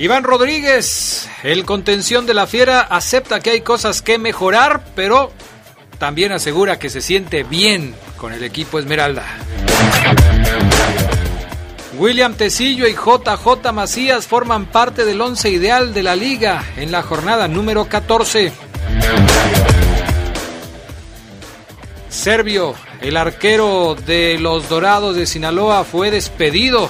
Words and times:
Iván 0.00 0.24
Rodríguez, 0.24 1.28
el 1.42 1.66
contención 1.66 2.24
de 2.24 2.32
la 2.32 2.46
fiera, 2.46 2.80
acepta 2.80 3.40
que 3.40 3.50
hay 3.50 3.60
cosas 3.60 4.00
que 4.00 4.16
mejorar, 4.16 4.82
pero 4.96 5.30
también 5.98 6.32
asegura 6.32 6.78
que 6.78 6.88
se 6.88 7.02
siente 7.02 7.42
bien 7.42 7.94
con 8.16 8.32
el 8.32 8.42
equipo 8.42 8.78
Esmeralda. 8.78 9.26
William 11.98 12.32
Tecillo 12.32 12.88
y 12.88 12.94
JJ 12.94 13.72
Macías 13.74 14.26
forman 14.26 14.64
parte 14.64 15.04
del 15.04 15.20
once 15.20 15.50
ideal 15.50 15.92
de 15.92 16.02
la 16.02 16.16
liga 16.16 16.64
en 16.78 16.92
la 16.92 17.02
jornada 17.02 17.46
número 17.46 17.86
14. 17.86 18.54
Servio, 22.08 22.74
el 23.02 23.18
arquero 23.18 23.96
de 24.06 24.38
los 24.40 24.66
Dorados 24.70 25.14
de 25.14 25.26
Sinaloa, 25.26 25.84
fue 25.84 26.10
despedido 26.10 26.88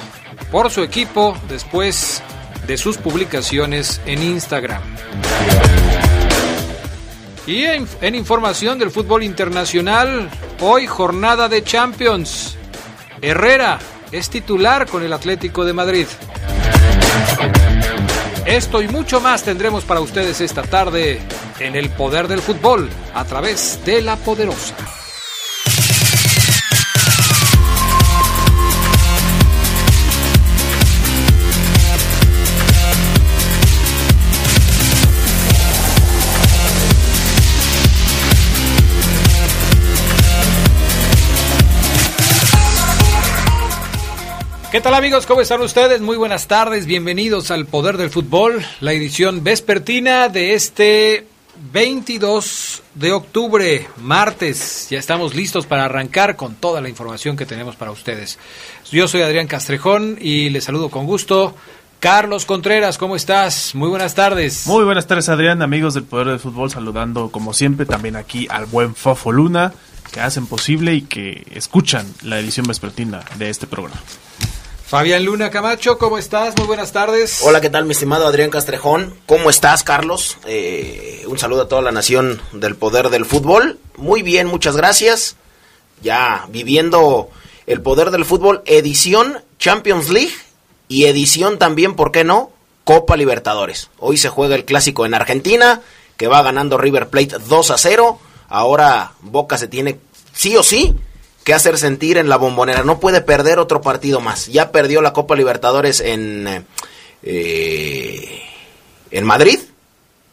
por 0.52 0.70
su 0.70 0.84
equipo 0.84 1.36
después 1.48 2.22
de 2.71 2.79
sus 2.79 2.99
publicaciones 2.99 4.01
en 4.07 4.23
Instagram. 4.23 4.81
Y 7.45 7.65
en, 7.65 8.15
información 8.15 8.79
del 8.79 8.93
fútbol 8.93 9.25
internacional, 9.25 10.31
hoy 10.61 10.87
jornada 10.87 11.48
de 11.48 11.65
Champions. 11.65 12.57
Herrera 13.21 13.81
es 14.13 14.31
titular 14.31 14.87
con 14.87 15.03
el 15.03 15.13
Atlético 15.13 15.65
de 15.65 15.73
Madrid. 15.73 16.07
Esto 18.47 18.83
y 18.83 18.87
mucho 18.87 19.21
más 19.21 19.43
tendremos 19.43 19.83
para 19.83 19.98
ustedes 19.98 20.41
esta 20.41 20.63
tarde 20.63 21.21
en 21.59 21.75
el 21.75 21.91
poder 21.91 22.29
del 22.29 22.41
fútbol 22.41 22.89
a 23.15 23.25
través 23.25 23.81
de 23.85 24.01
la 24.01 24.15
poderosa. 24.15 24.77
¿Qué 44.71 44.81
tal 44.81 44.95
amigos? 44.95 45.27
¿Cómo 45.27 45.41
están 45.41 45.61
ustedes? 45.63 46.01
Muy 46.01 46.17
buenas 46.17 46.47
tardes, 46.47 46.87
bienvenidos 46.87 47.51
al 47.51 47.67
Poder 47.67 47.97
del 47.97 48.09
Fútbol, 48.09 48.65
la 48.79 48.93
edición 48.93 49.43
vespertina 49.43 50.29
de 50.29 50.55
este 50.55 51.27
22 51.73 52.80
de 52.95 53.11
octubre, 53.11 53.89
martes. 53.97 54.86
Ya 54.89 55.01
estamos 55.01 55.35
listos 55.35 55.67
para 55.67 55.86
arrancar 55.86 56.36
con 56.36 56.55
toda 56.55 56.80
la 56.80 56.89
información 56.89 57.36
que 57.36 57.47
tenemos 57.47 57.75
para 57.75 57.91
ustedes. 57.91 58.39
Yo 58.92 59.09
soy 59.09 59.23
Adrián 59.23 59.48
Castrejón 59.48 60.19
y 60.20 60.51
les 60.51 60.63
saludo 60.63 60.89
con 60.89 61.05
gusto. 61.05 61.57
Carlos 61.98 62.47
Contreras, 62.47 62.97
¿cómo 62.97 63.17
estás? 63.17 63.75
Muy 63.75 63.89
buenas 63.89 64.14
tardes. 64.14 64.69
Muy 64.69 64.85
buenas 64.85 65.09
tardes 65.09 65.29
Adrián, 65.29 65.63
amigos 65.63 65.95
del 65.95 66.05
Poder 66.05 66.29
del 66.29 66.39
Fútbol, 66.39 66.70
saludando 66.70 67.33
como 67.33 67.55
siempre 67.55 67.86
también 67.86 68.14
aquí 68.14 68.47
al 68.48 68.67
buen 68.67 68.95
Fofo 68.95 69.33
Luna, 69.33 69.75
que 70.13 70.20
hacen 70.20 70.47
posible 70.47 70.95
y 70.95 71.03
que 71.03 71.45
escuchan 71.51 72.07
la 72.23 72.39
edición 72.39 72.67
vespertina 72.69 73.25
de 73.36 73.51
este 73.51 73.67
programa. 73.67 74.01
Fabián 74.90 75.24
Luna 75.24 75.52
Camacho, 75.52 75.98
¿cómo 75.98 76.18
estás? 76.18 76.56
Muy 76.56 76.67
buenas 76.67 76.90
tardes. 76.90 77.42
Hola, 77.45 77.61
¿qué 77.61 77.70
tal, 77.70 77.84
mi 77.84 77.92
estimado 77.92 78.27
Adrián 78.27 78.51
Castrejón? 78.51 79.14
¿Cómo 79.24 79.48
estás, 79.48 79.84
Carlos? 79.84 80.36
Eh, 80.46 81.23
un 81.28 81.39
saludo 81.39 81.62
a 81.62 81.68
toda 81.68 81.80
la 81.80 81.92
nación 81.92 82.42
del 82.51 82.74
poder 82.74 83.08
del 83.08 83.24
fútbol. 83.24 83.79
Muy 83.96 84.23
bien, 84.23 84.48
muchas 84.48 84.77
gracias. 84.77 85.36
Ya 86.02 86.45
viviendo 86.48 87.30
el 87.68 87.83
poder 87.83 88.11
del 88.11 88.24
fútbol, 88.24 88.62
edición 88.67 89.45
Champions 89.61 90.08
League 90.08 90.34
y 90.89 91.05
edición 91.05 91.61
también, 91.61 91.95
¿por 91.95 92.11
qué 92.11 92.24
no? 92.24 92.50
Copa 92.83 93.17
Libertadores. 93.17 93.90
Hoy 94.00 94.17
se 94.17 94.29
juega 94.29 94.56
el 94.56 94.64
clásico 94.64 95.06
en 95.06 95.14
Argentina, 95.14 95.83
que 96.17 96.27
va 96.27 96.42
ganando 96.42 96.79
River 96.79 97.11
Plate 97.11 97.36
2 97.46 97.70
a 97.70 97.79
0. 97.79 98.18
Ahora 98.48 99.12
Boca 99.20 99.56
se 99.56 99.68
tiene 99.68 100.00
sí 100.33 100.56
o 100.56 100.64
sí 100.64 100.96
que 101.45 101.55
hacer 101.55 101.78
sentir 101.78 102.18
en 102.18 102.28
la 102.28 102.36
bombonera. 102.36 102.83
No 102.83 103.01
puede 103.01 103.20
perder 103.20 103.58
otro 103.58 103.80
partido 103.80 104.20
más. 104.20 104.46
Ya 104.46 104.73
perdió 104.73 105.02
la 105.02 105.12
Copa 105.12 105.36
Libertadores 105.36 106.01
en, 106.01 106.67
eh, 107.23 108.42
en 109.11 109.24
Madrid. 109.24 109.61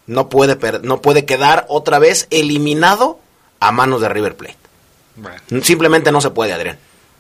No 0.06 0.30
puede, 0.30 0.58
no 0.84 1.02
puede 1.02 1.26
quedar 1.26 1.66
otra 1.70 2.00
vez 2.00 2.28
eliminado 2.30 3.20
a 3.60 3.72
manos 3.72 4.02
de 4.02 4.10
River 4.10 4.36
Plate. 4.36 4.58
Bueno. 5.16 5.64
Simplemente 5.64 6.12
no 6.12 6.22
se 6.22 6.30
puede, 6.30 6.54
Adrián. 6.54 6.78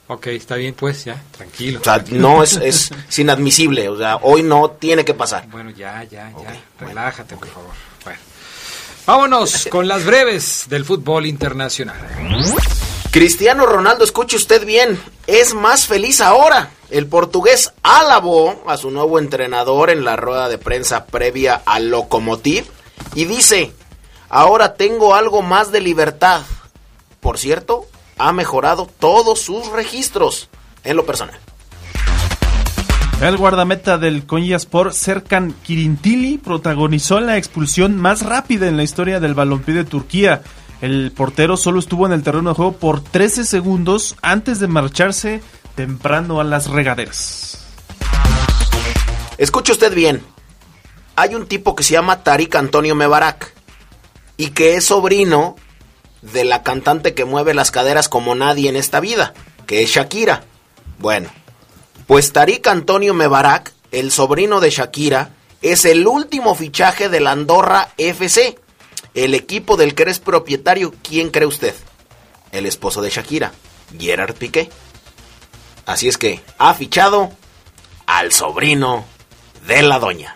Ok, 0.09 0.27
está 0.27 0.55
bien, 0.55 0.73
pues 0.73 1.03
ya, 1.03 1.21
tranquilo. 1.35 1.81
O 1.81 1.83
sea, 1.83 2.01
no 2.11 2.41
es, 2.41 2.55
es, 2.55 2.91
es 3.09 3.19
inadmisible. 3.19 3.89
O 3.89 3.97
sea, 3.97 4.17
hoy 4.17 4.41
no 4.41 4.71
tiene 4.71 5.03
que 5.03 5.13
pasar. 5.13 5.47
Bueno, 5.49 5.69
ya, 5.71 6.03
ya, 6.03 6.31
ya. 6.31 6.61
Relájate, 6.79 7.35
okay. 7.35 7.49
por 7.49 7.55
favor. 7.55 7.73
Bueno. 8.05 8.19
Vámonos 9.05 9.67
con 9.71 9.87
las 9.87 10.05
breves 10.05 10.65
del 10.69 10.85
fútbol 10.85 11.25
internacional. 11.25 11.97
Cristiano 13.17 13.65
Ronaldo, 13.65 14.03
escuche 14.03 14.35
usted 14.35 14.63
bien, 14.63 15.01
es 15.25 15.55
más 15.55 15.87
feliz 15.87 16.21
ahora. 16.21 16.69
El 16.91 17.07
portugués 17.07 17.73
alabó 17.81 18.61
a 18.67 18.77
su 18.77 18.91
nuevo 18.91 19.17
entrenador 19.17 19.89
en 19.89 20.05
la 20.05 20.15
rueda 20.15 20.49
de 20.49 20.59
prensa 20.59 21.07
previa 21.07 21.59
al 21.65 21.89
Lokomotiv 21.89 22.65
y 23.15 23.25
dice, 23.25 23.73
ahora 24.29 24.75
tengo 24.75 25.15
algo 25.15 25.41
más 25.41 25.71
de 25.71 25.81
libertad. 25.81 26.43
Por 27.19 27.39
cierto, 27.39 27.87
ha 28.19 28.33
mejorado 28.33 28.87
todos 28.99 29.41
sus 29.41 29.65
registros 29.71 30.49
en 30.83 30.95
lo 30.95 31.07
personal. 31.07 31.39
El 33.19 33.35
guardameta 33.35 33.97
del 33.97 34.27
Konyaspor, 34.27 34.93
Serkan 34.93 35.55
Kirintili, 35.63 36.37
protagonizó 36.37 37.19
la 37.19 37.37
expulsión 37.37 37.97
más 37.97 38.21
rápida 38.21 38.67
en 38.67 38.77
la 38.77 38.83
historia 38.83 39.19
del 39.19 39.33
balompié 39.33 39.73
de 39.73 39.85
Turquía. 39.85 40.43
El 40.81 41.11
portero 41.11 41.57
solo 41.57 41.79
estuvo 41.79 42.05
en 42.05 42.11
el 42.11 42.23
terreno 42.23 42.51
de 42.51 42.55
juego 42.55 42.73
por 42.73 43.03
13 43.03 43.45
segundos 43.45 44.15
antes 44.21 44.59
de 44.59 44.67
marcharse 44.67 45.41
temprano 45.75 46.39
a 46.39 46.43
las 46.43 46.69
regaderas. 46.69 47.59
Escuche 49.37 49.71
usted 49.71 49.93
bien. 49.93 50.21
Hay 51.15 51.33
un 51.33 51.47
tipo 51.47 51.75
que 51.75 51.83
se 51.83 51.93
llama 51.93 52.23
Tarik 52.23 52.55
Antonio 52.55 52.93
Mebarak 52.93 53.53
y 54.37 54.49
que 54.49 54.75
es 54.75 54.85
sobrino 54.85 55.55
de 56.21 56.43
la 56.43 56.61
cantante 56.61 57.15
que 57.15 57.25
mueve 57.25 57.55
las 57.55 57.71
caderas 57.71 58.07
como 58.07 58.35
nadie 58.35 58.69
en 58.69 58.75
esta 58.75 58.99
vida, 58.99 59.33
que 59.65 59.81
es 59.81 59.89
Shakira. 59.89 60.43
Bueno, 60.99 61.29
pues 62.05 62.33
Tarik 62.33 62.67
Antonio 62.67 63.15
Mebarak, 63.15 63.73
el 63.91 64.11
sobrino 64.11 64.59
de 64.59 64.69
Shakira, 64.69 65.31
es 65.63 65.85
el 65.85 66.05
último 66.05 66.53
fichaje 66.53 67.09
del 67.09 67.25
Andorra 67.25 67.89
FC 67.97 68.59
el 69.17 69.33
equipo 69.33 69.77
del 69.77 69.95
que 69.95 70.03
eres 70.03 70.19
propietario, 70.19 70.93
¿quién 71.01 71.31
cree 71.31 71.47
usted? 71.47 71.73
El 72.51 72.67
esposo 72.67 73.01
de 73.01 73.09
Shakira, 73.09 73.51
Gerard 73.97 74.35
Piqué. 74.35 74.69
Así 75.87 76.07
es 76.07 76.19
que 76.19 76.39
ha 76.59 76.75
fichado 76.75 77.31
al 78.05 78.31
sobrino 78.31 79.05
de 79.67 79.81
la 79.81 79.97
doña. 79.97 80.35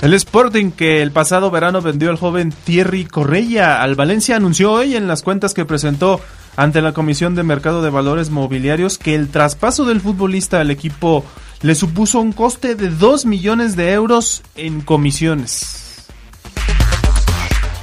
El 0.00 0.14
Sporting 0.14 0.70
que 0.70 1.02
el 1.02 1.10
pasado 1.10 1.50
verano 1.50 1.82
vendió 1.82 2.08
al 2.08 2.18
joven 2.18 2.54
Thierry 2.64 3.04
Correia 3.04 3.82
al 3.82 3.96
Valencia 3.96 4.36
anunció 4.36 4.70
hoy 4.72 4.94
en 4.94 5.08
las 5.08 5.22
cuentas 5.22 5.54
que 5.54 5.64
presentó 5.64 6.20
ante 6.54 6.82
la 6.82 6.92
Comisión 6.92 7.34
de 7.34 7.42
Mercado 7.42 7.82
de 7.82 7.90
Valores 7.90 8.30
Mobiliarios 8.30 8.96
que 8.96 9.16
el 9.16 9.28
traspaso 9.28 9.86
del 9.86 10.00
futbolista 10.00 10.60
al 10.60 10.70
equipo 10.70 11.24
le 11.62 11.74
supuso 11.74 12.20
un 12.20 12.32
coste 12.32 12.76
de 12.76 12.90
2 12.90 13.26
millones 13.26 13.74
de 13.74 13.92
euros 13.92 14.42
en 14.54 14.82
comisiones 14.82 15.79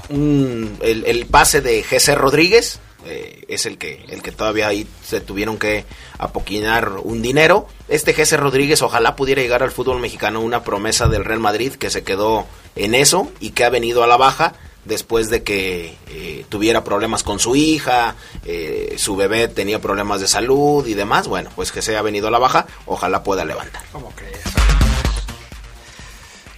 un, 0.10 0.78
el, 0.82 1.06
el, 1.06 1.26
pase 1.26 1.62
de 1.62 1.84
Jesse 1.84 2.16
Rodríguez, 2.16 2.80
eh, 3.06 3.46
es 3.48 3.66
el 3.66 3.78
que, 3.78 4.04
el 4.10 4.22
que 4.22 4.32
todavía 4.32 4.68
ahí 4.68 4.88
se 5.04 5.22
tuvieron 5.22 5.58
que 5.58 5.86
apoquinar 6.18 6.92
un 7.04 7.22
dinero. 7.22 7.68
Este 7.88 8.14
Jesse 8.14 8.38
Rodríguez 8.38 8.82
ojalá 8.82 9.16
pudiera 9.16 9.42
llegar 9.42 9.64
al 9.64 9.72
fútbol 9.72 10.00
mexicano, 10.00 10.42
una 10.42 10.64
promesa 10.64 11.08
del 11.08 11.26
Real 11.26 11.40
Madrid 11.40 11.74
que 11.74 11.90
se 11.90 12.04
quedó 12.04 12.46
en 12.76 12.96
eso 12.96 13.32
y 13.40 13.52
que 13.52 13.64
ha 13.64 13.70
venido 13.70 14.04
a 14.04 14.08
la 14.08 14.18
baja 14.18 14.54
después 14.86 15.30
de 15.30 15.44
que 15.44 15.98
eh, 16.08 16.46
tuviera 16.50 16.84
problemas 16.84 17.24
con 17.24 17.40
su 17.40 17.56
hija, 17.56 18.16
eh, 18.46 18.96
su 18.98 19.16
bebé 19.16 19.48
tenía 19.48 19.80
problemas 19.80 20.22
de 20.22 20.28
salud 20.28 20.86
y 20.88 20.94
demás. 20.94 21.28
Bueno, 21.28 21.50
pues 21.56 21.72
que 21.72 21.82
se 21.82 21.98
ha 21.98 22.02
venido 22.02 22.28
a 22.28 22.32
la 22.32 22.40
baja, 22.40 22.66
ojalá 22.86 23.24
pueda 23.24 23.46
levantar. 23.46 23.84
¿Cómo 23.92 24.12
crees? 24.16 24.42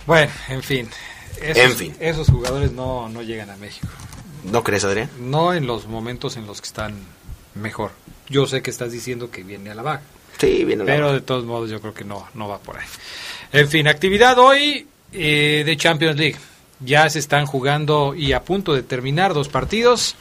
Bueno, 0.06 0.32
en 0.48 0.64
fin. 0.64 0.90
Esos, 1.42 1.58
En 1.58 1.76
fin. 1.76 1.96
Esos 2.00 2.28
jugadores 2.28 2.72
no, 2.72 3.10
no 3.10 3.22
llegan 3.22 3.50
a 3.50 3.58
México. 3.58 3.88
¿No 4.44 4.64
crees, 4.64 4.84
Adrián? 4.84 5.10
No 5.20 5.54
en 5.54 5.68
los 5.68 5.88
momentos 5.88 6.38
en 6.38 6.48
los 6.48 6.62
que 6.62 6.68
están 6.68 6.96
mejor. 7.56 7.92
Yo 8.30 8.46
sé 8.48 8.62
que 8.62 8.70
estás 8.70 8.92
diciendo 8.92 9.32
que 9.32 9.44
viene 9.44 9.72
a 9.72 9.76
la 9.76 9.82
baja. 9.82 10.02
Sí, 10.38 10.64
viene 10.64 10.84
a 10.84 10.86
la 10.86 10.92
Pero 10.92 11.14
de 11.14 11.22
todos 11.22 11.46
modos 11.46 11.70
yo 11.70 11.82
creo 11.82 11.94
que 11.94 12.06
no, 12.06 12.28
no 12.34 12.48
va 12.48 12.60
por 12.60 12.78
ahí. 12.78 12.86
En 13.52 13.68
fin, 13.68 13.88
actividad 13.88 14.38
hoy 14.38 14.88
eh, 15.12 15.64
de 15.66 15.78
Champions 15.78 16.18
League. 16.18 16.38
Ya 16.80 17.10
se 17.10 17.20
están 17.20 17.46
jugando 17.46 18.16
y 18.16 18.32
a 18.32 18.44
punto 18.44 18.74
de 18.74 18.84
terminar 18.84 19.34
dos 19.34 19.50
partidos. 19.50 20.16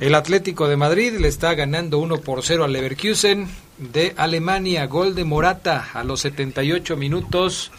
El 0.00 0.14
Atlético 0.14 0.68
de 0.68 0.76
Madrid 0.76 1.12
le 1.18 1.28
está 1.28 1.54
ganando 1.54 1.98
1 1.98 2.18
por 2.18 2.42
0 2.42 2.64
al 2.64 2.72
Leverkusen 2.72 3.48
de 3.78 4.14
Alemania. 4.16 4.86
Gol 4.86 5.14
de 5.14 5.24
Morata 5.24 5.90
a 5.94 6.02
los 6.04 6.20
78 6.20 6.96
minutos. 6.96 7.70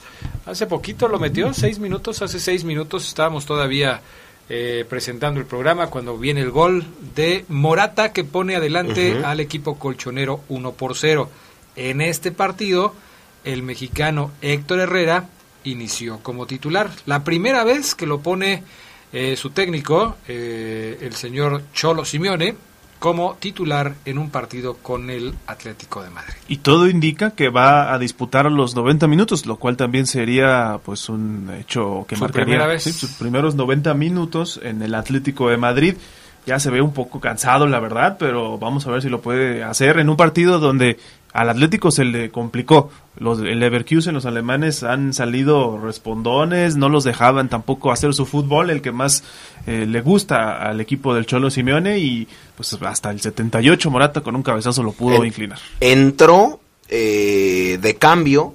Hace 0.45 0.67
poquito 0.67 1.07
lo 1.07 1.19
metió, 1.19 1.53
6 1.53 1.79
minutos. 1.79 2.21
Hace 2.21 2.39
6 2.39 2.63
minutos 2.63 3.07
estábamos 3.07 3.45
todavía 3.45 4.01
eh, 4.49 4.85
presentando 4.89 5.39
el 5.39 5.45
programa 5.45 5.87
cuando 5.87 6.17
viene 6.17 6.41
el 6.41 6.51
gol 6.51 6.85
de 7.15 7.45
Morata 7.47 8.11
que 8.11 8.23
pone 8.23 8.55
adelante 8.55 9.23
al 9.23 9.39
equipo 9.39 9.79
colchonero 9.79 10.41
1 10.49 10.73
por 10.73 10.95
0. 10.95 11.29
En 11.75 12.01
este 12.01 12.31
partido, 12.31 12.93
el 13.45 13.63
mexicano 13.63 14.31
Héctor 14.41 14.79
Herrera 14.79 15.29
inició 15.63 16.19
como 16.19 16.45
titular. 16.45 16.89
La 17.05 17.23
primera 17.23 17.63
vez 17.63 17.95
que 17.95 18.05
lo 18.05 18.19
pone 18.19 18.63
eh, 19.13 19.35
su 19.37 19.51
técnico, 19.51 20.17
eh, 20.27 20.97
el 21.01 21.13
señor 21.13 21.61
Cholo 21.73 22.03
Simeone, 22.03 22.55
como 22.99 23.35
titular 23.35 23.95
en 24.05 24.17
un 24.17 24.29
partido 24.29 24.75
con 24.75 25.09
el 25.09 25.35
Atlético 25.45 26.01
de 26.01 26.09
Madrid. 26.09 26.33
Y 26.47 26.57
todo 26.57 26.87
indica 26.89 27.31
que 27.31 27.49
va 27.49 27.93
a 27.93 27.99
disputar 27.99 28.49
los 28.49 28.75
90 28.75 29.07
minutos, 29.07 29.45
lo 29.45 29.57
cual 29.57 29.75
también 29.75 30.07
sería 30.07 30.79
pues 30.85 31.09
un 31.09 31.53
hecho 31.59 32.05
que 32.07 32.15
Su 32.15 32.21
marcaría 32.21 32.45
primera 32.45 32.65
vez. 32.67 32.83
sí, 32.83 32.93
sus 32.93 33.11
primeros 33.11 33.55
90 33.55 33.93
minutos 33.93 34.59
en 34.63 34.81
el 34.81 34.95
Atlético 34.95 35.49
de 35.49 35.57
Madrid. 35.57 35.95
Ya 36.45 36.59
se 36.59 36.69
ve 36.69 36.81
un 36.81 36.93
poco 36.93 37.19
cansado, 37.19 37.67
la 37.67 37.79
verdad, 37.79 38.15
pero 38.17 38.57
vamos 38.57 38.87
a 38.87 38.91
ver 38.91 39.01
si 39.01 39.09
lo 39.09 39.21
puede 39.21 39.63
hacer 39.63 39.99
en 39.99 40.09
un 40.09 40.17
partido 40.17 40.59
donde 40.59 40.97
al 41.33 41.49
Atlético 41.49 41.91
se 41.91 42.05
le 42.05 42.29
complicó. 42.29 42.91
Los, 43.17 43.39
el 43.39 43.59
Leverkusen, 43.59 44.13
los 44.13 44.25
alemanes 44.25 44.83
han 44.83 45.13
salido 45.13 45.79
respondones, 45.79 46.75
no 46.75 46.89
los 46.89 47.03
dejaban 47.03 47.49
tampoco 47.49 47.91
hacer 47.91 48.13
su 48.13 48.25
fútbol, 48.25 48.69
el 48.69 48.81
que 48.81 48.91
más 48.91 49.23
eh, 49.65 49.85
le 49.87 50.01
gusta 50.01 50.61
al 50.61 50.79
equipo 50.79 51.13
del 51.13 51.25
Cholo 51.25 51.49
Simeone 51.49 51.99
y 51.99 52.27
pues 52.55 52.73
hasta 52.81 53.11
el 53.11 53.19
78 53.19 53.89
Morata 53.89 54.21
con 54.21 54.35
un 54.35 54.43
cabezazo 54.43 54.83
lo 54.83 54.91
pudo 54.91 55.25
inclinar. 55.25 55.59
entró 55.79 56.59
eh, 56.89 57.79
de 57.81 57.95
cambio 57.95 58.53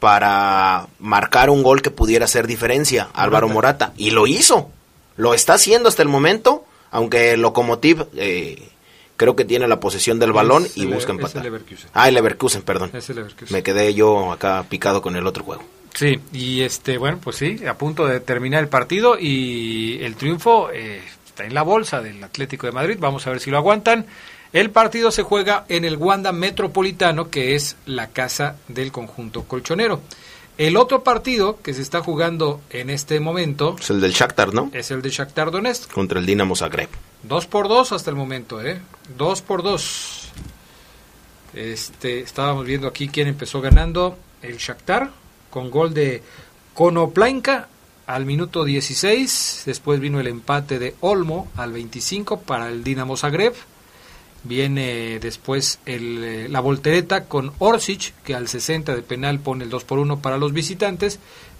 para 0.00 0.88
marcar 0.98 1.50
un 1.50 1.62
gol 1.62 1.82
que 1.82 1.90
pudiera 1.90 2.26
hacer 2.26 2.46
diferencia, 2.46 3.08
Álvaro 3.14 3.48
Morata, 3.48 3.92
y 3.96 4.10
lo 4.10 4.26
hizo, 4.26 4.70
lo 5.16 5.34
está 5.34 5.54
haciendo 5.54 5.88
hasta 5.88 6.02
el 6.02 6.08
momento, 6.08 6.64
aunque 6.90 7.32
el 7.32 7.42
Lokomotiv 7.42 8.06
eh, 8.16 8.68
creo 9.16 9.34
que 9.36 9.44
tiene 9.44 9.66
la 9.68 9.80
posesión 9.80 10.18
del 10.18 10.32
balón 10.32 10.64
Es 10.66 10.76
y 10.76 10.82
el- 10.82 10.88
busca 10.88 11.12
es 11.12 11.18
empatar. 11.18 11.38
el 11.38 11.52
Leverkusen. 11.52 11.90
Ah, 11.94 12.08
el 12.08 12.14
Leverkusen, 12.14 12.62
perdón. 12.62 12.90
Es 12.92 13.08
el 13.10 13.16
Leverkusen. 13.16 13.54
Me 13.54 13.62
quedé 13.62 13.94
yo 13.94 14.32
acá 14.32 14.64
picado 14.68 15.00
con 15.02 15.16
el 15.16 15.26
otro 15.26 15.44
juego. 15.44 15.62
Sí, 15.94 16.20
y 16.32 16.60
este, 16.60 16.98
bueno, 16.98 17.18
pues 17.22 17.36
sí, 17.36 17.64
a 17.66 17.74
punto 17.78 18.06
de 18.06 18.20
terminar 18.20 18.62
el 18.62 18.68
partido 18.68 19.18
y 19.18 19.98
el 20.02 20.14
triunfo 20.16 20.70
eh, 20.70 21.00
está 21.26 21.44
en 21.46 21.54
la 21.54 21.62
bolsa 21.62 22.02
del 22.02 22.22
Atlético 22.22 22.66
de 22.66 22.72
Madrid. 22.72 22.96
Vamos 23.00 23.26
a 23.26 23.30
ver 23.30 23.40
si 23.40 23.50
lo 23.50 23.56
aguantan. 23.56 24.04
El 24.52 24.70
partido 24.70 25.10
se 25.10 25.22
juega 25.22 25.64
en 25.68 25.84
el 25.84 25.96
Wanda 25.96 26.32
Metropolitano, 26.32 27.30
que 27.30 27.54
es 27.54 27.76
la 27.86 28.08
casa 28.08 28.56
del 28.68 28.92
conjunto 28.92 29.44
colchonero. 29.44 30.00
El 30.58 30.76
otro 30.76 31.02
partido 31.02 31.58
que 31.62 31.74
se 31.74 31.82
está 31.82 32.00
jugando 32.02 32.60
en 32.70 32.88
este 32.88 33.20
momento 33.20 33.76
Es 33.78 33.90
el 33.90 34.00
del 34.00 34.12
Shakhtar, 34.12 34.54
¿no? 34.54 34.70
es 34.72 34.90
el 34.90 35.02
de 35.02 35.10
Shakhtar 35.10 35.50
Donetsk. 35.50 35.92
Contra 35.92 36.18
el 36.18 36.24
Dinamo 36.26 36.56
Zagreb. 36.56 36.88
Dos 37.22 37.46
por 37.46 37.68
dos 37.68 37.92
hasta 37.92 38.10
el 38.10 38.16
momento, 38.16 38.62
¿eh? 38.62 38.80
Dos 39.18 39.42
por 39.42 39.62
dos. 39.62 40.30
Este, 41.54 42.20
estábamos 42.20 42.64
viendo 42.66 42.86
aquí 42.86 43.08
quién 43.08 43.28
empezó 43.28 43.60
ganando. 43.60 44.16
El 44.42 44.58
Shakhtar, 44.58 45.10
con 45.50 45.70
gol 45.70 45.92
de 45.92 46.22
Konoplainka 46.74 47.68
al 48.06 48.24
minuto 48.24 48.64
16. 48.64 49.62
Después 49.66 50.00
vino 50.00 50.20
el 50.20 50.26
empate 50.26 50.78
de 50.78 50.94
Olmo 51.00 51.48
al 51.56 51.72
25 51.72 52.40
para 52.40 52.68
el 52.68 52.84
Dinamo 52.84 53.16
Zagreb. 53.16 53.54
Viene 54.46 55.18
después 55.18 55.78
el, 55.86 56.22
eh, 56.24 56.48
la 56.48 56.60
voltereta 56.60 57.24
con 57.24 57.52
Orsic, 57.58 58.14
que 58.22 58.34
al 58.34 58.48
60 58.48 58.94
de 58.94 59.02
penal 59.02 59.40
pone 59.40 59.64
el 59.64 59.70
2 59.70 59.84
por 59.84 59.98
1 59.98 60.20
para 60.20 60.38
los 60.38 60.52
visitantes. 60.52 61.18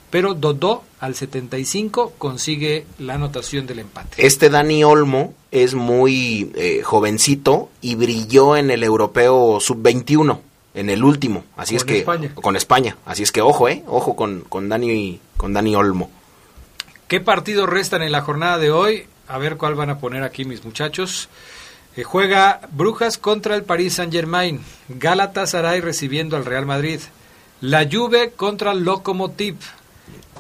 Pero 0.09 0.35
Dodó 0.35 0.85
al 1.01 1.17
75 1.17 2.13
consigue 2.17 2.87
la 2.99 3.15
anotación 3.15 3.67
del 3.67 3.81
empate. 3.81 4.25
Este 4.25 4.51
Dani 4.51 4.85
Olmo 4.85 5.35
es 5.51 5.75
muy 5.75 6.53
eh, 6.55 6.83
jovencito 6.85 7.71
y 7.81 7.97
brilló 7.97 8.57
en 8.57 8.71
el 8.71 8.85
europeo 8.85 9.59
sub-21, 9.59 10.39
en 10.75 10.91
el 10.91 11.03
último. 11.03 11.45
Así 11.57 11.75
es 11.75 11.83
Con 11.83 11.89
que 11.93 11.99
España. 11.99 12.35
con 12.37 12.55
España. 12.57 12.97
Así 13.05 13.25
es 13.25 13.33
que 13.33 13.41
ojo, 13.43 13.69
eh, 13.69 13.83
ojo 13.89 14.15
con, 14.15 14.43
con 14.43 14.69
Dani 14.69 15.19
con 15.37 15.53
Dani 15.53 15.75
Olmo. 15.75 16.09
¿Qué 17.09 17.21
partidos 17.21 17.69
restan 17.69 18.03
en 18.03 18.13
la 18.13 18.23
jornada 18.23 18.59
de 18.59 18.71
hoy? 18.71 19.07
A 19.27 19.39
ver 19.39 19.57
cuál 19.57 19.75
van 19.75 19.91
a 19.91 19.99
poner 19.99 20.23
aquí 20.23 20.45
mis 20.45 20.65
muchachos. 20.65 21.29
Eh, 21.97 22.05
juega 22.05 22.61
Brujas 22.73 23.19
contra 23.19 23.55
el 23.57 23.65
Paris 23.65 23.95
Saint-Germain. 23.95 24.61
Galatasaray 24.89 25.81
recibiendo 25.81 26.37
al 26.37 26.45
Real 26.45 26.67
Madrid. 26.67 27.01
La 27.61 27.89
Juve 27.91 28.33
contra 28.37 28.73
el 28.73 28.85
Lokomotiv. 28.85 29.57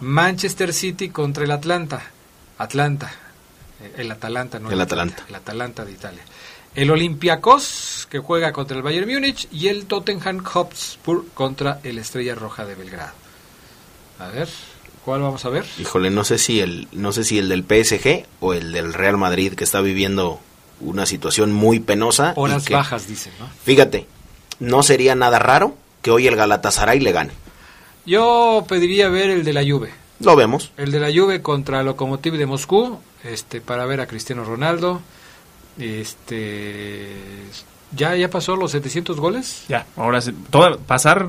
Manchester 0.00 0.74
City 0.74 1.08
contra 1.08 1.44
el 1.44 1.50
Atlanta. 1.50 2.02
Atlanta. 2.58 3.10
Eh, 3.80 3.92
El 3.96 4.10
Atalanta, 4.10 4.58
no 4.58 4.70
El 4.70 4.80
Atalanta. 4.80 5.24
El 5.28 5.34
Atalanta 5.34 5.84
de 5.84 5.92
Italia. 5.92 6.22
El 6.74 6.90
Olympiacos, 6.90 8.06
que 8.10 8.18
juega 8.18 8.52
contra 8.52 8.76
el 8.76 8.82
Bayern 8.82 9.08
Múnich. 9.10 9.48
Y 9.50 9.68
el 9.68 9.86
Tottenham 9.86 10.44
Hotspur 10.44 11.26
contra 11.32 11.80
el 11.82 11.98
Estrella 11.98 12.34
Roja 12.34 12.66
de 12.66 12.74
Belgrado. 12.74 13.12
A 14.18 14.28
ver, 14.28 14.48
¿cuál 15.04 15.22
vamos 15.22 15.44
a 15.46 15.48
ver? 15.48 15.64
Híjole, 15.78 16.10
no 16.10 16.24
sé 16.24 16.38
si 16.38 16.60
el 16.60 16.88
no 16.92 17.12
sé 17.12 17.24
si 17.24 17.38
el 17.38 17.48
del 17.48 17.64
PSG 17.64 18.26
o 18.40 18.54
el 18.54 18.72
del 18.72 18.92
Real 18.92 19.16
Madrid 19.18 19.54
que 19.54 19.64
está 19.64 19.80
viviendo 19.80 20.40
una 20.80 21.06
situación 21.06 21.52
muy 21.52 21.80
penosa. 21.80 22.34
y 22.36 22.40
Horas 22.40 22.64
que, 22.64 22.74
bajas, 22.74 23.06
dicen, 23.08 23.32
¿no? 23.40 23.46
Fíjate, 23.64 24.06
no 24.60 24.82
sería 24.82 25.14
nada 25.14 25.38
raro 25.38 25.74
que 26.02 26.10
hoy 26.10 26.26
el 26.26 26.36
Galatasaray 26.36 27.00
le 27.00 27.12
gane. 27.12 27.32
Yo 28.04 28.64
pediría 28.68 29.08
ver 29.08 29.30
el 29.30 29.44
de 29.44 29.52
la 29.52 29.62
Juve. 29.62 29.90
Lo 30.20 30.36
vemos. 30.36 30.70
El 30.76 30.92
de 30.92 31.00
la 31.00 31.08
Juve 31.12 31.42
contra 31.42 31.80
el 31.80 31.86
Lokomotiv 31.86 32.34
de 32.34 32.46
Moscú, 32.46 32.98
este, 33.24 33.60
para 33.60 33.84
ver 33.86 34.00
a 34.00 34.06
Cristiano 34.06 34.44
Ronaldo. 34.44 35.00
Este, 35.78 37.14
¿ya, 37.94 38.14
ya 38.16 38.30
pasó 38.30 38.56
los 38.56 38.70
700 38.72 39.18
goles? 39.20 39.64
Ya, 39.68 39.86
ahora 39.96 40.20
sí. 40.20 40.32
Toda- 40.50 40.76
pasar 40.78 41.28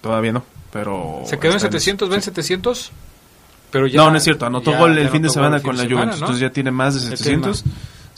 todavía 0.00 0.32
no, 0.32 0.44
pero... 0.72 1.22
¿Se 1.26 1.38
quedó 1.38 1.52
en 1.52 1.56
está 1.58 1.68
700? 1.68 2.08
¿Ven 2.08 2.20
sí. 2.20 2.26
700? 2.26 2.90
Pero 3.70 3.86
ya, 3.86 3.98
no, 4.02 4.10
no 4.10 4.16
es 4.18 4.24
cierto. 4.24 4.46
Anotó 4.46 4.72
ya- 4.72 4.78
gol 4.78 4.98
el 4.98 5.08
fin 5.10 5.22
de 5.22 5.30
semana 5.30 5.62
con 5.62 5.76
la 5.76 5.84
Juventus. 5.84 6.14
Entonces 6.20 6.40
ya 6.40 6.50
tiene 6.50 6.70
más 6.70 6.94
de 6.94 7.00
Ya 7.00 7.06
tiene 7.16 7.16
700. 7.42 7.64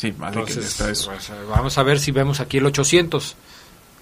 Sí, 0.04 0.14
más 0.18 0.32
de 0.32 0.44
que 0.44 0.50
Entonces, 0.52 0.66
está 0.66 0.90
eso. 0.90 1.11
pues, 1.11 1.30
vamos 1.49 1.78
a 1.78 1.82
ver 1.82 1.99
si 1.99 2.11
vemos 2.12 2.40
aquí 2.40 2.58
el 2.58 2.66
800. 2.66 3.37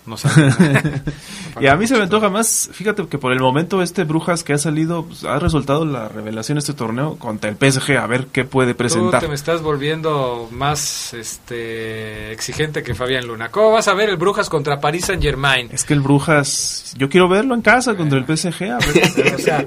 No 0.04 0.16
sé. 0.16 0.28
Y 1.60 1.66
a 1.68 1.76
mí 1.76 1.86
se 1.86 1.94
me 1.96 2.02
antoja 2.04 2.28
más, 2.30 2.70
fíjate 2.72 3.06
que 3.06 3.18
por 3.18 3.30
el 3.32 3.38
momento 3.38 3.82
este 3.82 4.02
Brujas 4.04 4.42
que 4.42 4.52
ha 4.54 4.58
salido, 4.58 5.04
pues, 5.04 5.22
ha 5.22 5.38
resultado 5.38 5.84
la 5.84 6.08
revelación 6.08 6.56
de 6.56 6.60
este 6.60 6.72
torneo 6.72 7.16
contra 7.18 7.50
el 7.50 7.56
PSG, 7.56 7.98
a 7.98 8.06
ver 8.06 8.26
qué 8.32 8.44
puede 8.44 8.72
Tú 8.72 8.78
presentar. 8.78 9.20
te 9.20 9.28
me 9.28 9.34
estás 9.34 9.60
volviendo 9.62 10.48
más 10.50 11.12
este 11.14 12.32
exigente 12.32 12.82
que 12.82 12.94
Fabián 12.94 13.26
Luna. 13.28 13.50
¿Cómo 13.50 13.70
vas 13.72 13.86
a 13.86 13.94
ver 13.94 14.08
el 14.08 14.16
Brujas 14.16 14.48
contra 14.48 14.80
París 14.80 15.04
Saint 15.04 15.22
Germain? 15.22 15.68
Es 15.70 15.84
que 15.84 15.92
el 15.94 16.00
Brujas, 16.00 16.94
yo 16.96 17.08
quiero 17.08 17.28
verlo 17.28 17.54
en 17.54 17.62
casa 17.62 17.94
contra 17.94 18.18
el 18.18 18.24
PSG, 18.24 18.62
a 18.72 18.78
ver. 18.78 19.34
O 19.36 19.38
sea, 19.38 19.64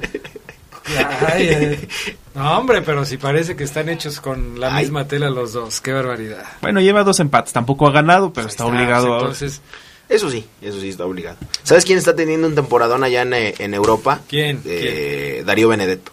ay, 1.32 1.48
eh, 1.50 1.88
no, 2.36 2.58
hombre, 2.60 2.82
pero 2.82 3.06
si 3.06 3.18
parece 3.18 3.56
que 3.56 3.63
están 3.63 3.89
hechos 3.89 4.20
con 4.22 4.60
la 4.60 4.75
Ay. 4.75 4.84
misma 4.84 5.08
tela 5.08 5.30
los 5.30 5.54
dos. 5.54 5.82
Qué 5.82 5.92
barbaridad. 5.94 6.44
Bueno, 6.62 6.82
lleva 6.82 7.04
dos 7.04 7.20
empates, 7.20 7.54
tampoco 7.54 7.88
ha 7.88 7.92
ganado, 7.92 8.32
pero 8.34 8.48
está, 8.48 8.65
obligado. 8.65 9.20
Entonces, 9.20 9.62
Eso 10.10 10.30
sí, 10.30 10.46
eso 10.62 10.80
sí 10.80 10.89
está 10.89 11.06
obligado. 11.06 11.38
¿Sabes 11.63 11.86
quién 11.86 11.98
está 11.98 12.15
teniendo 12.15 12.48
un 12.48 12.56
temporadón 12.56 13.04
allá 13.04 13.24
en, 13.24 13.34
eh, 13.34 13.56
en 13.58 13.74
Europa? 13.74 14.22
¿Quién? 14.30 14.62
Eh, 14.65 15.44
Darío 15.46 15.70
Benedetto. 15.70 16.12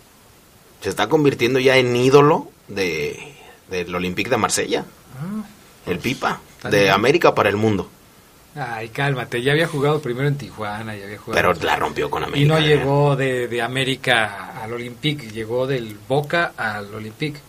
Se 0.81 0.89
está 0.89 1.09
convirtiendo 1.09 1.59
ya 1.61 1.77
en 1.77 1.95
ídolo 1.95 2.49
de 2.69 3.35
del 3.71 3.95
Olympique 3.95 4.29
de 4.31 4.37
Marsella. 4.37 4.85
Ah, 5.17 5.45
El 5.87 5.99
Pipa. 5.99 6.41
de 6.71 6.91
América 6.91 7.35
para 7.35 7.49
el 7.49 7.57
mundo. 7.57 7.89
Ay, 8.55 8.91
cálmate, 8.91 9.41
ya 9.41 9.53
había 9.53 9.67
jugado 9.67 10.01
primero 10.01 10.29
en 10.29 10.37
Tijuana, 10.37 10.95
ya 10.95 11.05
había 11.05 11.19
jugado. 11.19 11.55
Pero 11.55 11.67
la 11.67 11.77
rompió 11.77 12.11
con 12.11 12.23
América. 12.23 12.45
Y 12.45 12.49
no 12.49 12.61
llegó 12.61 13.17
de, 13.17 13.49
de 13.49 13.63
América 13.63 14.53
al 14.63 14.73
Olympique, 14.75 15.31
llegó 15.31 15.67
del 15.67 15.97
Boca 16.07 16.53
al 16.57 16.95
Olympique. 16.95 17.41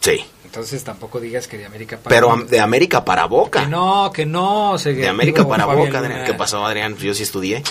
Sí. 0.00 0.24
Entonces 0.44 0.82
tampoco 0.82 1.20
digas 1.20 1.46
que 1.46 1.58
de 1.58 1.64
América 1.66 1.96
para 1.96 2.12
Pero 2.16 2.36
de 2.44 2.58
América 2.58 3.04
para 3.04 3.26
Boca. 3.26 3.60
Que 3.64 3.66
no, 3.68 4.10
que 4.12 4.26
no. 4.26 4.76
se- 4.78 4.94
De 4.94 5.06
América 5.08 5.42
digo, 5.42 5.48
para 5.50 5.64
Fabián 5.66 5.86
Boca. 5.86 5.98
Adrián. 6.00 6.24
¿Qué 6.26 6.34
pasó, 6.34 6.64
Adrián? 6.66 6.96
Yo 6.96 7.14
sí 7.14 7.22
estudié. 7.22 7.62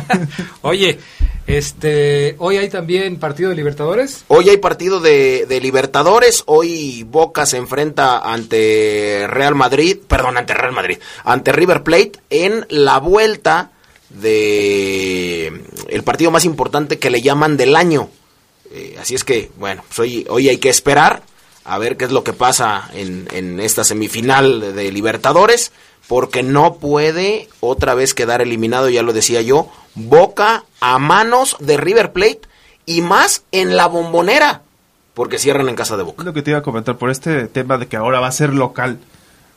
Oye, 0.62 0.98
este, 1.46 2.34
hoy 2.38 2.56
hay 2.56 2.68
también 2.68 3.18
partido 3.20 3.50
de 3.50 3.56
Libertadores. 3.56 4.24
Hoy 4.26 4.48
hay 4.48 4.56
partido 4.56 4.98
de, 5.00 5.46
de 5.46 5.60
Libertadores. 5.60 6.42
Hoy 6.46 7.04
Boca 7.04 7.46
se 7.46 7.58
enfrenta 7.58 8.18
ante 8.18 9.26
Real 9.28 9.54
Madrid, 9.54 9.98
perdón, 10.08 10.36
ante 10.36 10.52
Real 10.54 10.72
Madrid, 10.72 10.98
ante 11.22 11.52
River 11.52 11.84
Plate 11.84 12.12
en 12.30 12.66
la 12.70 12.98
vuelta 12.98 13.70
de 14.10 15.52
el 15.88 16.02
partido 16.02 16.30
más 16.32 16.44
importante 16.44 16.98
que 16.98 17.10
le 17.10 17.22
llaman 17.22 17.56
del 17.56 17.76
año. 17.76 18.08
Eh, 18.72 18.96
así 19.00 19.14
es 19.14 19.22
que, 19.22 19.50
bueno, 19.58 19.84
pues 19.86 19.98
hoy, 20.00 20.26
hoy 20.28 20.48
hay 20.48 20.58
que 20.58 20.68
esperar 20.70 21.22
a 21.66 21.78
ver 21.78 21.96
qué 21.96 22.04
es 22.04 22.12
lo 22.12 22.24
que 22.24 22.32
pasa 22.32 22.88
en, 22.94 23.28
en 23.32 23.60
esta 23.60 23.84
semifinal 23.84 24.74
de, 24.74 24.92
Libertadores, 24.92 25.72
porque 26.06 26.42
no 26.42 26.76
puede 26.76 27.48
otra 27.60 27.94
vez 27.94 28.14
quedar 28.14 28.40
eliminado, 28.40 28.88
ya 28.88 29.02
lo 29.02 29.12
decía 29.12 29.42
yo, 29.42 29.68
Boca 29.94 30.64
a 30.80 30.98
manos 30.98 31.56
de 31.58 31.76
River 31.76 32.12
Plate 32.12 32.42
y 32.84 33.00
más 33.00 33.44
en 33.50 33.76
la 33.76 33.86
bombonera, 33.86 34.62
porque 35.14 35.38
cierran 35.38 35.68
en 35.68 35.74
casa 35.74 35.96
de 35.96 36.04
Boca. 36.04 36.22
Lo 36.22 36.32
que 36.32 36.42
te 36.42 36.50
iba 36.50 36.60
a 36.60 36.62
comentar 36.62 36.96
por 36.96 37.10
este 37.10 37.46
tema 37.48 37.78
de 37.78 37.88
que 37.88 37.96
ahora 37.96 38.20
va 38.20 38.28
a 38.28 38.32
ser 38.32 38.54
local. 38.54 38.98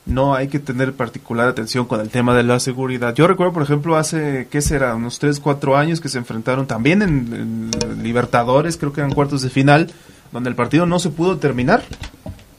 No 0.05 0.33
hay 0.33 0.47
que 0.47 0.57
tener 0.57 0.93
particular 0.93 1.47
atención 1.47 1.85
con 1.85 1.99
el 1.99 2.09
tema 2.09 2.33
de 2.35 2.41
la 2.41 2.59
seguridad. 2.59 3.13
Yo 3.13 3.27
recuerdo, 3.27 3.53
por 3.53 3.61
ejemplo, 3.61 3.95
hace, 3.95 4.47
¿qué 4.49 4.61
será? 4.61 4.95
Unos 4.95 5.19
3, 5.19 5.39
4 5.39 5.77
años 5.77 6.01
que 6.01 6.09
se 6.09 6.17
enfrentaron 6.17 6.65
también 6.65 7.03
en, 7.03 7.71
en 7.73 8.01
Libertadores, 8.01 8.77
creo 8.77 8.91
que 8.91 9.01
eran 9.01 9.13
cuartos 9.13 9.43
de 9.43 9.51
final, 9.51 9.91
donde 10.31 10.49
el 10.49 10.55
partido 10.55 10.85
no 10.85 10.99
se 10.99 11.09
pudo 11.09 11.37
terminar. 11.37 11.83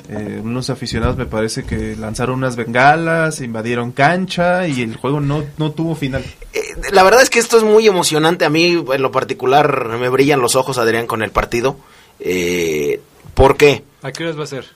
Eh, 0.09 0.41
unos 0.43 0.71
aficionados 0.71 1.17
me 1.17 1.27
parece 1.27 1.63
que 1.65 1.95
lanzaron 1.95 2.37
unas 2.39 2.57
bengalas, 2.57 3.41
invadieron 3.41 3.93
cancha 3.93 4.67
y 4.67 4.83
el 4.83 4.97
juego 4.97 5.21
no, 5.21 5.45
no 5.57 5.71
tuvo 5.71 5.95
final. 5.95 6.25
Eh, 6.53 6.61
la 6.91 7.05
verdad 7.05 7.23
es 7.23 7.31
que 7.31 7.39
esto 7.39 7.57
es 7.59 7.63
muy 7.63 7.87
emocionante. 7.87 8.45
A 8.45 8.51
mí, 8.51 8.85
en 8.93 9.03
lo 9.03 9.13
particular, 9.13 9.87
me 10.01 10.09
brillan 10.09 10.41
los 10.41 10.57
ojos, 10.57 10.79
Adrián, 10.79 11.07
con 11.07 11.23
el 11.23 11.31
partido. 11.31 11.77
Eh, 12.19 13.01
¿Por 13.35 13.57
qué? 13.57 13.85
¿A 14.03 14.11
qué 14.11 14.25
horas 14.25 14.39
va 14.39 14.45
a 14.45 14.49
ser? 14.49 14.67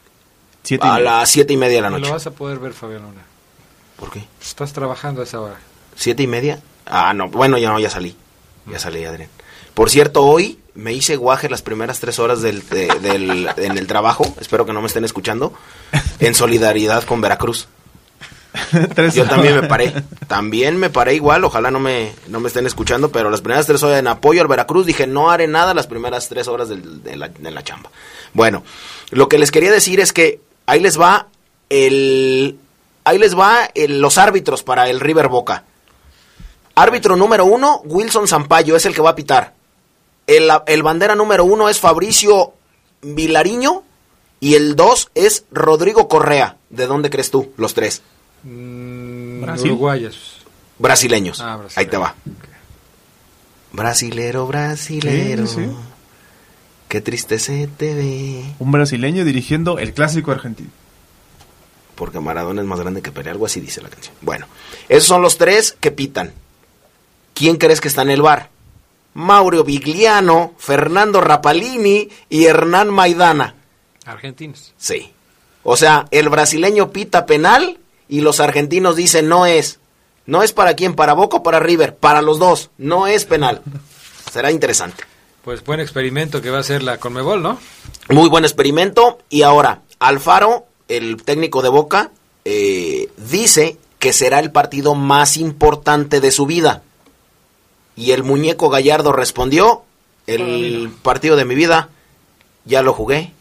Siete 0.63 0.87
A 0.87 1.01
las 1.01 1.29
siete 1.31 1.53
y 1.53 1.57
media 1.57 1.77
de 1.77 1.83
la 1.83 1.91
No 1.91 1.97
noche. 1.99 2.09
lo 2.09 2.15
vas 2.15 2.27
a 2.27 2.31
poder 2.31 2.59
ver, 2.61 2.73
Fabián 2.73 3.03
Luna. 3.03 3.23
¿Por 3.99 4.11
qué? 4.11 4.23
Estás 4.41 4.73
trabajando 4.73 5.21
a 5.21 5.25
esa 5.25 5.41
hora. 5.41 5.57
¿Siete 5.97 6.23
y 6.23 6.27
media? 6.27 6.61
Ah, 6.87 7.13
no, 7.13 7.29
bueno, 7.29 7.59
ya 7.59 7.71
no, 7.71 7.79
ya 7.81 7.91
salí. 7.91 8.17
Ya 8.71 8.79
salí, 8.79 9.05
Adrián. 9.05 9.29
Por 9.75 9.91
cierto, 9.91 10.23
hoy 10.25 10.59
me 10.75 10.93
hice 10.93 11.17
guaje 11.17 11.49
las 11.49 11.63
primeras 11.63 12.01
tres 12.01 12.19
horas 12.19 12.43
del, 12.43 12.67
de- 12.69 12.89
del- 13.01 13.49
en 13.57 13.79
el 13.79 13.87
trabajo. 13.87 14.35
Espero 14.41 14.67
que 14.67 14.73
no 14.73 14.81
me 14.81 14.87
estén 14.89 15.05
escuchando. 15.05 15.53
En 16.21 16.35
solidaridad 16.35 17.05
con 17.05 17.21
Veracruz. 17.21 17.69
Yo 19.15 19.25
también 19.27 19.57
me 19.61 19.67
paré. 19.67 19.93
También 20.29 20.77
me 20.77 20.89
paré 20.91 21.15
igual. 21.15 21.45
Ojalá 21.45 21.71
no 21.73 21.81
me, 21.81 22.13
no 22.29 22.39
me 22.41 22.47
estén 22.49 22.67
escuchando. 22.67 23.11
Pero 23.11 23.31
las 23.31 23.41
primeras 23.41 23.67
tres 23.67 23.83
horas 23.83 23.99
en 23.99 24.07
apoyo 24.07 24.43
al 24.43 24.49
Veracruz 24.49 24.87
dije 24.87 25.07
no 25.09 25.31
haré 25.31 25.49
nada 25.49 25.75
las 25.75 25.87
primeras 25.89 26.29
tres 26.29 26.47
horas 26.47 26.69
del- 26.69 27.03
de, 27.03 27.17
la, 27.17 27.29
de 27.29 27.51
la 27.51 27.63
chamba. 27.65 27.91
Bueno, 28.33 28.63
lo 29.11 29.29
que 29.29 29.39
les 29.39 29.51
quería 29.51 29.73
decir 29.73 29.99
es 30.01 30.13
que 30.13 30.41
ahí 30.67 30.81
les 30.81 31.01
va 31.01 31.27
el. 31.69 32.57
Ahí 33.05 33.19
les 33.19 33.37
va 33.39 33.69
el- 33.75 34.01
los 34.01 34.19
árbitros 34.19 34.63
para 34.63 34.89
el 34.89 35.01
River 35.01 35.29
Boca. 35.29 35.65
Árbitro 36.75 37.17
número 37.17 37.45
uno, 37.45 37.81
Wilson 37.85 38.27
Zampayo, 38.27 38.77
es 38.77 38.87
el 38.87 38.95
que 38.95 39.03
va 39.03 39.11
a 39.11 39.17
pitar. 39.17 39.55
El, 40.27 40.51
el 40.67 40.83
bandera 40.83 41.15
número 41.15 41.45
uno 41.45 41.69
es 41.69 41.81
Fabricio 41.81 42.55
Vilariño. 43.03 43.83
Y 44.41 44.57
el 44.57 44.77
dos 44.77 45.11
es 45.15 45.45
Rodrigo 45.53 46.07
Correa. 46.07 46.59
¿De 46.69 46.87
dónde 46.87 47.09
crees 47.09 47.31
tú? 47.31 47.53
Los 47.57 47.73
tres. 47.73 48.03
Mm, 48.43 49.41
Brasil. 49.41 49.71
Uruguayos. 49.71 50.45
Brasileños. 50.79 51.41
Ah, 51.41 51.57
brasileños. 51.57 51.79
Ahí 51.79 51.87
te 51.87 51.97
va. 51.97 52.15
Brasilero, 53.73 54.47
brasilero. 54.47 55.47
Sí, 55.47 55.65
sí. 55.65 55.71
Qué 56.89 57.01
triste 57.01 57.39
se 57.39 57.69
te 57.69 57.95
ve. 57.95 58.45
Un 58.59 58.71
brasileño 58.71 59.25
dirigiendo 59.25 59.79
el 59.79 59.95
clásico 59.95 60.31
argentino. 60.31 60.71
Porque 61.95 62.21
Maradona 62.21 62.61
es 62.61 62.67
más 62.67 62.81
grande 62.81 63.03
que 63.03 63.13
Pelé, 63.13 63.31
algo 63.31 63.47
así 63.47 63.61
dice 63.61 63.81
la 63.81 63.89
canción. 63.89 64.15
Bueno, 64.21 64.47
esos 64.89 65.09
son 65.09 65.23
los 65.23 65.39
tres 65.39 65.77
que 65.81 65.91
pitan. 65.91 66.35
¿Quién 67.35 67.57
crees 67.57 67.81
que 67.81 67.89
está 67.89 68.03
en 68.03 68.11
el 68.11 68.23
bar? 68.23 68.51
Mauro 69.15 69.65
Vigliano, 69.65 70.55
Fernando 70.59 71.21
Rapalini 71.21 72.09
y 72.29 72.45
Hernán 72.47 72.91
Maidana. 72.91 73.55
Argentinos. 74.05 74.73
Sí. 74.77 75.13
O 75.63 75.77
sea, 75.77 76.07
el 76.11 76.29
brasileño 76.29 76.91
pita 76.91 77.27
penal 77.27 77.79
y 78.09 78.21
los 78.21 78.41
argentinos 78.41 78.97
dicen 78.97 79.29
no 79.29 79.47
es. 79.47 79.81
No 80.27 80.43
es 80.43 80.53
para 80.53 80.75
quién, 80.75 80.95
para 80.95 81.13
Boca 81.13 81.39
o 81.39 81.43
para 81.43 81.61
River, 81.61 81.97
para 81.97 82.23
los 82.23 82.39
dos. 82.39 82.71
No 82.79 83.07
es 83.07 83.25
penal. 83.25 83.63
Será 84.33 84.51
interesante. 84.51 85.05
Pues 85.45 85.63
buen 85.63 85.81
experimento 85.81 86.41
que 86.41 86.51
va 86.51 86.61
a 86.61 86.63
ser 86.63 86.83
la 86.83 86.99
Conmebol, 86.99 87.43
¿no? 87.43 87.59
Muy 88.09 88.29
buen 88.31 88.45
experimento. 88.45 89.19
Y 89.29 89.43
ahora, 89.43 89.83
Alfaro, 89.99 90.67
el 90.89 91.23
técnico 91.23 91.61
de 91.61 91.69
Boca, 91.69 92.11
eh, 92.45 93.11
dice 93.17 93.77
que 93.99 94.13
será 94.13 94.39
el 94.39 94.51
partido 94.51 94.95
más 94.95 95.37
importante 95.37 96.21
de 96.21 96.31
su 96.31 96.47
vida. 96.47 96.83
Y 97.97 98.11
el 98.13 98.23
muñeco 98.25 98.71
Gallardo 98.71 99.13
respondió, 99.13 99.83
el 100.27 100.91
partido 101.03 101.37
de 101.37 101.45
mi 101.45 101.55
vida, 101.55 101.91
ya 102.65 102.83
lo 102.83 102.93
jugué 102.93 103.33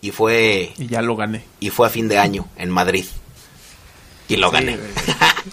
y 0.00 0.10
fue, 0.10 0.72
Y 0.78 0.86
ya 0.86 1.02
lo 1.02 1.16
gané. 1.16 1.44
y 1.60 1.70
fue 1.70 1.86
a 1.86 1.90
fin 1.90 2.08
de 2.08 2.18
año 2.18 2.46
en 2.56 2.70
Madrid. 2.70 3.04
Y 4.28 4.36
lo 4.36 4.50
gané. 4.50 4.78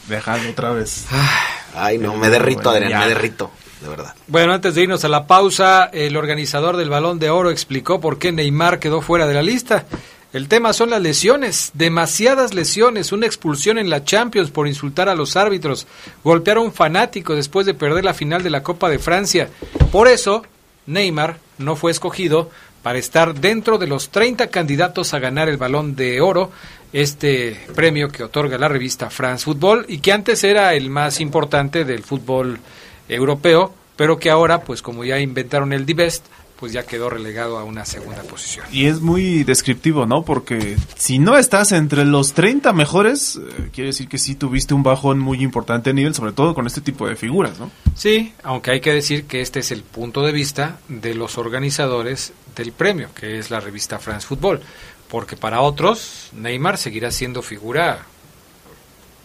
Dejadlo 0.07 0.49
otra 0.51 0.71
vez. 0.71 1.05
Ay, 1.75 1.97
no, 1.97 2.15
me 2.17 2.29
derrito, 2.29 2.63
Bueno, 2.63 2.77
Adrián, 2.85 2.89
ya. 2.91 2.99
me 2.99 3.07
derrito, 3.07 3.51
de 3.81 3.89
verdad. 3.89 4.15
Bueno, 4.27 4.53
antes 4.53 4.75
de 4.75 4.83
irnos 4.83 5.03
a 5.03 5.09
la 5.09 5.27
pausa, 5.27 5.85
el 5.93 6.15
organizador 6.17 6.77
del 6.77 6.89
Balón 6.89 7.19
de 7.19 7.29
Oro 7.29 7.49
explicó 7.51 7.99
por 8.01 8.17
qué 8.17 8.31
Neymar 8.31 8.79
quedó 8.79 9.01
fuera 9.01 9.27
de 9.27 9.33
la 9.33 9.41
lista. 9.41 9.85
El 10.33 10.47
tema 10.47 10.71
son 10.71 10.91
las 10.91 11.01
lesiones, 11.01 11.71
demasiadas 11.73 12.53
lesiones, 12.53 13.11
una 13.11 13.25
expulsión 13.25 13.77
en 13.77 13.89
la 13.89 14.05
Champions 14.05 14.49
por 14.49 14.65
insultar 14.65 15.09
a 15.09 15.15
los 15.15 15.35
árbitros, 15.35 15.87
golpear 16.23 16.55
a 16.55 16.61
un 16.61 16.71
fanático 16.71 17.35
después 17.35 17.65
de 17.65 17.73
perder 17.73 18.05
la 18.05 18.13
final 18.13 18.41
de 18.41 18.49
la 18.49 18.63
Copa 18.63 18.89
de 18.89 18.97
Francia. 18.97 19.49
Por 19.91 20.07
eso, 20.07 20.43
Neymar 20.85 21.37
no 21.57 21.75
fue 21.75 21.91
escogido 21.91 22.49
para 22.81 22.97
estar 22.97 23.35
dentro 23.41 23.77
de 23.77 23.87
los 23.87 24.09
30 24.09 24.47
candidatos 24.47 25.13
a 25.13 25.19
ganar 25.19 25.49
el 25.49 25.57
Balón 25.57 25.97
de 25.97 26.21
Oro, 26.21 26.49
este 26.93 27.59
premio 27.75 28.07
que 28.07 28.23
otorga 28.23 28.57
la 28.57 28.69
revista 28.69 29.09
France 29.09 29.43
Football 29.43 29.85
y 29.89 29.99
que 29.99 30.13
antes 30.13 30.45
era 30.45 30.73
el 30.75 30.89
más 30.89 31.19
importante 31.19 31.83
del 31.83 32.03
fútbol 32.03 32.57
europeo, 33.09 33.73
pero 33.97 34.17
que 34.17 34.29
ahora, 34.29 34.61
pues 34.61 34.81
como 34.81 35.03
ya 35.03 35.19
inventaron 35.19 35.73
el 35.73 35.85
D-Best, 35.85 36.25
pues 36.61 36.73
ya 36.73 36.83
quedó 36.83 37.09
relegado 37.09 37.57
a 37.57 37.63
una 37.63 37.85
segunda 37.85 38.21
posición. 38.21 38.67
Y 38.71 38.85
es 38.85 39.01
muy 39.01 39.43
descriptivo, 39.43 40.05
¿no? 40.05 40.23
Porque 40.23 40.77
si 40.95 41.17
no 41.17 41.35
estás 41.35 41.71
entre 41.71 42.05
los 42.05 42.33
30 42.33 42.71
mejores, 42.71 43.37
eh, 43.37 43.69
quiere 43.73 43.87
decir 43.87 44.07
que 44.07 44.19
sí 44.19 44.35
tuviste 44.35 44.75
un 44.75 44.83
bajón 44.83 45.17
muy 45.17 45.41
importante 45.41 45.89
a 45.89 45.93
nivel, 45.93 46.13
sobre 46.13 46.33
todo 46.33 46.53
con 46.53 46.67
este 46.67 46.79
tipo 46.79 47.07
de 47.07 47.15
figuras, 47.15 47.59
¿no? 47.59 47.71
Sí, 47.95 48.35
aunque 48.43 48.73
hay 48.73 48.79
que 48.79 48.93
decir 48.93 49.25
que 49.25 49.41
este 49.41 49.59
es 49.59 49.71
el 49.71 49.81
punto 49.81 50.21
de 50.21 50.31
vista 50.31 50.77
de 50.87 51.15
los 51.15 51.39
organizadores 51.39 52.31
del 52.55 52.73
premio, 52.73 53.09
que 53.15 53.39
es 53.39 53.49
la 53.49 53.59
revista 53.59 53.97
France 53.97 54.27
Football, 54.27 54.61
porque 55.09 55.35
para 55.35 55.61
otros 55.61 56.29
Neymar 56.33 56.77
seguirá 56.77 57.09
siendo 57.09 57.41
figura 57.41 58.05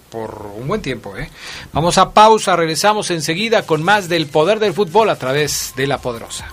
por 0.08 0.52
un 0.56 0.68
buen 0.68 0.80
tiempo. 0.80 1.14
¿eh? 1.18 1.28
Vamos 1.74 1.98
a 1.98 2.12
pausa, 2.12 2.56
regresamos 2.56 3.10
enseguida 3.10 3.66
con 3.66 3.82
más 3.82 4.08
del 4.08 4.26
poder 4.26 4.58
del 4.58 4.72
fútbol 4.72 5.10
a 5.10 5.16
través 5.16 5.74
de 5.76 5.86
la 5.86 5.98
poderosa. 5.98 6.48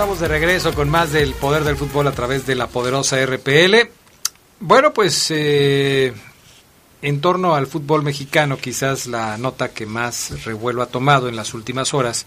Estamos 0.00 0.20
de 0.20 0.28
regreso 0.28 0.72
con 0.72 0.88
más 0.88 1.12
del 1.12 1.34
poder 1.34 1.62
del 1.62 1.76
fútbol 1.76 2.06
a 2.06 2.12
través 2.12 2.46
de 2.46 2.54
la 2.54 2.68
poderosa 2.68 3.22
RPL. 3.22 3.90
Bueno, 4.58 4.94
pues 4.94 5.26
eh, 5.28 6.14
en 7.02 7.20
torno 7.20 7.54
al 7.54 7.66
fútbol 7.66 8.02
mexicano, 8.02 8.56
quizás 8.56 9.06
la 9.06 9.36
nota 9.36 9.74
que 9.74 9.84
más 9.84 10.42
revuelo 10.46 10.80
ha 10.80 10.86
tomado 10.86 11.28
en 11.28 11.36
las 11.36 11.52
últimas 11.52 11.92
horas 11.92 12.24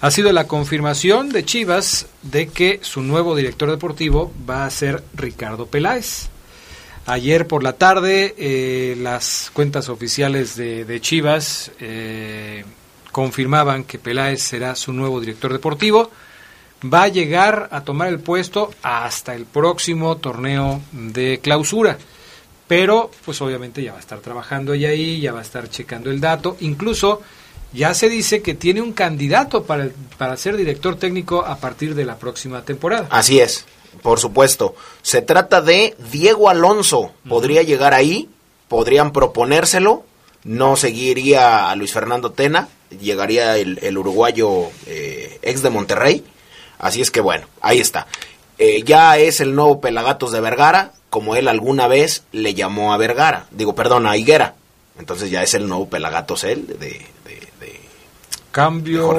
ha 0.00 0.10
sido 0.10 0.32
la 0.32 0.46
confirmación 0.46 1.28
de 1.28 1.44
Chivas 1.44 2.06
de 2.22 2.48
que 2.48 2.80
su 2.80 3.02
nuevo 3.02 3.36
director 3.36 3.70
deportivo 3.70 4.32
va 4.48 4.64
a 4.64 4.70
ser 4.70 5.04
Ricardo 5.12 5.66
Peláez. 5.66 6.30
Ayer 7.04 7.46
por 7.46 7.62
la 7.62 7.74
tarde 7.74 8.34
eh, 8.38 8.96
las 8.98 9.50
cuentas 9.52 9.90
oficiales 9.90 10.56
de, 10.56 10.98
Chivas 11.02 11.72
eh, 11.78 12.64
confirmaban 13.10 13.84
que 13.84 13.98
Peláez 13.98 14.40
será 14.40 14.74
su 14.74 14.94
nuevo 14.94 15.20
director 15.20 15.52
deportivo. 15.52 16.10
Va 16.82 17.04
a 17.04 17.08
llegar 17.08 17.68
a 17.70 17.82
tomar 17.82 18.08
el 18.08 18.20
puesto 18.20 18.70
hasta 18.82 19.34
el 19.34 19.44
próximo 19.44 20.16
torneo 20.16 20.80
de 20.92 21.40
clausura. 21.42 21.98
Pero 22.66 23.10
pues 23.24 23.40
obviamente 23.42 23.82
ya 23.82 23.92
va 23.92 23.98
a 23.98 24.00
estar 24.00 24.20
trabajando 24.20 24.72
ella 24.72 24.88
ahí, 24.88 25.20
ya 25.20 25.32
va 25.32 25.40
a 25.40 25.42
estar 25.42 25.68
checando 25.68 26.10
el 26.10 26.20
dato. 26.20 26.56
Incluso 26.60 27.22
ya 27.72 27.94
se 27.94 28.08
dice 28.08 28.42
que 28.42 28.54
tiene 28.54 28.80
un 28.80 28.92
candidato 28.92 29.64
para, 29.64 29.88
para 30.18 30.36
ser 30.36 30.56
director 30.56 30.96
técnico 30.96 31.44
a 31.44 31.56
partir 31.56 31.94
de 31.94 32.04
la 32.04 32.16
próxima 32.16 32.62
temporada. 32.62 33.08
Así 33.10 33.40
es. 33.40 33.64
Por 34.00 34.18
supuesto. 34.18 34.74
Se 35.02 35.22
trata 35.22 35.60
de 35.60 35.94
Diego 36.10 36.48
Alonso. 36.48 37.12
Podría 37.28 37.62
llegar 37.62 37.94
ahí, 37.94 38.28
podrían 38.68 39.12
proponérselo. 39.12 40.04
No 40.44 40.76
seguiría 40.76 41.70
a 41.70 41.76
Luis 41.76 41.92
Fernando 41.92 42.32
Tena, 42.32 42.68
llegaría 43.00 43.56
el, 43.56 43.96
uruguayo 43.96 44.70
eh, 44.86 45.38
ex 45.42 45.62
de 45.62 45.70
Monterrey. 45.70 46.24
Así 46.82 47.00
es 47.00 47.10
que 47.10 47.22
bueno, 47.22 47.46
ahí 47.62 47.80
está. 47.80 48.06
Eh, 48.58 48.82
ya 48.84 49.16
es 49.16 49.40
el 49.40 49.54
nuevo 49.54 49.80
Pelagatos 49.80 50.32
de 50.32 50.40
Vergara, 50.40 50.92
como 51.08 51.34
él 51.36 51.48
alguna 51.48 51.88
vez 51.88 52.24
le 52.32 52.52
llamó 52.52 52.92
a 52.92 52.98
Vergara. 52.98 53.46
Digo, 53.50 53.74
perdón, 53.74 54.06
a 54.06 54.16
Higuera. 54.18 54.56
Entonces 54.98 55.30
ya 55.30 55.42
es 55.42 55.54
el 55.54 55.66
nuevo 55.68 55.88
Pelagatos 55.88 56.44
él 56.44 56.66
de, 56.78 57.06
Cambio 58.50 59.18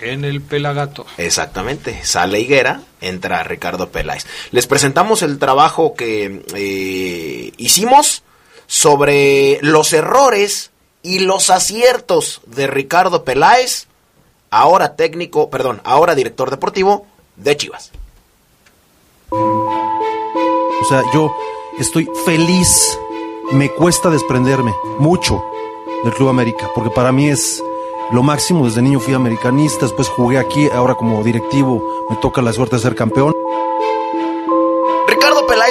en 0.00 0.24
el 0.24 0.42
Pelagato. 0.42 1.06
Exactamente. 1.16 2.04
Sale 2.04 2.40
Higuera, 2.40 2.82
entra 3.00 3.44
Ricardo 3.44 3.90
Peláez. 3.90 4.26
Les 4.50 4.66
presentamos 4.66 5.22
el 5.22 5.38
trabajo 5.38 5.94
que 5.94 6.42
eh, 6.56 7.52
hicimos 7.58 8.24
sobre 8.66 9.60
los 9.62 9.92
errores 9.92 10.72
y 11.00 11.20
los 11.20 11.50
aciertos 11.50 12.40
de 12.46 12.66
Ricardo 12.66 13.22
Peláez, 13.22 13.86
ahora 14.52 14.94
técnico, 14.94 15.50
perdón, 15.50 15.80
ahora 15.82 16.14
director 16.14 16.50
deportivo 16.50 17.06
de 17.36 17.56
Chivas. 17.56 17.90
O 19.30 20.84
sea, 20.88 21.02
yo 21.12 21.34
estoy 21.78 22.08
feliz, 22.24 22.98
me 23.50 23.70
cuesta 23.70 24.10
desprenderme 24.10 24.72
mucho 24.98 25.42
del 26.04 26.12
Club 26.12 26.28
América, 26.28 26.70
porque 26.74 26.90
para 26.90 27.10
mí 27.12 27.28
es 27.28 27.62
lo 28.12 28.22
máximo. 28.22 28.66
Desde 28.66 28.82
niño 28.82 29.00
fui 29.00 29.14
americanista, 29.14 29.86
después 29.86 30.08
jugué 30.08 30.38
aquí, 30.38 30.68
ahora 30.68 30.94
como 30.94 31.24
directivo 31.24 31.82
me 32.10 32.16
toca 32.16 32.42
la 32.42 32.52
suerte 32.52 32.76
de 32.76 32.82
ser 32.82 32.94
campeón. 32.94 33.34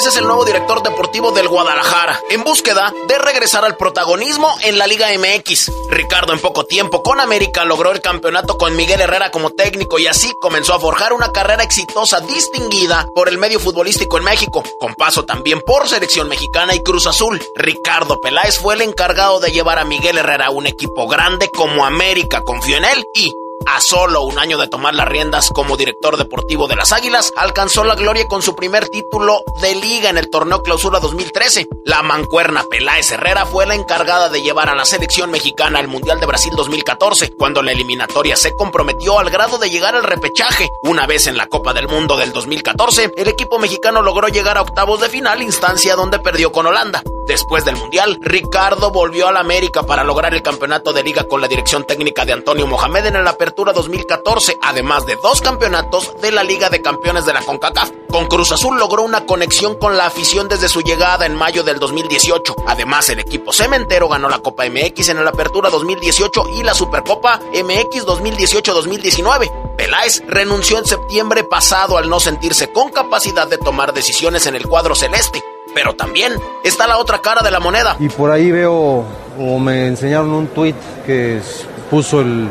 Es 0.08 0.18
el 0.18 0.26
nuevo 0.26 0.44
director 0.46 0.82
deportivo 0.82 1.32
del 1.32 1.48
Guadalajara, 1.48 2.20
en 2.32 2.44
búsqueda 2.44 2.92
de 3.08 3.20
regresar 3.20 3.64
al 3.64 3.78
protagonismo 3.78 4.52
en 4.64 4.80
la 4.80 4.88
Liga 4.88 5.10
MX. 5.16 5.72
Ricardo 5.92 6.34
en 6.34 6.40
poco 6.40 6.66
tiempo 6.66 7.04
con 7.04 7.20
América 7.20 7.66
logró 7.66 7.92
el 7.92 8.02
campeonato 8.02 8.58
con 8.58 8.76
Miguel 8.76 9.00
Herrera 9.00 9.30
como 9.30 9.52
técnico 9.52 10.00
y 10.00 10.08
así 10.08 10.34
comenzó 10.42 10.74
a 10.74 10.80
forjar 10.80 11.14
una 11.14 11.32
carrera 11.32 11.62
exitosa 11.62 12.20
distinguida 12.20 13.08
por 13.14 13.30
el 13.30 13.38
medio 13.38 13.60
futbolístico 13.60 14.18
en 14.18 14.24
México, 14.24 14.64
con 14.80 14.96
paso 14.96 15.24
también 15.24 15.62
por 15.62 15.88
selección 15.88 16.28
mexicana 16.28 16.74
y 16.74 16.82
Cruz 16.82 17.06
Azul. 17.06 17.40
Ricardo 17.56 18.20
Peláez 18.20 18.58
fue 18.58 18.74
el 18.74 18.82
encargado 18.82 19.40
de 19.40 19.52
llevar 19.52 19.78
a 19.78 19.86
Miguel 19.86 20.18
Herrera 20.18 20.48
a 20.48 20.52
un 20.52 20.66
equipo 20.66 21.08
grande 21.08 21.48
como 21.50 21.86
América 21.86 22.42
confió 22.42 22.78
en 22.78 22.86
él 22.86 23.06
y 23.14 23.32
a 23.66 23.80
solo 23.82 24.22
un 24.22 24.40
año 24.40 24.58
de 24.58 24.68
tomar 24.68 24.96
las 24.96 25.08
riendas 25.08 25.50
como 25.50 25.78
director 25.78 26.18
deportivo 26.18 26.68
de 26.68 26.76
las 26.76 26.92
Águilas, 26.92 27.32
alcanzó 27.36 27.84
la 27.84 27.96
gloria 27.96 28.28
con 28.28 28.42
su 28.42 28.56
primer 28.56 28.90
título 28.90 29.44
de 29.62 29.76
liga 29.76 30.10
en 30.10 30.18
el 30.18 30.30
torneo 30.30 30.64
Clausura 30.64 31.00
2013. 31.00 31.68
La 31.86 32.02
mancuerna 32.02 32.64
Peláez 32.70 33.12
Herrera 33.12 33.46
fue 33.46 33.66
la 33.66 33.76
encargada 33.76 34.30
de 34.30 34.42
llevar 34.42 34.70
a 34.70 34.76
la 34.76 34.86
selección 34.86 35.32
mexicana 35.32 35.80
al 35.80 35.88
Mundial 35.88 36.20
de 36.20 36.26
Brasil 36.26 36.54
2014, 36.56 37.32
cuando 37.32 37.62
la 37.62 37.72
eliminatoria 37.72 38.36
se 38.36 38.54
comprometió 38.56 39.20
al 39.20 39.30
grado 39.30 39.58
de 39.58 39.70
llegar 39.70 39.96
al 39.96 40.04
repechaje. 40.04 40.70
Una 40.84 41.06
vez 41.06 41.28
en 41.28 41.38
la 41.38 41.48
Copa 41.48 41.74
del 41.74 41.88
Mundo 41.88 42.18
del 42.18 42.34
2014, 42.34 43.12
el 43.16 43.28
equipo 43.28 43.60
mexicano 43.60 44.02
logró 44.02 44.28
llegar 44.28 44.58
a 44.58 44.62
octavos 44.62 45.00
de 45.02 45.10
final, 45.10 45.42
instancia 45.42 45.96
donde 45.96 46.20
perdió 46.20 46.52
con 46.52 46.66
Holanda. 46.66 47.04
Después 47.28 47.64
del 47.64 47.78
Mundial, 47.78 48.18
Ricardo 48.20 48.92
volvió 48.92 49.28
a 49.28 49.32
la 49.32 49.40
América 49.40 49.84
para 49.84 50.04
lograr 50.04 50.34
el 50.34 50.42
campeonato 50.42 50.92
de 50.92 51.04
liga 51.04 51.24
con 51.26 51.40
la 51.40 51.48
dirección 51.48 51.86
técnica 51.86 52.26
de 52.26 52.34
Antonio 52.34 52.68
Mohamed 52.68 53.06
en 53.06 53.24
la 53.24 53.30
Apertura 53.30 53.51
2014, 53.56 54.58
además 54.62 55.06
de 55.06 55.16
dos 55.22 55.42
campeonatos 55.42 56.14
de 56.22 56.32
la 56.32 56.44
Liga 56.44 56.70
de 56.70 56.82
Campeones 56.82 57.26
de 57.26 57.34
la 57.34 57.42
CONCACAF. 57.42 57.92
Con 58.10 58.28
Cruz 58.28 58.52
Azul 58.52 58.78
logró 58.78 59.04
una 59.04 59.26
conexión 59.26 59.76
con 59.76 59.98
la 59.98 60.06
afición 60.06 60.48
desde 60.48 60.70
su 60.70 60.82
llegada 60.82 61.26
en 61.26 61.36
mayo 61.36 61.64
del 61.64 61.80
2018. 61.80 62.56
Además, 62.68 63.10
el 63.10 63.20
equipo 63.20 63.54
cementero 63.54 64.10
ganó 64.10 64.30
la 64.30 64.40
Copa 64.40 64.66
MX 64.66 65.10
en 65.10 65.24
la 65.24 65.30
Apertura 65.30 65.70
2018 65.70 66.44
y 66.58 66.64
la 66.64 66.74
Supercopa 66.74 67.40
MX 67.54 68.06
2018-2019. 68.06 69.76
Peláez 69.78 70.24
renunció 70.28 70.78
en 70.78 70.86
septiembre 70.86 71.44
pasado 71.44 71.98
al 71.98 72.10
no 72.10 72.20
sentirse 72.20 72.72
con 72.72 72.90
capacidad 72.90 73.48
de 73.48 73.58
tomar 73.58 73.94
decisiones 73.94 74.46
en 74.46 74.56
el 74.56 74.68
cuadro 74.68 74.96
celeste. 74.96 75.44
Pero 75.74 75.96
también 75.96 76.34
está 76.64 76.88
la 76.88 76.98
otra 76.98 77.20
cara 77.20 77.42
de 77.42 77.52
la 77.52 77.60
moneda. 77.60 77.96
Y 78.00 78.10
por 78.10 78.32
ahí 78.32 78.52
veo, 78.52 79.06
o 79.40 79.60
me 79.60 79.88
enseñaron 79.88 80.32
un 80.34 80.48
tuit 80.48 80.76
que 81.06 81.42
puso 81.90 82.20
el, 82.20 82.50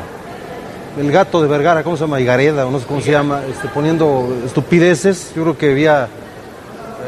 el 1.01 1.11
gato 1.11 1.41
de 1.41 1.49
Vergara, 1.49 1.83
¿cómo 1.83 1.97
se 1.97 2.05
llama? 2.05 2.21
Igareda, 2.21 2.67
o 2.67 2.71
no 2.71 2.79
sé 2.79 2.87
cómo 2.87 3.01
se 3.01 3.11
llama, 3.11 3.43
este, 3.51 3.69
poniendo 3.69 4.29
estupideces. 4.45 5.33
Yo 5.35 5.43
creo 5.43 5.59
que 5.59 5.71
había, 5.71 6.09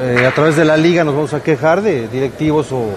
eh, 0.01 0.27
a 0.27 0.35
través 0.35 0.57
de 0.57 0.65
la 0.65 0.77
liga 0.77 1.05
nos 1.05 1.15
vamos 1.15 1.35
a 1.35 1.43
quejar 1.43 1.83
de 1.83 2.09
directivos 2.09 2.69
o 2.73 2.91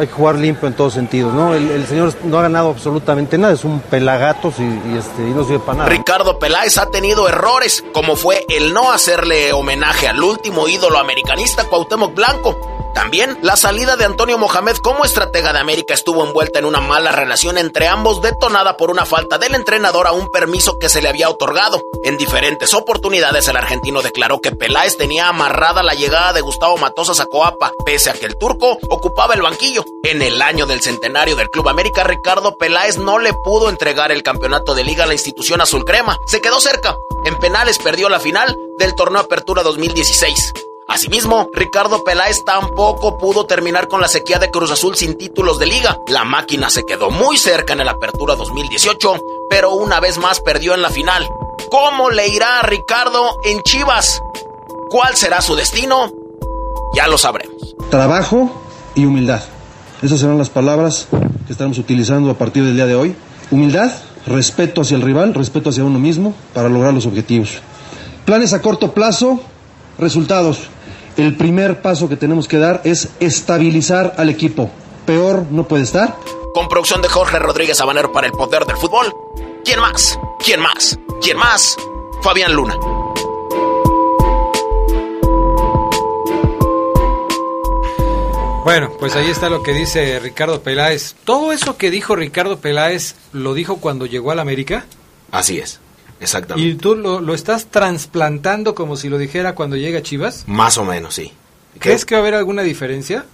hay 0.00 0.06
que 0.06 0.12
jugar 0.12 0.36
limpio 0.36 0.66
en 0.66 0.74
todos 0.74 0.94
sentidos, 0.94 1.32
¿no? 1.32 1.54
El, 1.54 1.86
señor 1.86 2.12
no 2.24 2.38
ha 2.38 2.42
ganado 2.42 2.70
absolutamente 2.70 3.38
nada, 3.38 3.52
es 3.52 3.64
un 3.64 3.80
pelagato 3.80 4.52
y, 4.58 4.96
este, 4.96 5.22
y 5.22 5.30
no 5.30 5.44
sirve 5.44 5.60
para 5.60 5.78
nada. 5.78 5.90
Ricardo 5.90 6.38
Peláez 6.38 6.78
ha 6.78 6.86
tenido 6.86 7.28
errores, 7.28 7.84
como 7.92 8.16
fue 8.16 8.44
el 8.48 8.72
no 8.72 8.92
hacerle 8.92 9.52
homenaje 9.52 10.08
al 10.08 10.22
último 10.22 10.68
ídolo 10.68 10.98
americanista 10.98 11.64
Cuauhtémoc 11.64 12.14
Blanco 12.14 12.75
también, 12.96 13.38
la 13.42 13.56
salida 13.56 13.96
de 13.96 14.06
Antonio 14.06 14.38
Mohamed 14.38 14.78
como 14.78 15.04
estratega 15.04 15.52
de 15.52 15.58
América 15.58 15.92
estuvo 15.92 16.24
envuelta 16.24 16.58
en 16.58 16.64
una 16.64 16.80
mala 16.80 17.12
relación 17.12 17.58
entre 17.58 17.88
ambos 17.88 18.22
detonada 18.22 18.78
por 18.78 18.90
una 18.90 19.04
falta 19.04 19.36
del 19.36 19.54
entrenador 19.54 20.06
a 20.06 20.12
un 20.12 20.30
permiso 20.30 20.78
que 20.78 20.88
se 20.88 21.02
le 21.02 21.10
había 21.10 21.28
otorgado. 21.28 21.82
En 22.04 22.16
diferentes 22.16 22.72
oportunidades 22.72 23.48
el 23.48 23.56
argentino 23.58 24.00
declaró 24.00 24.40
que 24.40 24.50
Peláez 24.50 24.96
tenía 24.96 25.28
amarrada 25.28 25.82
la 25.82 25.92
llegada 25.92 26.32
de 26.32 26.40
Gustavo 26.40 26.78
Matosas 26.78 27.20
a 27.20 27.26
Coapa, 27.26 27.70
pese 27.84 28.08
a 28.08 28.14
que 28.14 28.24
el 28.24 28.38
turco 28.38 28.78
ocupaba 28.88 29.34
el 29.34 29.42
banquillo. 29.42 29.84
En 30.02 30.22
el 30.22 30.40
año 30.40 30.64
del 30.64 30.80
centenario 30.80 31.36
del 31.36 31.50
Club 31.50 31.68
América, 31.68 32.02
Ricardo 32.02 32.56
Peláez 32.56 32.96
no 32.96 33.18
le 33.18 33.34
pudo 33.34 33.68
entregar 33.68 34.10
el 34.10 34.22
campeonato 34.22 34.74
de 34.74 34.84
liga 34.84 35.04
a 35.04 35.06
la 35.06 35.12
institución 35.12 35.60
azul 35.60 35.84
crema. 35.84 36.16
Se 36.26 36.40
quedó 36.40 36.60
cerca. 36.60 36.96
En 37.26 37.38
penales 37.40 37.78
perdió 37.78 38.08
la 38.08 38.20
final 38.20 38.56
del 38.78 38.94
torneo 38.94 39.20
Apertura 39.20 39.62
2016. 39.62 40.65
Asimismo, 40.88 41.50
Ricardo 41.52 42.04
Peláez 42.04 42.44
tampoco 42.44 43.18
pudo 43.18 43.44
terminar 43.44 43.88
con 43.88 44.00
la 44.00 44.06
sequía 44.06 44.38
de 44.38 44.50
Cruz 44.52 44.70
Azul 44.70 44.94
sin 44.94 45.18
títulos 45.18 45.58
de 45.58 45.66
liga. 45.66 45.98
La 46.06 46.24
máquina 46.24 46.70
se 46.70 46.84
quedó 46.84 47.10
muy 47.10 47.36
cerca 47.36 47.72
en 47.72 47.80
el 47.80 47.88
Apertura 47.88 48.36
2018, 48.36 49.20
pero 49.50 49.72
una 49.72 49.98
vez 49.98 50.16
más 50.18 50.40
perdió 50.40 50.74
en 50.74 50.82
la 50.82 50.90
final. 50.90 51.26
¿Cómo 51.70 52.10
le 52.10 52.28
irá 52.28 52.60
a 52.60 52.62
Ricardo 52.62 53.36
en 53.44 53.62
Chivas? 53.62 54.20
¿Cuál 54.88 55.16
será 55.16 55.42
su 55.42 55.56
destino? 55.56 56.12
Ya 56.94 57.08
lo 57.08 57.18
sabremos. 57.18 57.74
Trabajo 57.90 58.50
y 58.94 59.06
humildad. 59.06 59.42
Esas 60.02 60.20
serán 60.20 60.38
las 60.38 60.50
palabras 60.50 61.08
que 61.46 61.52
estaremos 61.52 61.78
utilizando 61.78 62.30
a 62.30 62.34
partir 62.34 62.62
del 62.62 62.76
día 62.76 62.86
de 62.86 62.94
hoy. 62.94 63.16
Humildad, 63.50 63.92
respeto 64.26 64.82
hacia 64.82 64.96
el 64.96 65.02
rival, 65.02 65.34
respeto 65.34 65.70
hacia 65.70 65.84
uno 65.84 65.98
mismo 65.98 66.32
para 66.54 66.68
lograr 66.68 66.94
los 66.94 67.06
objetivos. 67.06 67.58
Planes 68.24 68.52
a 68.52 68.62
corto 68.62 68.92
plazo, 68.92 69.40
resultados 69.98 70.68
el 71.16 71.36
primer 71.36 71.80
paso 71.80 72.08
que 72.08 72.16
tenemos 72.16 72.46
que 72.48 72.58
dar 72.58 72.82
es 72.84 73.08
estabilizar 73.20 74.14
al 74.18 74.28
equipo. 74.28 74.70
Peor 75.06 75.46
no 75.50 75.66
puede 75.66 75.84
estar. 75.84 76.16
Con 76.52 76.68
producción 76.68 77.02
de 77.02 77.08
Jorge 77.08 77.38
Rodríguez 77.38 77.80
Habanero 77.80 78.12
para 78.12 78.26
el 78.26 78.32
Poder 78.32 78.64
del 78.64 78.76
Fútbol. 78.76 79.14
¿Quién 79.64 79.80
más? 79.80 80.18
¿Quién 80.44 80.60
más? 80.60 80.98
¿Quién 81.20 81.36
más? 81.38 81.76
Fabián 82.22 82.54
Luna. 82.54 82.76
Bueno, 88.64 88.90
pues 88.98 89.14
ahí 89.14 89.30
está 89.30 89.48
lo 89.48 89.62
que 89.62 89.72
dice 89.72 90.18
Ricardo 90.18 90.60
Peláez. 90.60 91.14
¿Todo 91.24 91.52
eso 91.52 91.76
que 91.76 91.90
dijo 91.90 92.16
Ricardo 92.16 92.58
Peláez 92.58 93.14
lo 93.32 93.54
dijo 93.54 93.76
cuando 93.76 94.06
llegó 94.06 94.32
a 94.32 94.34
la 94.34 94.42
América? 94.42 94.86
Así 95.30 95.58
es. 95.58 95.80
Exactamente. 96.20 96.70
¿Y 96.70 96.74
tú 96.74 96.96
lo, 96.96 97.20
lo, 97.20 97.34
estás 97.34 97.66
trasplantando 97.66 98.74
como 98.74 98.96
si 98.96 99.08
lo 99.08 99.18
dijera 99.18 99.54
cuando 99.54 99.76
llega 99.76 100.02
Chivas? 100.02 100.44
Más 100.46 100.78
o 100.78 100.84
menos, 100.84 101.14
sí. 101.14 101.32
¿Crees 101.78 102.04
que 102.04 102.14
va 102.14 102.20
a 102.20 102.22
haber 102.22 102.34
alguna 102.34 102.62
diferencia? 102.62 103.26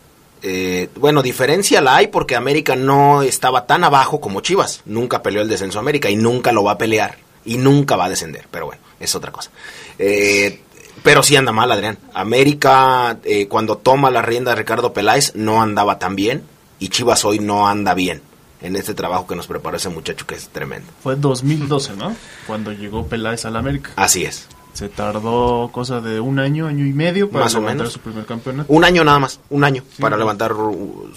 Eh, 0.42 0.88
bueno, 0.97 1.23
diferencia 1.23 1.81
la 1.81 1.97
hay 1.97 2.09
porque 2.09 2.35
América 2.35 2.75
no 2.75 3.23
estaba 3.23 3.66
tan 3.66 3.85
abajo 3.85 4.21
como 4.21 4.40
Chivas. 4.40 4.83
Nunca 4.85 5.23
peleó 5.23 5.42
el 5.42 5.49
descenso 5.49 5.79
América 5.79 6.11
y 6.11 6.16
nunca 6.16 6.51
lo 6.51 6.64
va 6.64 6.73
a 6.73 6.79
pelear. 6.79 7.18
Y 7.45 7.57
nunca 7.57 7.97
va 7.97 8.07
a 8.07 8.09
descender. 8.09 8.47
Pero 8.51 8.66
bueno, 8.66 8.83
es 8.99 9.14
otra 9.14 9.31
cosa. 9.31 9.51
Eh, 9.99 10.61
pero 11.03 11.23
sí 11.23 11.37
anda 11.37 11.53
mal, 11.53 11.71
Adrián. 11.71 11.99
América, 12.14 13.18
eh, 13.25 13.47
cuando 13.49 13.79
toma 13.79 14.11
la 14.11 14.23
rienda 14.23 14.53
de 14.53 14.57
Ricardo 14.57 14.92
Peláez, 14.92 15.35
no 15.35 15.62
andaba 15.62 15.99
tan 15.99 16.16
bien. 16.16 16.42
Y 16.79 16.88
Chivas 16.88 17.25
hoy 17.25 17.38
no 17.38 17.68
anda 17.68 17.95
bien 17.95 18.23
en 18.62 18.77
este 18.77 18.94
trabajo 18.94 19.27
que 19.27 19.35
nos 19.37 19.46
preparó 19.46 19.77
ese 19.77 19.88
muchacho 19.88 20.27
que 20.27 20.35
es 20.35 20.48
tremendo. 20.48 20.87
Fue 21.03 21.16
2012, 21.16 21.96
¿no? 21.96 22.14
Cuando 22.46 22.72
llegó 22.72 23.07
Peláez 23.07 23.44
al 23.44 23.57
América. 23.57 23.90
Así 23.96 24.25
es. 24.25 24.46
Se 24.72 24.88
tardó 24.88 25.68
cosa 25.72 26.01
de 26.01 26.18
un 26.20 26.38
año, 26.38 26.66
año 26.66 26.87
y 26.87 26.92
medio 26.92 27.29
para 27.29 27.44
Más 27.44 27.55
o 27.55 27.59
levantar 27.59 27.79
menos. 27.83 27.92
su 27.92 28.01
primer 28.01 28.25
campeonato. 28.25 28.72
Un 28.72 28.85
año 28.85 29.05
nada 29.05 29.18
más, 29.18 29.38
un 29.51 29.64
año 29.64 29.83
para 30.01 30.16
levantar. 30.16 30.53
uh, 30.55 31.11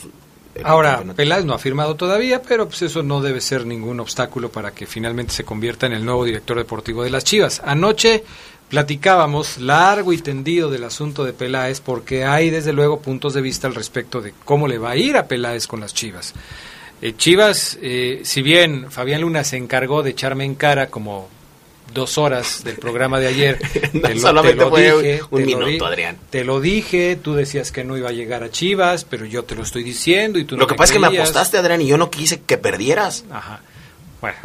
el 0.55 0.65
Ahora, 0.65 0.89
campeonato. 0.91 1.17
Peláez 1.17 1.45
no 1.45 1.53
ha 1.53 1.59
firmado 1.59 1.95
todavía, 1.95 2.41
pero 2.41 2.67
pues 2.67 2.81
eso 2.81 3.01
no 3.03 3.21
debe 3.21 3.39
ser 3.41 3.65
ningún 3.65 3.99
obstáculo 4.01 4.49
para 4.49 4.71
que 4.71 4.85
finalmente 4.85 5.33
se 5.33 5.43
convierta 5.45 5.85
en 5.85 5.93
el 5.93 6.03
nuevo 6.05 6.25
director 6.25 6.57
deportivo 6.57 7.03
de 7.03 7.09
las 7.11 7.23
Chivas. 7.23 7.61
Anoche 7.65 8.23
platicábamos 8.69 9.59
largo 9.59 10.11
y 10.11 10.17
tendido 10.17 10.69
del 10.69 10.83
asunto 10.83 11.23
de 11.23 11.31
Peláez 11.33 11.79
porque 11.79 12.25
hay 12.25 12.49
desde 12.49 12.73
luego 12.73 12.99
puntos 12.99 13.33
de 13.33 13.41
vista 13.41 13.67
al 13.67 13.75
respecto 13.75 14.21
de 14.21 14.33
cómo 14.43 14.67
le 14.67 14.79
va 14.79 14.91
a 14.91 14.95
ir 14.97 15.15
a 15.17 15.27
Peláez 15.27 15.65
con 15.67 15.79
las 15.79 15.93
Chivas. 15.93 16.33
Eh, 17.01 17.13
Chivas, 17.17 17.77
eh, 17.81 18.21
si 18.23 18.41
bien 18.41 18.89
Fabián 18.89 19.21
Luna 19.21 19.43
se 19.43 19.57
encargó 19.57 20.01
de 20.03 20.11
echarme 20.11 20.45
en 20.45 20.55
cara 20.55 20.87
como 20.87 21.29
dos 21.93 22.17
horas 22.17 22.63
del 22.63 22.77
programa 22.77 23.19
de 23.19 23.27
ayer, 23.27 23.59
No, 23.93 24.19
solamente 24.19 24.65
fue 24.65 25.19
un 25.29 25.43
te 25.45 25.51
lo 25.51 25.57
minuto, 25.59 25.85
di- 25.85 25.91
Adrián. 25.91 26.17
Te 26.29 26.43
lo 26.43 26.59
dije, 26.59 27.15
tú 27.21 27.35
decías 27.35 27.71
que 27.71 27.83
no 27.83 27.97
iba 27.97 28.09
a 28.09 28.13
llegar 28.13 28.43
a 28.43 28.49
Chivas, 28.49 29.03
pero 29.05 29.25
yo 29.25 29.43
te 29.43 29.55
lo 29.55 29.63
estoy 29.63 29.83
diciendo 29.83 30.39
y 30.39 30.45
tú 30.45 30.55
no 30.55 30.61
Lo 30.61 30.67
que 30.67 30.73
me 30.73 30.77
pasa 30.77 30.93
es 30.93 30.99
que 30.99 31.07
me 31.09 31.17
apostaste, 31.17 31.57
Adrián, 31.57 31.81
y 31.81 31.87
yo 31.87 31.97
no 31.97 32.09
quise 32.09 32.41
que 32.41 32.57
perdieras. 32.57 33.23
Ajá. 33.31 33.61
Bueno, 34.21 34.37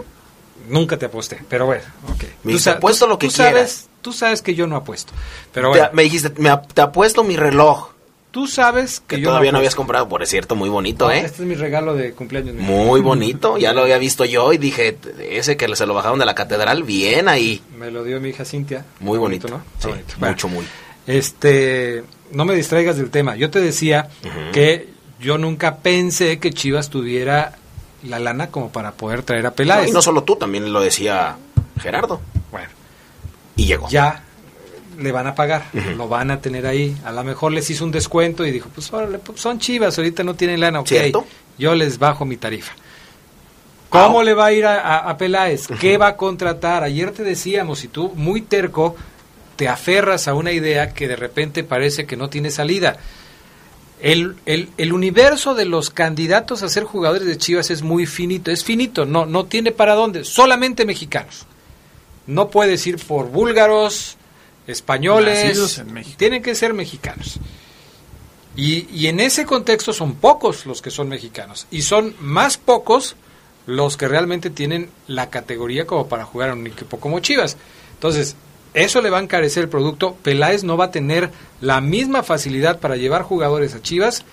nunca 0.68 0.98
te 0.98 1.06
aposté, 1.06 1.40
pero 1.48 1.66
bueno, 1.66 1.84
ok. 2.08 2.24
Me 2.44 2.52
Tú 2.58 2.70
"Apuesto 2.70 3.06
tú- 3.06 3.10
lo 3.10 3.18
que 3.18 3.28
tú 3.28 3.32
sabes, 3.32 3.52
quieras". 3.52 3.86
Tú 4.02 4.12
sabes 4.12 4.42
que 4.42 4.54
yo 4.54 4.66
no 4.66 4.76
apuesto, 4.76 5.12
pero 5.52 5.72
Te- 5.72 5.78
bueno, 5.78 5.94
me 5.94 6.02
dijiste, 6.02 6.30
me 6.38 6.50
te 6.74 6.80
apuesto 6.82 7.22
mi 7.24 7.36
reloj, 7.36 7.90
tú 8.30 8.46
sabes 8.46 9.00
que, 9.00 9.16
que 9.16 9.22
yo 9.22 9.28
todavía 9.30 9.52
no 9.52 9.58
habías 9.58 9.74
comprado, 9.74 10.08
por 10.08 10.24
cierto, 10.26 10.54
muy 10.56 10.68
bonito, 10.68 11.06
No, 11.06 11.10
¿eh? 11.12 11.20
Este 11.24 11.42
es 11.42 11.48
mi 11.48 11.54
regalo 11.54 11.94
de 11.94 12.12
cumpleaños. 12.12 12.54
mira. 12.54 12.66
Muy 12.66 13.00
bonito, 13.02 13.58
ya 13.58 13.72
lo 13.72 13.82
había 13.82 13.98
visto 13.98 14.24
yo 14.24 14.52
y 14.52 14.58
dije, 14.58 14.96
ese 15.30 15.56
que 15.56 15.74
se 15.76 15.86
lo 15.86 15.94
bajaron 15.94 16.18
de 16.18 16.26
la 16.26 16.34
catedral, 16.34 16.82
bien 16.84 17.28
ahí. 17.28 17.62
Me 17.76 17.90
lo 17.90 18.04
dio 18.04 18.20
mi 18.20 18.30
hija 18.30 18.44
Cintia. 18.44 18.84
Muy 19.00 19.18
bonito, 19.18 19.48
¿no? 19.48 19.56
Está 19.74 19.82
sí, 19.82 19.88
bonito. 19.88 20.14
Bueno, 20.18 20.32
mucho, 20.34 20.48
muy. 20.48 20.64
Este, 21.06 22.04
no 22.32 22.44
me 22.44 22.54
distraigas 22.54 22.96
del 22.96 23.10
tema. 23.10 23.36
Yo 23.36 23.50
te 23.50 23.60
decía 23.60 24.08
que 24.52 24.88
yo 25.20 25.38
nunca 25.38 25.76
pensé 25.78 26.38
que 26.38 26.52
Chivas 26.52 26.88
tuviera 26.90 27.56
la 28.04 28.18
lana 28.18 28.46
como 28.48 28.70
para 28.70 28.92
poder 28.92 29.22
traer 29.22 29.46
a 29.46 29.50
Peláez. 29.52 29.84
No, 29.84 29.88
y 29.88 29.92
no 29.92 30.02
solo 30.02 30.22
tú, 30.22 30.36
también 30.36 30.72
lo 30.72 30.80
decía 30.80 31.36
Gerardo. 31.80 32.20
Bueno, 32.50 32.68
Y 33.56 33.66
llegó. 33.66 33.88
ya 33.90 34.22
le 35.00 35.12
van 35.12 35.26
a 35.26 35.34
pagar, 35.34 35.64
lo 35.96 36.08
van 36.08 36.30
a 36.30 36.40
tener 36.40 36.66
ahí. 36.66 36.96
A 37.04 37.12
lo 37.12 37.24
mejor 37.24 37.52
les 37.52 37.68
hizo 37.70 37.84
un 37.84 37.90
descuento 37.90 38.44
y 38.46 38.50
dijo, 38.50 38.68
pues 38.74 38.92
órale, 38.92 39.18
pues, 39.18 39.40
son 39.40 39.58
chivas, 39.58 39.96
ahorita 39.98 40.22
no 40.22 40.34
tienen 40.34 40.60
lana, 40.60 40.80
ok, 40.80 40.86
¿Cierto? 40.88 41.26
yo 41.58 41.74
les 41.74 41.98
bajo 41.98 42.24
mi 42.24 42.36
tarifa. 42.36 42.72
¿Cómo 43.88 44.22
le 44.22 44.34
va 44.34 44.46
a 44.46 44.52
ir 44.52 44.66
a, 44.66 44.80
a- 44.80 45.10
a 45.10 45.16
Peláez? 45.16 45.66
¿Qué 45.80 45.98
va 45.98 46.08
a 46.08 46.16
contratar? 46.16 46.84
Ayer 46.84 47.10
te 47.10 47.24
decíamos, 47.24 47.82
y 47.82 47.88
tú 47.88 48.12
muy 48.14 48.40
terco, 48.42 48.94
te 49.56 49.68
aferras 49.68 50.28
a 50.28 50.34
una 50.34 50.52
idea 50.52 50.94
que 50.94 51.08
de 51.08 51.16
repente 51.16 51.64
parece 51.64 52.06
que 52.06 52.16
no 52.16 52.28
tiene 52.30 52.50
salida. 52.50 52.98
El, 54.00 54.36
el, 54.46 54.70
el 54.78 54.92
universo 54.92 55.54
de 55.54 55.64
los 55.66 55.90
candidatos 55.90 56.62
a 56.62 56.68
ser 56.68 56.84
jugadores 56.84 57.26
de 57.26 57.36
Chivas 57.36 57.70
es 57.70 57.82
muy 57.82 58.06
finito, 58.06 58.50
es 58.50 58.64
finito, 58.64 59.04
no, 59.04 59.26
no 59.26 59.44
tiene 59.44 59.72
para 59.72 59.94
dónde, 59.94 60.24
solamente 60.24 60.86
mexicanos. 60.86 61.46
No 62.26 62.48
puedes 62.48 62.86
ir 62.86 62.96
por 62.96 63.28
búlgaros, 63.30 64.16
españoles, 64.70 65.44
Nacidos 65.44 65.78
en 65.78 65.92
México. 65.92 66.16
tienen 66.18 66.42
que 66.42 66.54
ser 66.54 66.74
mexicanos. 66.74 67.38
Y, 68.56 68.88
y 68.92 69.06
en 69.06 69.20
ese 69.20 69.46
contexto 69.46 69.92
son 69.92 70.14
pocos 70.14 70.66
los 70.66 70.83
que 70.83 70.90
son 70.90 71.09
mexicanos. 71.09 71.66
Y 71.70 71.83
son 71.83 72.14
más 72.20 72.59
pocos 72.59 73.16
los 73.66 73.96
que 73.96 74.09
realmente 74.09 74.50
tienen 74.50 74.90
la 75.06 75.30
categoría 75.30 75.87
como 75.87 76.09
para 76.09 76.24
jugar 76.24 76.50
en 76.50 76.59
un 76.59 76.66
equipo 76.66 76.98
como 76.98 77.20
Chivas. 77.20 77.56
Entonces, 77.94 78.37
eso 78.74 79.00
le 79.00 79.11
va 79.11 79.18
a 79.18 79.22
encarecer 79.22 79.64
el 79.64 79.68
producto. 79.68 80.16
Peláez 80.22 80.64
no 80.64 80.76
va 80.76 80.87
a 80.87 80.90
tener 80.90 81.30
la 81.61 81.80
misma 81.80 82.22
facilidad 82.22 82.80
para 82.80 82.96
llevar 82.96 83.22
jugadores 83.22 83.74
a 83.74 83.83
Chivas 83.83 84.24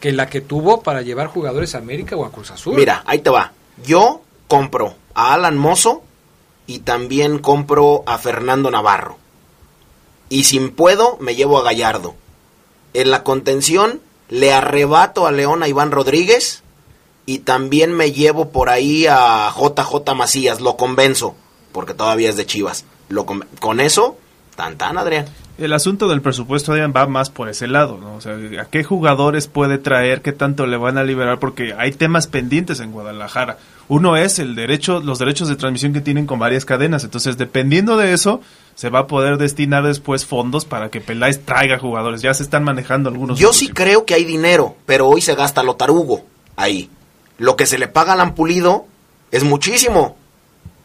que 0.00 0.12
la 0.12 0.28
que 0.28 0.40
tuvo 0.40 0.82
para 0.82 1.02
llevar 1.02 1.28
jugadores 1.28 1.74
a 1.74 1.78
América 1.78 2.16
o 2.16 2.24
a 2.24 2.32
Cruz 2.32 2.50
Azul. 2.50 2.76
Mira, 2.76 3.02
ahí 3.06 3.20
te 3.20 3.30
va. 3.30 3.52
Yo 3.84 4.22
compro 4.48 4.96
a 5.14 5.32
Alan 5.34 5.56
Mozo 5.56 6.02
y 6.66 6.80
también 6.80 7.38
compro 7.38 8.02
a 8.06 8.18
Fernando 8.18 8.70
Navarro. 8.70 9.18
Y 10.28 10.44
si 10.44 10.60
puedo, 10.60 11.16
me 11.20 11.34
llevo 11.34 11.58
a 11.58 11.62
Gallardo. 11.62 12.14
En 12.92 13.10
la 13.10 13.24
contención, 13.24 14.00
le 14.28 14.52
arrebato 14.52 15.26
a 15.26 15.32
León 15.32 15.62
a 15.62 15.68
Iván 15.68 15.90
Rodríguez 15.90 16.62
y 17.26 17.38
también 17.40 17.92
me 17.92 18.12
llevo 18.12 18.50
por 18.50 18.68
ahí 18.68 19.06
a 19.06 19.52
JJ 19.54 20.14
Macías. 20.14 20.60
Lo 20.60 20.76
convenzo, 20.76 21.34
porque 21.72 21.94
todavía 21.94 22.30
es 22.30 22.36
de 22.36 22.46
Chivas. 22.46 22.84
Lo 23.08 23.26
con, 23.26 23.46
con 23.60 23.80
eso, 23.80 24.16
tan 24.56 24.78
tan, 24.78 24.98
Adrián. 24.98 25.26
El 25.56 25.72
asunto 25.72 26.08
del 26.08 26.20
presupuesto 26.20 26.72
Adrián, 26.72 26.92
va 26.94 27.06
más 27.06 27.30
por 27.30 27.48
ese 27.48 27.68
lado, 27.68 27.98
¿no? 27.98 28.16
O 28.16 28.20
sea, 28.20 28.36
¿a 28.60 28.64
qué 28.64 28.82
jugadores 28.82 29.46
puede 29.46 29.78
traer? 29.78 30.20
¿Qué 30.20 30.32
tanto 30.32 30.66
le 30.66 30.76
van 30.76 30.98
a 30.98 31.04
liberar? 31.04 31.38
Porque 31.38 31.74
hay 31.78 31.92
temas 31.92 32.26
pendientes 32.26 32.80
en 32.80 32.90
Guadalajara. 32.90 33.58
Uno 33.86 34.16
es 34.16 34.40
el 34.40 34.56
derecho, 34.56 34.98
los 35.00 35.20
derechos 35.20 35.48
de 35.48 35.54
transmisión 35.54 35.92
que 35.92 36.00
tienen 36.00 36.26
con 36.26 36.40
varias 36.40 36.64
cadenas. 36.64 37.04
Entonces, 37.04 37.38
dependiendo 37.38 37.96
de 37.96 38.12
eso, 38.12 38.40
se 38.74 38.90
va 38.90 39.00
a 39.00 39.06
poder 39.06 39.38
destinar 39.38 39.84
después 39.84 40.26
fondos 40.26 40.64
para 40.64 40.90
que 40.90 41.00
Peláez 41.00 41.44
traiga 41.44 41.78
jugadores. 41.78 42.20
Ya 42.20 42.34
se 42.34 42.42
están 42.42 42.64
manejando 42.64 43.08
algunos. 43.08 43.38
Yo 43.38 43.52
sí 43.52 43.68
creo 43.68 44.04
que 44.04 44.14
hay 44.14 44.24
dinero, 44.24 44.74
pero 44.86 45.06
hoy 45.06 45.20
se 45.20 45.36
gasta 45.36 45.62
lo 45.62 45.76
tarugo 45.76 46.24
ahí. 46.56 46.90
Lo 47.38 47.54
que 47.54 47.66
se 47.66 47.78
le 47.78 47.86
paga 47.86 48.12
a 48.12 48.14
Alan 48.14 48.34
Pulido 48.34 48.86
es 49.30 49.44
muchísimo. 49.44 50.16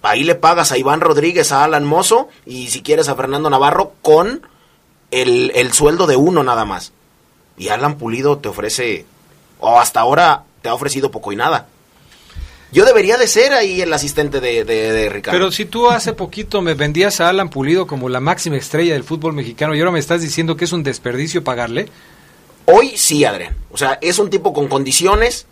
Ahí 0.03 0.23
le 0.23 0.35
pagas 0.35 0.71
a 0.71 0.77
Iván 0.77 1.01
Rodríguez, 1.01 1.51
a 1.51 1.63
Alan 1.63 1.85
Mozo 1.85 2.29
y 2.45 2.67
si 2.67 2.81
quieres 2.81 3.09
a 3.09 3.15
Fernando 3.15 3.49
Navarro 3.49 3.93
con 4.01 4.41
el, 5.11 5.51
el 5.55 5.73
sueldo 5.73 6.07
de 6.07 6.15
uno 6.15 6.43
nada 6.43 6.65
más. 6.65 6.91
Y 7.57 7.69
Alan 7.69 7.97
Pulido 7.97 8.37
te 8.37 8.47
ofrece, 8.49 9.05
o 9.59 9.79
hasta 9.79 9.99
ahora 9.99 10.43
te 10.61 10.69
ha 10.69 10.73
ofrecido 10.73 11.11
poco 11.11 11.31
y 11.31 11.35
nada. 11.35 11.67
Yo 12.71 12.85
debería 12.85 13.17
de 13.17 13.27
ser 13.27 13.53
ahí 13.53 13.81
el 13.81 13.91
asistente 13.91 14.39
de, 14.39 14.63
de- 14.63 14.91
de 14.91 15.09
Ricardo. 15.09 15.37
Pero 15.39 15.51
si 15.51 15.65
tú 15.65 15.89
hace 15.89 16.13
poquito 16.13 16.61
me 16.61 16.75
vendías 16.75 17.19
a 17.19 17.29
Alan 17.29 17.49
Pulido 17.49 17.87
como 17.87 18.09
la 18.09 18.19
máxima 18.19 18.57
estrella 18.57 18.93
del 18.93 19.03
fútbol 19.03 19.33
mexicano 19.33 19.73
y 19.75 19.79
ahora 19.79 19.91
me 19.91 19.99
estás 19.99 20.21
diciendo 20.21 20.55
que 20.55 20.65
es 20.65 20.71
un 20.71 20.83
desperdicio 20.83 21.43
pagarle. 21.43 21.87
Hoy 22.65 22.95
sí, 22.95 23.25
Adrián. 23.25 23.55
O 23.71 23.77
sea, 23.77 23.97
es 24.01 24.19
un 24.19 24.29
tipo 24.29 24.53
con 24.53 24.67
condiciones, 24.67 25.47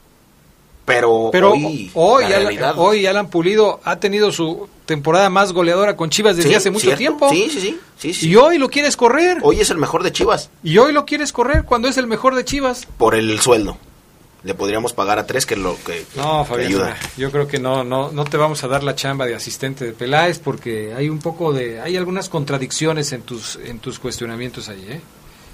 pero, 0.88 1.30
Pero 1.34 1.52
hoy, 1.52 1.92
hoy, 1.96 2.24
la 2.30 2.38
Alan, 2.38 2.74
hoy 2.78 3.06
Alan 3.06 3.30
Pulido 3.30 3.82
ha 3.84 3.98
tenido 4.00 4.32
su 4.32 4.70
temporada 4.86 5.30
más 5.30 5.52
goleadora 5.52 5.98
con 5.98 6.10
Chivas 6.10 6.38
desde 6.38 6.48
Sí, 6.50 6.56
hace 6.56 6.72
mucho 6.72 6.86
cierto. 6.86 6.98
tiempo. 6.98 7.30
Sí, 7.30 7.50
sí, 7.52 7.60
sí. 7.60 7.80
sí, 7.98 8.14
sí. 8.14 8.30
Y 8.30 8.36
hoy 8.38 8.58
lo 8.58 8.70
quieres 8.70 8.96
correr. 8.96 9.40
Hoy 9.42 9.60
es 9.60 9.70
el 9.70 9.78
mejor 9.78 10.02
de 10.04 10.14
Chivas 10.14 10.50
Y 10.64 10.78
hoy 10.78 10.94
lo 10.94 11.06
quieres 11.06 11.34
correr 11.34 11.66
cuando 11.66 11.90
es 11.90 11.98
el 11.98 12.08
mejor 12.08 12.36
de 12.36 12.46
Chivas. 12.46 12.88
por 12.98 13.16
el 13.16 13.38
sueldo. 13.42 13.78
Le 14.44 14.54
podríamos 14.54 14.94
pagar 14.94 15.20
a 15.20 15.26
tres 15.28 15.46
que 15.46 15.58
lo 15.58 15.76
que, 15.84 16.06
No, 16.16 16.44
que 16.44 16.50
Fabián, 16.50 16.68
ayuda. 16.70 16.98
yo 17.18 17.32
creo 17.32 17.48
que 17.50 17.60
no, 17.60 17.84
no, 17.84 18.12
no 18.14 18.24
te 18.24 18.38
vamos 18.38 18.64
a 18.64 18.70
dar 18.70 18.82
la 18.84 18.96
chamba 18.96 19.26
de 19.26 19.36
asistente 19.36 19.84
de 19.84 19.92
Peláez 19.92 20.40
porque 20.40 20.94
hay 20.96 21.10
un 21.10 21.20
poco 21.20 21.52
de, 21.52 21.82
hay 21.82 21.98
algunas 21.98 22.30
contradicciones 22.30 23.12
en 23.12 23.24
tus, 23.24 23.58
en 23.66 23.80
tus 23.80 24.00
cuestionamientos 24.00 24.70
ahí, 24.70 24.86
¿eh? 24.90 25.02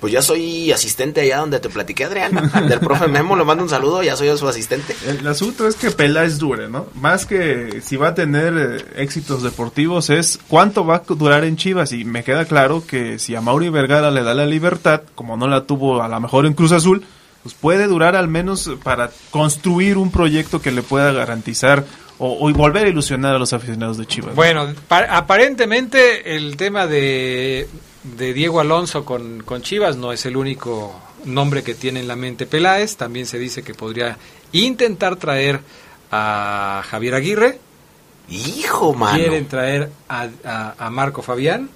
Pues 0.03 0.11
ya 0.11 0.21
soy 0.21 0.69
asistente 0.73 1.21
allá 1.21 1.37
donde 1.37 1.61
te 1.61 1.69
platiqué, 1.69 2.03
Adrián. 2.03 2.51
Del 2.67 2.81
profe 2.81 3.07
Memo 3.07 3.37
le 3.37 3.45
mando 3.45 3.63
un 3.63 3.69
saludo, 3.69 4.03
ya 4.03 4.17
soy 4.17 4.37
su 4.37 4.45
asistente. 4.49 4.93
El 5.07 5.25
asunto 5.25 5.65
es 5.65 5.75
que 5.75 5.91
Peláez 5.91 6.39
dure, 6.39 6.67
¿no? 6.67 6.87
Más 6.95 7.25
que 7.25 7.81
si 7.81 7.95
va 7.95 8.09
a 8.09 8.13
tener 8.13 8.53
eh, 8.57 9.01
éxitos 9.01 9.43
deportivos 9.43 10.09
es 10.09 10.39
cuánto 10.49 10.85
va 10.85 10.97
a 10.97 11.03
durar 11.15 11.45
en 11.45 11.55
Chivas 11.55 11.93
y 11.93 12.03
me 12.03 12.25
queda 12.25 12.43
claro 12.43 12.83
que 12.85 13.17
si 13.17 13.33
a 13.33 13.39
Mauri 13.39 13.69
Vergara 13.69 14.11
le 14.11 14.23
da 14.23 14.33
la 14.33 14.45
libertad, 14.45 15.03
como 15.15 15.37
no 15.37 15.47
la 15.47 15.61
tuvo 15.61 16.03
a 16.03 16.09
lo 16.09 16.19
mejor 16.19 16.45
en 16.47 16.53
Cruz 16.53 16.73
Azul, 16.73 17.05
pues 17.41 17.55
puede 17.55 17.87
durar 17.87 18.17
al 18.17 18.27
menos 18.27 18.69
para 18.83 19.09
construir 19.31 19.97
un 19.97 20.11
proyecto 20.11 20.61
que 20.61 20.71
le 20.71 20.81
pueda 20.83 21.13
garantizar 21.13 21.85
o, 22.17 22.45
o 22.45 22.51
volver 22.51 22.87
a 22.87 22.89
ilusionar 22.89 23.35
a 23.35 23.39
los 23.39 23.53
aficionados 23.53 23.97
de 23.97 24.05
Chivas. 24.05 24.35
Bueno, 24.35 24.67
pa- 24.89 25.07
aparentemente 25.09 26.35
el 26.35 26.57
tema 26.57 26.87
de, 26.87 27.67
de 28.03 28.33
Diego 28.33 28.59
Alonso 28.59 29.05
con, 29.05 29.43
con 29.43 29.61
Chivas 29.61 29.95
no 29.97 30.11
es 30.11 30.25
el 30.25 30.35
único 30.37 30.99
nombre 31.25 31.63
que 31.63 31.73
tiene 31.73 31.99
en 32.01 32.07
la 32.07 32.15
mente 32.15 32.45
Peláez. 32.45 32.95
También 32.97 33.25
se 33.25 33.39
dice 33.39 33.63
que 33.63 33.73
podría 33.73 34.17
intentar 34.51 35.15
traer 35.15 35.61
a 36.11 36.83
Javier 36.89 37.15
Aguirre. 37.15 37.59
Hijo, 38.29 38.93
mano. 38.93 39.17
Quieren 39.17 39.47
traer 39.47 39.89
a, 40.07 40.27
a- 40.43 40.75
a 40.77 40.89
Marco 40.89 41.21
Fabián. 41.21 41.69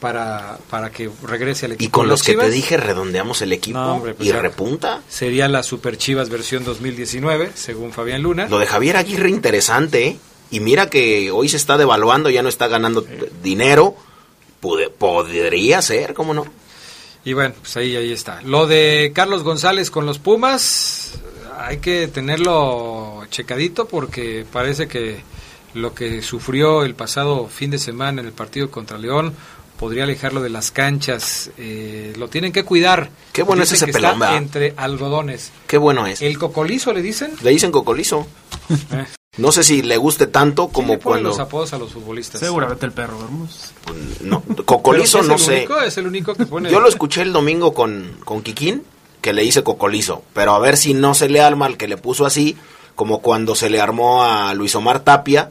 para, 0.00 0.58
para 0.70 0.88
que 0.90 1.10
regrese 1.24 1.66
al 1.66 1.72
equipo. 1.72 1.86
Y 1.88 1.90
con 1.90 2.08
los 2.08 2.22
que 2.22 2.34
te 2.34 2.48
dije 2.50 2.78
redondeamos 2.78 3.42
el 3.42 3.52
equipo 3.52 3.78
No, 3.78 3.96
hombre, 3.96 4.14
pues 4.14 4.28
y 4.28 4.32
repunta. 4.32 5.02
Sería 5.10 5.46
la 5.46 5.62
Super 5.62 5.98
Chivas 5.98 6.30
versión 6.30 6.64
2019, 6.64 7.50
según 7.54 7.92
Fabián 7.92 8.22
Luna. 8.22 8.46
Lo 8.48 8.58
de 8.58 8.66
Javier 8.66 8.96
Aguirre 8.96 9.28
interesante, 9.28 10.06
¿eh? 10.06 10.16
Y 10.50 10.60
mira 10.60 10.88
que 10.88 11.30
hoy 11.30 11.48
se 11.50 11.58
está 11.58 11.76
devaluando, 11.76 12.30
ya 12.30 12.42
no 12.42 12.48
está 12.48 12.66
ganando 12.66 13.04
eh, 13.08 13.30
dinero. 13.42 13.94
Pude- 14.60 14.90
podría 14.90 15.80
ser, 15.82 16.14
¿cómo 16.14 16.34
no? 16.34 16.44
Y 17.24 17.32
bueno, 17.34 17.54
pues 17.60 17.76
ahí, 17.76 17.96
ahí 17.96 18.12
está. 18.12 18.40
Lo 18.42 18.66
de 18.66 19.12
Carlos 19.14 19.42
González 19.42 19.90
con 19.90 20.06
los 20.06 20.18
Pumas, 20.18 21.12
hay 21.58 21.78
que 21.78 22.08
tenerlo 22.08 23.24
checadito 23.30 23.86
porque 23.86 24.46
parece 24.50 24.88
que 24.88 25.20
lo 25.74 25.94
que 25.94 26.22
sufrió 26.22 26.82
el 26.82 26.94
pasado 26.94 27.46
fin 27.48 27.70
de 27.70 27.78
semana 27.78 28.20
en 28.20 28.26
el 28.26 28.32
partido 28.32 28.70
contra 28.70 28.98
León 28.98 29.34
podría 29.78 30.04
alejarlo 30.04 30.42
de 30.42 30.50
las 30.50 30.70
canchas. 30.70 31.50
Eh, 31.58 32.12
lo 32.18 32.28
tienen 32.28 32.52
que 32.52 32.64
cuidar. 32.64 33.10
Qué 33.32 33.42
bueno 33.42 33.62
es 33.62 33.72
ese 33.72 33.86
pelón, 33.88 34.22
entre 34.34 34.74
algodones. 34.76 35.52
Qué 35.66 35.78
bueno 35.78 36.06
es. 36.06 36.20
¿El 36.22 36.38
cocolizo 36.38 36.92
le 36.92 37.02
dicen? 37.02 37.32
Le 37.42 37.50
dicen 37.50 37.70
cocolizo. 37.70 38.26
Eh, 38.70 39.04
No 39.40 39.52
sé 39.52 39.64
si 39.64 39.82
le 39.82 39.96
guste 39.96 40.26
tanto 40.26 40.64
¿quién 40.68 40.72
como 40.74 40.92
le 40.92 40.98
pone 40.98 41.12
cuando... 41.14 41.28
los 41.30 41.38
apodos 41.38 41.72
a 41.72 41.78
los 41.78 41.92
futbolistas. 41.92 42.40
Seguramente 42.40 42.84
el 42.86 42.92
perro, 42.92 43.18
vamos. 43.18 43.72
No, 44.20 44.42
cocolizo 44.64 45.20
¿es 45.20 45.26
no 45.26 45.34
el 45.34 45.40
sé. 45.40 45.56
único? 45.58 45.80
es 45.80 45.96
el 45.96 46.06
único 46.06 46.34
que 46.34 46.46
pone. 46.46 46.70
Yo 46.70 46.80
lo 46.80 46.88
escuché 46.88 47.22
el 47.22 47.32
domingo 47.32 47.72
con, 47.72 48.16
con 48.24 48.42
Kikín, 48.42 48.84
que 49.20 49.32
le 49.32 49.42
hice 49.44 49.62
cocolizo. 49.62 50.22
Pero 50.34 50.54
a 50.54 50.58
ver 50.58 50.76
si 50.76 50.94
no 50.94 51.14
se 51.14 51.28
le 51.28 51.40
arma 51.40 51.66
al 51.66 51.76
que 51.76 51.88
le 51.88 51.96
puso 51.96 52.26
así, 52.26 52.56
como 52.94 53.20
cuando 53.20 53.54
se 53.54 53.70
le 53.70 53.80
armó 53.80 54.24
a 54.24 54.52
Luis 54.54 54.74
Omar 54.74 55.00
Tapia, 55.00 55.50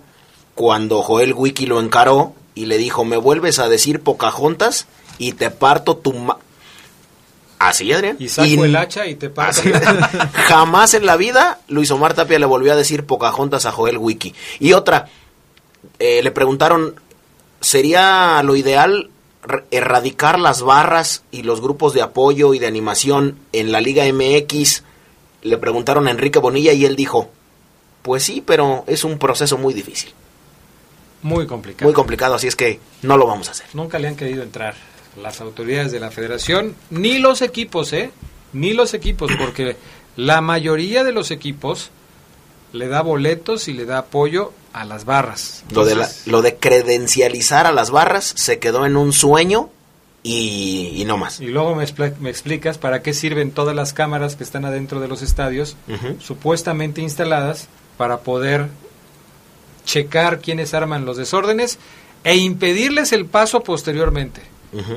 cuando 0.54 1.02
Joel 1.02 1.34
Wiki 1.34 1.66
lo 1.66 1.80
encaró 1.80 2.34
y 2.54 2.68
le 2.68 2.78
dijo, 2.78 3.06
me 3.06 3.18
vuelves 3.18 3.58
a 3.60 3.70
decir 3.70 4.02
Pocahontas 4.02 4.86
y 5.18 5.32
te 5.34 5.50
parto 5.50 5.98
tu... 5.98 6.14
ma-". 6.14 6.38
Así, 7.60 7.92
Adrián. 7.92 8.16
Y 8.20 8.30
saco 8.30 8.48
Y- 8.48 8.54
el 8.58 8.76
hacha 8.76 9.06
y 9.06 9.16
te. 9.16 9.32
Así. 9.36 9.70
Jamás 10.34 10.94
en 10.94 11.06
la 11.06 11.18
vida 11.18 11.60
Luis 11.68 11.92
Omar 11.92 12.14
Tapia 12.14 12.40
le 12.40 12.46
volvió 12.46 12.72
a 12.74 12.76
decir 12.78 13.06
Pocahontas 13.06 13.66
a 13.66 13.72
Joel 13.72 13.98
Wiki. 13.98 14.34
Y 14.60 14.72
otra, 14.74 15.10
eh, 16.00 16.22
le 16.24 16.32
preguntaron, 16.32 16.96
¿sería 17.60 18.42
lo 18.44 18.56
ideal 18.56 19.10
erradicar 19.72 20.40
las 20.40 20.62
barras 20.62 21.24
y 21.32 21.44
los 21.44 21.60
grupos 21.62 21.94
de 21.94 22.02
apoyo 22.02 22.54
y 22.54 22.60
de 22.60 22.68
animación 22.68 23.38
en 23.52 23.72
la 23.72 23.82
Liga 23.82 24.06
MX? 24.06 24.84
Le 25.42 25.58
preguntaron 25.58 26.08
a 26.08 26.12
Enrique 26.12 26.40
Bonilla 26.40 26.72
y 26.74 26.86
él 26.86 26.96
dijo, 26.96 27.30
pues 28.02 28.24
sí, 28.24 28.42
pero 28.46 28.84
es 28.88 29.04
un 29.04 29.18
proceso 29.18 29.58
muy 29.58 29.74
difícil, 29.74 30.12
Muy 31.22 31.46
complicado. 31.48 31.86
muy 31.88 31.94
complicado, 31.94 32.36
así 32.36 32.48
es 32.48 32.56
que 32.56 32.80
no 33.02 33.18
lo 33.18 33.26
vamos 33.28 33.48
a 33.50 33.52
hacer. 33.52 33.68
Nunca 33.74 34.00
le 34.00 34.08
han 34.08 34.16
querido 34.16 34.44
entrar 34.44 34.76
las 35.22 35.42
autoridades 35.42 35.92
de 35.92 36.00
la 36.00 36.12
federación, 36.12 36.76
ni 36.90 37.18
los 37.20 37.42
equipos, 37.42 37.94
¿eh? 37.94 38.12
Ni 38.54 38.74
los 38.74 38.94
equipos, 38.94 39.32
porque 39.38 39.76
la 40.16 40.42
mayoría 40.42 41.04
de 41.04 41.12
los 41.12 41.32
equipos 41.32 41.92
le 42.74 42.88
da 42.88 43.02
boletos 43.02 43.68
y 43.68 43.74
le 43.74 43.86
da 43.86 44.00
apoyo 44.00 44.54
a 44.74 44.86
las 44.86 45.06
barras. 45.06 45.64
Lo 45.72 45.86
de, 45.86 45.96
la- 45.96 46.10
lo 46.26 46.42
de 46.42 46.56
credencializar 46.58 47.66
a 47.68 47.72
las 47.72 47.90
barras 47.92 48.34
se 48.36 48.60
quedó 48.60 48.86
en 48.86 48.96
un 48.98 49.14
sueño 49.14 49.70
y, 50.22 50.92
y 50.96 51.06
no 51.06 51.18
más. 51.18 51.40
Y 51.40 51.48
luego 51.48 51.74
me, 51.76 51.84
expli- 51.86 52.16
me 52.20 52.30
explicas 52.30 52.78
para 52.78 53.02
qué 53.02 53.14
sirven 53.14 53.52
todas 53.52 53.76
las 53.76 53.94
cámaras 53.94 54.36
que 54.36 54.44
están 54.44 54.66
adentro 54.66 55.00
de 55.00 55.08
los 55.08 55.22
estadios, 55.22 55.76
supuestamente 56.20 57.02
instaladas 57.02 57.68
para 57.98 58.20
poder 58.20 58.68
checar 59.86 60.40
quiénes 60.40 60.74
arman 60.74 61.06
los 61.06 61.18
desórdenes 61.18 61.80
e 62.24 62.36
impedirles 62.36 63.12
el 63.14 63.26
paso 63.26 63.62
posteriormente. 63.64 64.42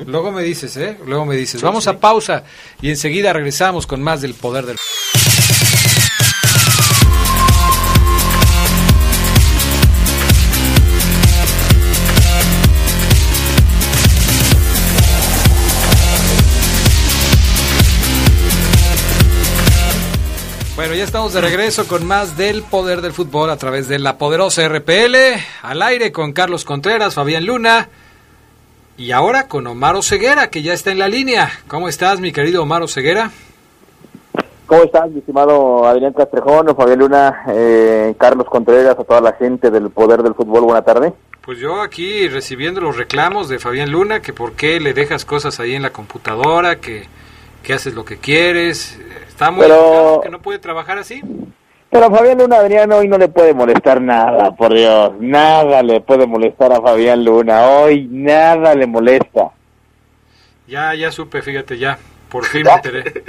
Luego 0.05 0.31
me 0.31 0.43
dices, 0.43 0.77
¿eh? 0.77 0.97
Luego 1.05 1.25
me 1.25 1.35
dices. 1.35 1.61
Vamos 1.61 1.87
a 1.87 1.99
pausa 1.99 2.43
y 2.81 2.89
enseguida 2.89 3.33
regresamos 3.33 3.87
con 3.87 4.01
más 4.01 4.21
del 4.21 4.33
poder 4.33 4.65
del... 4.65 4.77
Bueno, 20.75 20.95
ya 20.95 21.03
estamos 21.03 21.33
de 21.33 21.41
regreso 21.41 21.87
con 21.87 22.05
más 22.05 22.35
del 22.35 22.63
poder 22.63 23.01
del 23.01 23.13
fútbol 23.13 23.49
a 23.51 23.57
través 23.57 23.87
de 23.87 23.99
la 23.99 24.17
poderosa 24.17 24.67
RPL, 24.67 25.15
al 25.61 25.81
aire 25.81 26.11
con 26.11 26.33
Carlos 26.33 26.65
Contreras, 26.65 27.13
Fabián 27.13 27.45
Luna 27.45 27.89
y 28.97 29.11
ahora 29.11 29.47
con 29.47 29.65
Omar 29.67 30.01
Ceguera, 30.03 30.49
que 30.49 30.61
ya 30.61 30.73
está 30.73 30.91
en 30.91 30.99
la 30.99 31.07
línea. 31.07 31.49
¿Cómo 31.67 31.87
estás, 31.87 32.19
mi 32.19 32.31
querido 32.31 32.63
Omar 32.63 32.87
Ceguera? 32.87 33.31
¿Cómo 34.65 34.83
estás, 34.83 35.09
mi 35.11 35.19
estimado 35.19 35.85
Adrián 35.85 36.13
Castrejón, 36.13 36.73
Fabián 36.75 36.99
Luna, 36.99 37.43
eh, 37.49 38.15
Carlos 38.17 38.47
Contreras, 38.49 38.97
a 38.97 39.03
toda 39.03 39.21
la 39.21 39.33
gente 39.33 39.69
del 39.69 39.89
Poder 39.89 40.23
del 40.23 40.33
Fútbol? 40.33 40.61
Buena 40.61 40.81
tarde. 40.83 41.13
Pues 41.41 41.59
yo 41.59 41.81
aquí 41.81 42.27
recibiendo 42.29 42.79
los 42.79 42.95
reclamos 42.97 43.49
de 43.49 43.59
Fabián 43.59 43.91
Luna, 43.91 44.21
que 44.21 44.31
por 44.31 44.53
qué 44.53 44.79
le 44.79 44.93
dejas 44.93 45.25
cosas 45.25 45.59
ahí 45.59 45.75
en 45.75 45.81
la 45.81 45.89
computadora, 45.91 46.77
que, 46.77 47.07
que 47.61 47.73
haces 47.73 47.93
lo 47.93 48.05
que 48.05 48.17
quieres. 48.17 48.97
Está 49.27 49.51
muy 49.51 49.61
Pero- 49.65 50.21
que 50.23 50.29
no 50.29 50.41
puede 50.41 50.59
trabajar 50.59 50.97
así. 50.97 51.21
Pero 51.93 52.07
a 52.07 52.09
Fabián 52.09 52.39
Luna, 52.39 52.55
Adrián, 52.57 52.91
hoy 52.91 53.07
no 53.07 53.19
le 53.19 53.27
puede 53.27 53.53
molestar 53.53 54.01
nada, 54.01 54.49
por 54.55 54.73
Dios. 54.73 55.11
Nada 55.19 55.83
le 55.83 56.01
puede 56.01 56.25
molestar 56.25 56.73
a 56.73 56.81
Fabián 56.81 57.23
Luna. 57.23 57.67
Hoy 57.67 58.07
nada 58.09 58.73
le 58.73 58.87
molesta. 58.87 59.51
Ya, 60.67 60.95
ya 60.95 61.11
supe, 61.11 61.43
fíjate, 61.43 61.77
ya. 61.77 61.99
Por 62.29 62.45
fin 62.45 62.63
me 62.65 62.71
enteré. 62.71 63.23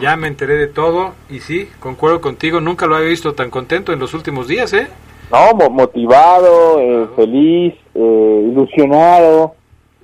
Ya 0.00 0.16
me 0.16 0.26
enteré 0.26 0.54
de 0.56 0.66
todo 0.66 1.12
y 1.30 1.38
sí, 1.38 1.68
concuerdo 1.78 2.20
contigo, 2.20 2.60
nunca 2.60 2.86
lo 2.86 2.96
había 2.96 3.10
visto 3.10 3.34
tan 3.34 3.48
contento 3.48 3.92
en 3.92 4.00
los 4.00 4.12
últimos 4.12 4.48
días, 4.48 4.72
¿eh? 4.72 4.88
No, 5.30 5.52
mo- 5.54 5.70
motivado, 5.70 6.80
eh, 6.80 7.06
feliz, 7.14 7.74
eh, 7.94 8.48
ilusionado. 8.50 9.54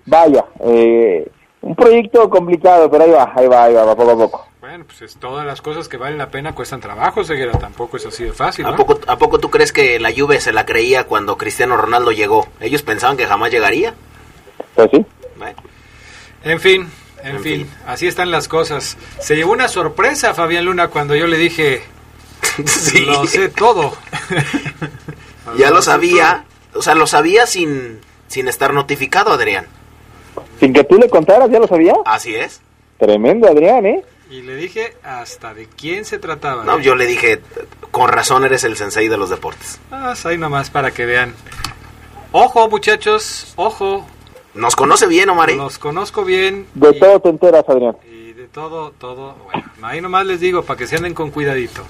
Vaya, 0.06 0.44
eh, 0.60 1.26
un 1.62 1.74
proyecto 1.74 2.30
complicado, 2.30 2.88
pero 2.88 3.02
ahí 3.04 3.10
va, 3.10 3.32
ahí 3.34 3.48
va, 3.48 3.64
ahí 3.64 3.74
va, 3.74 3.84
va 3.84 3.96
poco 3.96 4.10
a 4.12 4.16
poco. 4.16 4.46
Bueno, 4.74 4.87
pues 4.88 5.02
es, 5.02 5.16
todas 5.18 5.46
las 5.46 5.62
cosas 5.62 5.88
que 5.88 5.96
valen 5.96 6.18
la 6.18 6.30
pena 6.32 6.52
cuestan 6.52 6.80
trabajo, 6.80 7.22
Ceguera, 7.22 7.56
tampoco 7.60 7.96
es 7.96 8.06
así 8.06 8.24
de 8.24 8.32
fácil, 8.32 8.66
¿A 8.66 8.74
poco, 8.74 8.98
¿A 9.06 9.16
poco 9.18 9.38
tú 9.38 9.48
crees 9.48 9.72
que 9.72 10.00
la 10.00 10.10
Juve 10.12 10.40
se 10.40 10.52
la 10.52 10.66
creía 10.66 11.04
cuando 11.04 11.38
Cristiano 11.38 11.76
Ronaldo 11.76 12.10
llegó? 12.10 12.48
Ellos 12.58 12.82
pensaban 12.82 13.16
que 13.16 13.24
jamás 13.24 13.52
llegaría. 13.52 13.94
Pues 14.74 14.90
sí. 14.90 15.06
Bueno, 15.38 15.56
En 16.42 16.58
fin, 16.58 16.90
en, 17.22 17.37
En 17.37 17.42
fin, 17.44 17.66
fin. 17.66 17.70
así 17.87 18.08
están 18.08 18.32
las 18.32 18.48
cosas. 18.48 18.96
Se 19.20 19.37
llevó 19.37 19.52
una 19.52 19.68
sorpresa 19.68 20.34
Fabián 20.34 20.64
Luna 20.64 20.88
cuando 20.88 21.14
yo 21.14 21.28
le 21.28 21.37
dije, 21.38 21.84
sí, 22.66 23.04
lo 23.04 23.26
sé 23.28 23.50
todo. 23.50 23.96
ya 25.56 25.70
lo 25.70 25.82
sabía. 25.82 26.46
O 26.74 26.82
sea, 26.82 26.96
lo 26.96 27.06
sabía 27.06 27.46
sin, 27.46 28.00
sin 28.26 28.48
estar 28.48 28.74
notificado, 28.74 29.30
Adrián. 29.34 29.66
Sin 30.58 30.72
que 30.72 30.82
tú 30.82 30.96
le 30.96 31.08
contaras, 31.08 31.48
¿ya 31.48 31.60
lo 31.60 31.68
sabía? 31.68 31.94
Así 32.06 32.34
es. 32.34 32.60
Tremendo, 32.98 33.46
Adrián, 33.46 33.87
¿eh? 33.87 34.04
Y 34.34 34.42
le 34.42 34.56
dije 34.56 34.96
hasta 35.04 35.54
de 35.54 35.68
quién 35.68 36.04
se 36.04 36.18
trataba. 36.18 36.64
No, 36.64 36.78
¿eh? 36.80 36.82
yo 36.82 36.96
le 36.96 37.06
dije, 37.06 37.40
con 37.92 38.08
razón 38.08 38.44
eres 38.44 38.64
el 38.64 38.76
sensei 38.76 39.06
de 39.06 39.16
los 39.16 39.30
deportes. 39.30 39.78
Ah, 39.92 40.12
ahí 40.24 40.36
nomás 40.36 40.70
para 40.70 40.90
que 40.90 41.06
vean. 41.06 41.32
Ojo, 42.32 42.68
muchachos, 42.68 43.52
ojo. 43.54 44.04
Nos 44.54 44.74
conoce 44.74 45.06
bien, 45.06 45.30
Omar. 45.30 45.50
¿eh? 45.50 45.56
Los 45.56 45.78
conozco 45.78 46.24
bien. 46.24 46.66
De 46.74 46.90
y- 46.90 46.98
todo 46.98 47.20
te 47.20 47.28
enteras, 47.28 47.64
Adrián. 47.68 47.96
Y 48.10 48.32
de 48.32 48.48
todo, 48.48 48.90
todo. 48.98 49.36
Bueno, 49.44 49.70
ahí 49.82 50.00
nomás 50.00 50.26
les 50.26 50.40
digo 50.40 50.64
para 50.64 50.78
que 50.78 50.88
se 50.88 50.96
anden 50.96 51.14
con 51.14 51.30
cuidadito. 51.30 51.84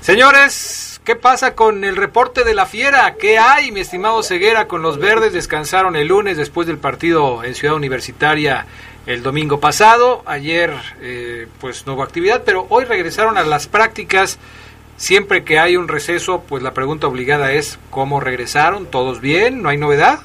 Señores, 0.00 1.02
¿qué 1.04 1.16
pasa 1.16 1.54
con 1.54 1.84
el 1.84 1.96
reporte 1.96 2.44
de 2.44 2.54
la 2.54 2.64
fiera? 2.64 3.16
¿Qué 3.16 3.36
hay, 3.36 3.72
mi 3.72 3.80
estimado 3.80 4.22
Ceguera, 4.22 4.68
con 4.68 4.80
los 4.80 4.96
verdes? 4.96 5.34
Descansaron 5.34 5.96
el 5.96 6.08
lunes 6.08 6.38
después 6.38 6.66
del 6.66 6.78
partido 6.78 7.44
en 7.44 7.54
Ciudad 7.54 7.76
Universitaria 7.76 8.66
el 9.08 9.22
domingo 9.22 9.58
pasado. 9.58 10.22
Ayer, 10.26 10.70
eh, 11.00 11.46
pues 11.60 11.86
no 11.86 11.94
hubo 11.94 12.02
actividad, 12.02 12.42
pero 12.44 12.66
hoy 12.68 12.84
regresaron 12.84 13.38
a 13.38 13.42
las 13.42 13.66
prácticas. 13.66 14.38
Siempre 14.96 15.44
que 15.44 15.58
hay 15.58 15.76
un 15.76 15.88
receso, 15.88 16.42
pues 16.46 16.62
la 16.62 16.74
pregunta 16.74 17.06
obligada 17.06 17.52
es 17.52 17.78
¿cómo 17.88 18.20
regresaron? 18.20 18.84
¿Todos 18.86 19.20
bien? 19.20 19.62
¿No 19.62 19.70
hay 19.70 19.78
novedad? 19.78 20.18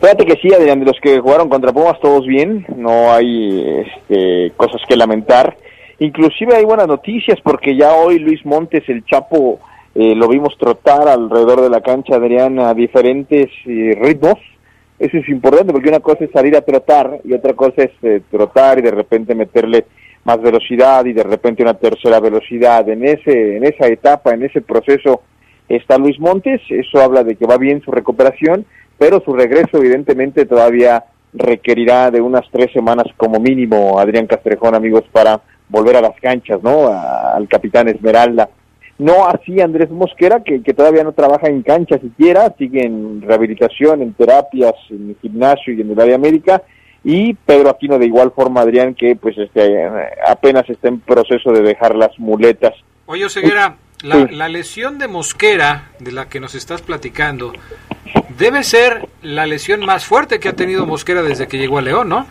Fíjate 0.00 0.24
que 0.24 0.36
sí, 0.36 0.52
Adrián, 0.52 0.80
de 0.80 0.86
los 0.86 0.96
que 1.00 1.20
jugaron 1.20 1.48
contra 1.48 1.72
Pumas 1.72 2.00
todos 2.00 2.26
bien, 2.26 2.66
no 2.74 3.12
hay 3.12 3.84
este, 3.84 4.52
cosas 4.56 4.80
que 4.88 4.96
lamentar. 4.96 5.56
Inclusive 5.98 6.56
hay 6.56 6.64
buenas 6.64 6.88
noticias 6.88 7.38
porque 7.42 7.76
ya 7.76 7.92
hoy 7.92 8.18
Luis 8.18 8.44
Montes, 8.46 8.88
el 8.88 9.04
Chapo, 9.04 9.60
eh, 9.94 10.14
lo 10.14 10.26
vimos 10.26 10.56
trotar 10.58 11.06
alrededor 11.06 11.60
de 11.60 11.70
la 11.70 11.82
cancha, 11.82 12.16
Adrián, 12.16 12.58
a 12.58 12.72
diferentes 12.72 13.50
eh, 13.66 13.96
ritmos. 14.00 14.38
Eso 15.02 15.16
es 15.16 15.28
importante 15.28 15.72
porque 15.72 15.88
una 15.88 16.00
cosa 16.00 16.24
es 16.24 16.30
salir 16.30 16.56
a 16.56 16.62
trotar 16.62 17.20
y 17.24 17.32
otra 17.32 17.54
cosa 17.54 17.82
es 17.82 17.90
eh, 18.02 18.22
trotar 18.30 18.78
y 18.78 18.82
de 18.82 18.92
repente 18.92 19.34
meterle 19.34 19.86
más 20.24 20.40
velocidad 20.40 21.04
y 21.04 21.12
de 21.12 21.24
repente 21.24 21.62
una 21.62 21.74
tercera 21.74 22.20
velocidad. 22.20 22.88
En 22.88 23.04
ese, 23.04 23.56
en 23.56 23.64
esa 23.64 23.88
etapa, 23.88 24.32
en 24.32 24.44
ese 24.44 24.60
proceso 24.60 25.22
está 25.68 25.98
Luis 25.98 26.20
Montes. 26.20 26.60
Eso 26.68 27.00
habla 27.00 27.24
de 27.24 27.34
que 27.34 27.46
va 27.46 27.58
bien 27.58 27.82
su 27.82 27.90
recuperación 27.90 28.64
pero 29.02 29.20
su 29.24 29.32
regreso 29.32 29.78
evidentemente 29.78 30.46
todavía 30.46 31.04
requerirá 31.32 32.12
de 32.12 32.20
unas 32.20 32.48
tres 32.52 32.70
semanas 32.72 33.06
como 33.16 33.40
mínimo, 33.40 33.98
Adrián 33.98 34.28
Castrejón, 34.28 34.76
amigos, 34.76 35.02
para 35.10 35.40
volver 35.68 35.96
a 35.96 36.00
las 36.00 36.14
canchas, 36.20 36.62
¿no? 36.62 36.86
al 36.86 37.48
capitán 37.48 37.88
Esmeralda. 37.88 38.48
No 38.98 39.26
así 39.26 39.60
Andrés 39.60 39.90
Mosquera, 39.90 40.42
que, 40.44 40.62
que 40.62 40.74
todavía 40.74 41.02
no 41.02 41.12
trabaja 41.12 41.48
en 41.48 41.62
cancha 41.62 41.98
siquiera, 41.98 42.54
sigue 42.58 42.84
en 42.84 43.22
rehabilitación, 43.22 44.02
en 44.02 44.12
terapias, 44.12 44.74
en 44.90 45.10
el 45.10 45.16
gimnasio 45.20 45.72
y 45.72 45.80
en 45.80 45.90
el 45.90 46.00
área 46.00 46.18
médica, 46.18 46.62
y 47.04 47.34
Pedro 47.34 47.70
Aquino 47.70 47.98
de 47.98 48.06
igual 48.06 48.32
forma, 48.32 48.60
Adrián, 48.60 48.94
que 48.94 49.16
pues 49.16 49.36
este, 49.36 49.88
apenas 50.28 50.68
está 50.70 50.88
en 50.88 51.00
proceso 51.00 51.50
de 51.50 51.62
dejar 51.62 51.96
las 51.96 52.16
muletas. 52.18 52.74
Oye, 53.06 53.28
Ceguera, 53.28 53.76
la, 54.02 54.28
la 54.30 54.48
lesión 54.48 54.98
de 54.98 55.08
Mosquera, 55.08 55.90
de 55.98 56.12
la 56.12 56.28
que 56.28 56.38
nos 56.38 56.54
estás 56.54 56.82
platicando, 56.82 57.52
debe 58.38 58.62
ser 58.62 59.08
la 59.22 59.46
lesión 59.46 59.84
más 59.84 60.04
fuerte 60.04 60.38
que 60.38 60.48
ha 60.48 60.54
tenido 60.54 60.86
Mosquera 60.86 61.22
desde 61.22 61.48
que 61.48 61.58
llegó 61.58 61.78
a 61.78 61.82
León, 61.82 62.08
¿no? 62.08 62.26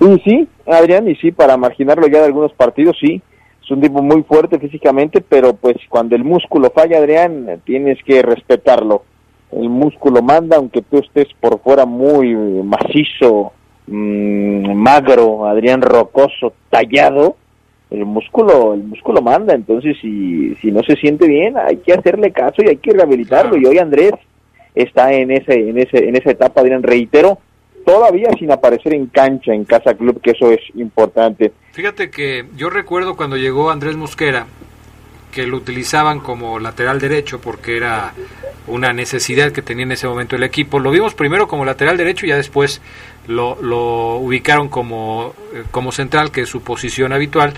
Y 0.00 0.20
sí, 0.20 0.48
Adrián, 0.66 1.08
y 1.08 1.16
sí, 1.16 1.30
para 1.32 1.56
marginarlo 1.56 2.06
ya 2.08 2.18
de 2.18 2.26
algunos 2.26 2.52
partidos, 2.52 2.96
sí. 3.00 3.22
Es 3.62 3.70
un 3.70 3.80
tipo 3.80 4.02
muy 4.02 4.22
fuerte 4.24 4.58
físicamente, 4.58 5.20
pero 5.20 5.54
pues 5.54 5.76
cuando 5.88 6.16
el 6.16 6.24
músculo 6.24 6.70
falla, 6.70 6.98
Adrián, 6.98 7.60
tienes 7.64 8.02
que 8.04 8.20
respetarlo. 8.22 9.04
El 9.52 9.68
músculo 9.68 10.22
manda, 10.22 10.56
aunque 10.56 10.82
tú 10.82 10.98
estés 10.98 11.28
por 11.40 11.60
fuera 11.60 11.86
muy 11.86 12.34
macizo, 12.34 13.52
mmm, 13.86 14.72
magro, 14.74 15.46
Adrián 15.46 15.80
rocoso, 15.80 16.54
tallado, 16.70 17.36
el 17.90 18.04
músculo, 18.04 18.74
el 18.74 18.82
músculo 18.82 19.22
manda. 19.22 19.54
Entonces, 19.54 19.96
si, 20.00 20.56
si 20.56 20.72
no 20.72 20.82
se 20.82 20.96
siente 20.96 21.28
bien, 21.28 21.54
hay 21.56 21.76
que 21.76 21.92
hacerle 21.92 22.32
caso 22.32 22.62
y 22.62 22.68
hay 22.68 22.78
que 22.78 22.92
rehabilitarlo. 22.92 23.56
Y 23.56 23.66
hoy 23.66 23.78
Andrés 23.78 24.14
está 24.74 25.12
en 25.12 25.30
ese, 25.30 25.68
en 25.68 25.78
ese, 25.78 26.08
en 26.08 26.16
esa 26.16 26.30
etapa, 26.30 26.62
Adrián, 26.62 26.82
reitero, 26.82 27.38
todavía 27.84 28.30
sin 28.38 28.50
aparecer 28.50 28.94
en 28.94 29.06
cancha 29.06 29.52
en 29.52 29.64
Casa 29.64 29.94
Club, 29.94 30.20
que 30.20 30.32
eso 30.32 30.50
es 30.50 30.60
importante. 30.74 31.52
Fíjate 31.72 32.10
que 32.10 32.46
yo 32.56 32.70
recuerdo 32.70 33.16
cuando 33.16 33.36
llegó 33.36 33.70
Andrés 33.70 33.96
Mosquera, 33.96 34.46
que 35.32 35.46
lo 35.46 35.56
utilizaban 35.56 36.20
como 36.20 36.58
lateral 36.58 37.00
derecho 37.00 37.40
porque 37.40 37.76
era 37.76 38.12
una 38.66 38.92
necesidad 38.92 39.50
que 39.50 39.62
tenía 39.62 39.84
en 39.84 39.92
ese 39.92 40.06
momento 40.06 40.36
el 40.36 40.42
equipo. 40.42 40.78
Lo 40.78 40.90
vimos 40.90 41.14
primero 41.14 41.48
como 41.48 41.64
lateral 41.64 41.96
derecho 41.96 42.26
y 42.26 42.28
ya 42.28 42.36
después 42.36 42.80
lo, 43.26 44.16
ubicaron 44.16 44.68
como, 44.68 45.34
eh, 45.54 45.64
como 45.70 45.90
central, 45.90 46.30
que 46.30 46.42
es 46.42 46.48
su 46.48 46.62
posición 46.62 47.12
habitual. 47.12 47.54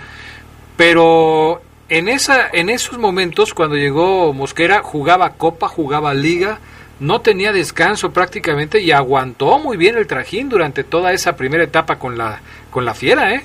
Pero 0.77 1.61
en, 1.89 2.09
esa, 2.09 2.49
en 2.53 2.71
esos 2.71 2.99
momentos, 2.99 3.55
cuando 3.55 3.77
llegó 3.77 4.33
Mosquera, 4.33 4.83
jugaba 4.83 5.31
Copa, 5.31 5.69
jugaba 5.69 6.15
Liga, 6.15 6.61
no 7.05 7.21
tenía 7.21 7.53
descanso 7.53 8.13
prácticamente 8.13 8.81
y 8.81 8.91
aguantó 8.91 9.59
muy 9.59 9.77
bien 9.77 9.97
el 9.97 10.07
trajín 10.07 10.49
durante 10.49 10.85
toda 10.85 11.13
esa 11.13 11.37
primera 11.37 11.63
etapa 11.63 11.99
con 11.99 12.17
la 12.17 12.41
con 12.71 12.85
la 12.85 12.95
fiera, 12.95 13.35
¿eh? 13.35 13.43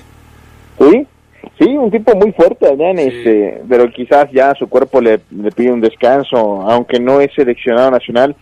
Sí, 0.78 1.06
sí, 1.58 1.76
un 1.76 1.90
tipo 1.90 2.16
muy 2.16 2.32
fuerte, 2.32 2.66
Adrián, 2.66 2.98
este, 2.98 3.62
pero 3.68 3.90
quizás 3.90 4.30
ya 4.32 4.54
su 4.54 4.68
cuerpo 4.68 5.00
le, 5.00 5.20
le, 5.30 5.50
pide 5.52 5.70
un 5.70 5.80
descanso, 5.80 6.62
aunque 6.62 6.98
no 6.98 7.20
es 7.20 7.32
seleccionado 7.34 7.90
nacional, 7.90 8.34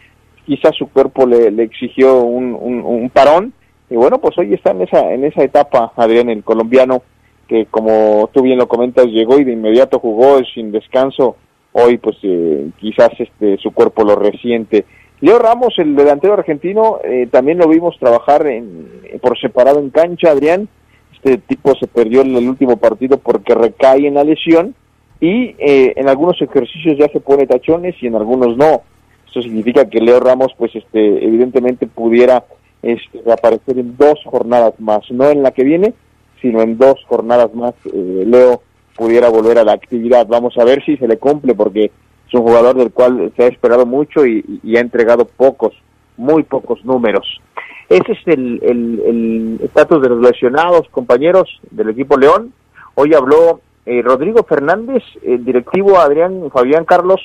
quizás 0.46 0.74
su 0.76 0.88
cuerpo 0.88 1.26
le, 1.26 1.50
le 1.50 1.64
exigió 1.64 2.22
un, 2.22 2.56
un, 2.58 2.80
un, 2.80 3.10
parón 3.10 3.52
y 3.90 3.96
bueno, 3.96 4.18
pues 4.18 4.38
hoy 4.38 4.54
está 4.54 4.70
en 4.70 4.82
esa 4.82 5.12
en 5.12 5.24
esa 5.24 5.42
etapa, 5.42 5.92
Adrián, 5.96 6.30
el 6.30 6.44
colombiano 6.44 7.02
que 7.48 7.66
como 7.66 8.30
tú 8.32 8.42
bien 8.42 8.58
lo 8.58 8.68
comentas 8.68 9.06
llegó 9.06 9.40
y 9.40 9.44
de 9.44 9.52
inmediato 9.52 9.98
jugó 9.98 10.38
sin 10.54 10.70
descanso. 10.70 11.36
Hoy 11.72 11.98
pues 11.98 12.16
eh, 12.22 12.70
quizás 12.78 13.10
este 13.18 13.56
su 13.58 13.72
cuerpo 13.72 14.04
lo 14.04 14.16
resiente 14.16 14.84
Leo 15.20 15.38
Ramos, 15.38 15.74
el 15.78 15.96
delantero 15.96 16.34
argentino, 16.34 17.00
eh, 17.02 17.26
también 17.30 17.58
lo 17.58 17.68
vimos 17.68 17.98
trabajar 17.98 18.46
en, 18.46 18.88
por 19.20 19.38
separado 19.38 19.80
en 19.80 19.90
cancha, 19.90 20.30
Adrián. 20.30 20.68
Este 21.12 21.38
tipo 21.38 21.74
se 21.74 21.88
perdió 21.88 22.20
en 22.20 22.36
el 22.36 22.48
último 22.48 22.76
partido 22.76 23.18
porque 23.18 23.54
recae 23.54 24.06
en 24.06 24.14
la 24.14 24.22
lesión 24.22 24.74
y 25.20 25.56
eh, 25.58 25.94
en 25.96 26.08
algunos 26.08 26.40
ejercicios 26.40 26.96
ya 26.96 27.08
se 27.08 27.18
pone 27.18 27.46
tachones 27.46 27.96
y 28.00 28.06
en 28.06 28.14
algunos 28.14 28.56
no. 28.56 28.82
Eso 29.28 29.42
significa 29.42 29.88
que 29.88 30.00
Leo 30.00 30.20
Ramos, 30.20 30.52
pues 30.56 30.74
este, 30.76 31.24
evidentemente 31.24 31.88
pudiera 31.88 32.44
este, 32.82 33.20
reaparecer 33.24 33.78
en 33.78 33.96
dos 33.96 34.20
jornadas 34.24 34.74
más, 34.78 35.00
no 35.10 35.28
en 35.28 35.42
la 35.42 35.50
que 35.50 35.64
viene, 35.64 35.94
sino 36.40 36.62
en 36.62 36.78
dos 36.78 37.04
jornadas 37.08 37.52
más. 37.54 37.74
Eh, 37.92 38.24
Leo 38.24 38.62
pudiera 38.96 39.28
volver 39.28 39.58
a 39.58 39.64
la 39.64 39.72
actividad. 39.72 40.26
Vamos 40.28 40.56
a 40.58 40.64
ver 40.64 40.84
si 40.84 40.96
se 40.96 41.08
le 41.08 41.18
cumple 41.18 41.54
porque 41.54 41.90
es 42.28 42.34
un 42.34 42.42
jugador 42.42 42.76
del 42.76 42.92
cual 42.92 43.32
se 43.36 43.44
ha 43.44 43.48
esperado 43.48 43.86
mucho 43.86 44.24
y, 44.24 44.76
ha 44.76 44.80
entregado 44.80 45.24
pocos, 45.24 45.74
muy 46.16 46.42
pocos 46.42 46.84
números. 46.84 47.40
Ese 47.88 48.12
es 48.12 48.18
el 48.26 49.58
estatus 49.62 50.02
de 50.02 50.10
los 50.10 50.20
lesionados, 50.20 50.88
compañeros 50.90 51.48
del 51.70 51.88
equipo 51.88 52.18
León. 52.18 52.52
Hoy 52.94 53.14
habló 53.14 53.60
eh, 53.90 54.02
Rodrigo 54.02 54.42
Fernández, 54.42 55.02
el 55.22 55.46
directivo 55.46 55.98
Adrián 55.98 56.50
Fabián 56.52 56.84
Carlos, 56.84 57.22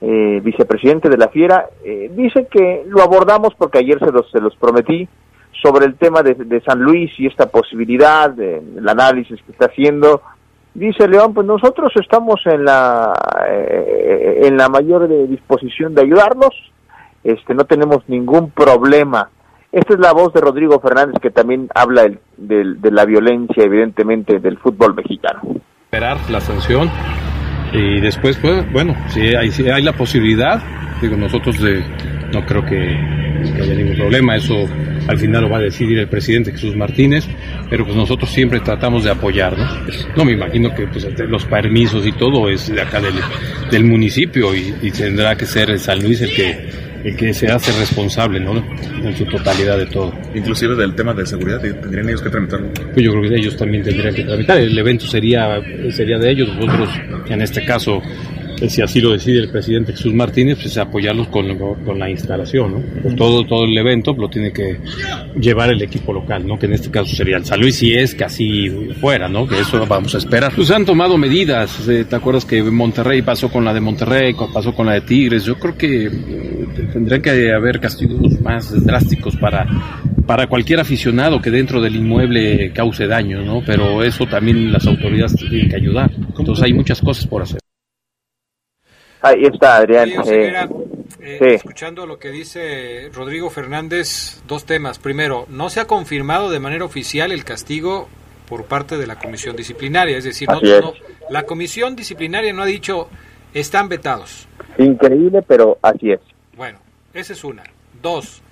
eh, 0.00 0.40
vicepresidente 0.40 1.08
de 1.08 1.16
la 1.16 1.26
Fiera, 1.26 1.66
eh, 1.84 2.12
dice 2.14 2.46
que 2.48 2.84
lo 2.86 3.02
abordamos 3.02 3.54
porque 3.58 3.78
ayer 3.78 3.98
se 3.98 4.12
los, 4.12 4.30
se 4.30 4.40
los 4.40 4.54
prometí 4.54 5.08
sobre 5.60 5.86
el 5.86 5.96
tema 5.96 6.22
de, 6.22 6.34
de 6.34 6.60
San 6.60 6.78
Luis 6.78 7.10
y 7.18 7.26
esta 7.26 7.46
posibilidad, 7.46 8.30
de, 8.30 8.58
el 8.58 8.88
análisis 8.88 9.42
que 9.42 9.50
está 9.50 9.66
haciendo, 9.66 10.22
Dice 10.76 11.08
León, 11.08 11.32
pues 11.32 11.46
nosotros 11.46 11.90
estamos 11.96 12.38
en 12.44 12.66
la 12.66 13.14
eh, 13.48 14.40
en 14.44 14.58
la 14.58 14.68
mayor 14.68 15.08
disposición 15.26 15.94
de 15.94 16.02
ayudarlos, 16.02 16.54
este, 17.24 17.54
no 17.54 17.64
tenemos 17.64 18.06
ningún 18.08 18.50
problema. 18.50 19.30
Esta 19.72 19.94
es 19.94 20.00
la 20.00 20.12
voz 20.12 20.34
de 20.34 20.42
Rodrigo 20.42 20.78
Fernández 20.80 21.16
que 21.20 21.30
también 21.30 21.68
habla 21.74 22.06
de 22.36 22.90
la 22.90 23.06
violencia, 23.06 23.64
evidentemente, 23.64 24.38
del 24.38 24.58
fútbol 24.58 24.94
mexicano. 24.94 25.40
Esperar 25.84 26.18
la 26.30 26.40
sanción 26.40 26.90
y 27.72 27.98
después, 28.02 28.36
pues, 28.36 28.70
bueno, 28.70 28.94
si 29.08 29.34
hay, 29.34 29.50
si 29.50 29.70
hay 29.70 29.82
la 29.82 29.94
posibilidad, 29.94 30.60
digo, 31.00 31.16
nosotros 31.16 31.58
de, 31.58 31.82
no 32.34 32.44
creo 32.44 32.64
que, 32.66 33.25
que 33.54 33.62
haya 33.62 33.74
ningún 33.74 33.96
problema, 33.96 34.36
eso 34.36 34.68
al 35.06 35.18
final 35.18 35.42
lo 35.42 35.50
va 35.50 35.58
a 35.58 35.62
decidir 35.62 35.98
el 35.98 36.08
presidente 36.08 36.52
Jesús 36.52 36.74
Martínez, 36.76 37.26
pero 37.70 37.84
pues 37.84 37.96
nosotros 37.96 38.30
siempre 38.30 38.60
tratamos 38.60 39.04
de 39.04 39.10
apoyar, 39.10 39.56
¿no? 39.56 39.66
No 40.16 40.24
me 40.24 40.32
imagino 40.32 40.74
que 40.74 40.86
pues, 40.86 41.06
los 41.28 41.44
permisos 41.44 42.06
y 42.06 42.12
todo 42.12 42.48
es 42.48 42.72
de 42.72 42.80
acá 42.80 43.00
del, 43.00 43.14
del 43.70 43.84
municipio 43.84 44.54
y, 44.54 44.74
y, 44.82 44.90
tendrá 44.90 45.36
que 45.36 45.46
ser 45.46 45.70
el 45.70 45.78
San 45.78 46.02
Luis 46.02 46.22
el 46.22 46.34
que 46.34 46.86
el 47.04 47.16
que 47.16 47.32
se 47.32 47.46
hace 47.46 47.70
responsable, 47.78 48.40
¿no? 48.40 48.56
En 48.56 49.16
su 49.16 49.24
totalidad 49.26 49.78
de 49.78 49.86
todo. 49.86 50.12
Inclusive 50.34 50.74
del 50.74 50.92
tema 50.96 51.14
de 51.14 51.24
seguridad, 51.24 51.60
¿tendrían 51.60 52.08
ellos 52.08 52.20
que 52.20 52.30
tramitarlo? 52.30 52.68
Pues 52.72 53.04
yo 53.04 53.12
creo 53.12 53.30
que 53.30 53.36
ellos 53.36 53.56
también 53.56 53.84
tendrían 53.84 54.12
que 54.12 54.24
tramitar. 54.24 54.58
El 54.58 54.76
evento 54.76 55.06
sería, 55.06 55.60
sería 55.92 56.18
de 56.18 56.30
ellos, 56.32 56.48
nosotros 56.56 56.88
en 57.28 57.42
este 57.42 57.64
caso 57.64 58.02
si 58.68 58.82
así 58.82 59.00
lo 59.00 59.12
decide 59.12 59.40
el 59.40 59.48
presidente 59.48 59.92
Jesús 59.92 60.14
Martínez, 60.14 60.58
pues 60.60 60.76
apoyarlos 60.78 61.28
con, 61.28 61.56
con 61.58 61.98
la 61.98 62.10
instalación, 62.10 62.72
¿no? 62.72 63.02
Pues 63.02 63.16
todo, 63.16 63.44
todo 63.44 63.64
el 63.64 63.76
evento 63.76 64.14
lo 64.16 64.28
tiene 64.28 64.52
que 64.52 64.78
llevar 65.38 65.70
el 65.70 65.82
equipo 65.82 66.12
local, 66.12 66.46
¿no? 66.46 66.58
Que 66.58 66.66
en 66.66 66.74
este 66.74 66.90
caso 66.90 67.14
sería 67.14 67.36
el 67.36 67.44
San 67.44 67.60
Luis, 67.60 67.76
si 67.76 67.94
es 67.94 68.14
que 68.14 68.24
así 68.24 68.68
fuera, 69.00 69.28
¿no? 69.28 69.46
Que 69.46 69.60
eso 69.60 69.84
vamos 69.86 70.14
a 70.14 70.18
esperar. 70.18 70.52
Pues 70.54 70.70
han 70.70 70.84
tomado 70.84 71.18
medidas, 71.18 71.88
eh, 71.88 72.04
¿te 72.08 72.16
acuerdas 72.16 72.44
que 72.44 72.62
Monterrey 72.62 73.22
pasó 73.22 73.48
con 73.48 73.64
la 73.64 73.74
de 73.74 73.80
Monterrey, 73.80 74.34
pasó 74.52 74.74
con 74.74 74.86
la 74.86 74.92
de 74.92 75.00
Tigres? 75.02 75.44
Yo 75.44 75.58
creo 75.58 75.76
que 75.76 76.06
eh, 76.06 76.66
tendría 76.92 77.20
que 77.20 77.52
haber 77.52 77.80
castigos 77.80 78.40
más 78.40 78.84
drásticos 78.84 79.36
para 79.36 79.66
para 80.26 80.48
cualquier 80.48 80.80
aficionado 80.80 81.40
que 81.40 81.50
dentro 81.50 81.80
del 81.80 81.96
inmueble 81.96 82.72
cause 82.72 83.06
daño, 83.06 83.42
¿no? 83.42 83.62
Pero 83.64 84.02
eso 84.02 84.26
también 84.26 84.72
las 84.72 84.86
autoridades 84.86 85.36
tienen 85.36 85.68
que 85.68 85.76
ayudar. 85.76 86.10
Entonces 86.36 86.64
hay 86.64 86.72
muchas 86.72 87.00
cosas 87.00 87.26
por 87.26 87.42
hacer. 87.42 87.60
Ahí 89.22 89.44
está, 89.44 89.76
Adrián. 89.76 90.10
eh, 90.26 90.66
eh, 91.20 91.38
sí. 91.38 91.48
Escuchando 91.54 92.06
lo 92.06 92.18
que 92.18 92.30
dice 92.30 93.10
Rodrigo 93.12 93.50
Fernández, 93.50 94.42
dos 94.46 94.64
temas. 94.64 94.98
Primero, 94.98 95.46
no 95.48 95.70
se 95.70 95.80
ha 95.80 95.86
confirmado 95.86 96.50
de 96.50 96.60
manera 96.60 96.84
oficial 96.84 97.32
el 97.32 97.44
castigo 97.44 98.08
por 98.48 98.64
parte 98.64 98.96
de 98.96 99.06
la 99.06 99.18
comisión 99.18 99.56
disciplinaria, 99.56 100.16
es 100.16 100.24
decir, 100.24 100.48
no, 100.48 100.60
es. 100.60 100.80
no, 100.80 100.94
la 101.30 101.42
comisión 101.44 101.96
disciplinaria 101.96 102.52
no 102.52 102.62
ha 102.62 102.66
dicho 102.66 103.08
están 103.54 103.88
vetados. 103.88 104.46
Increíble, 104.78 105.42
pero 105.42 105.78
así 105.82 106.12
es. 106.12 106.20
Bueno, 106.56 106.78
esa 107.14 107.32
es 107.32 107.42
una. 107.42 107.64
Dos, 108.02 108.42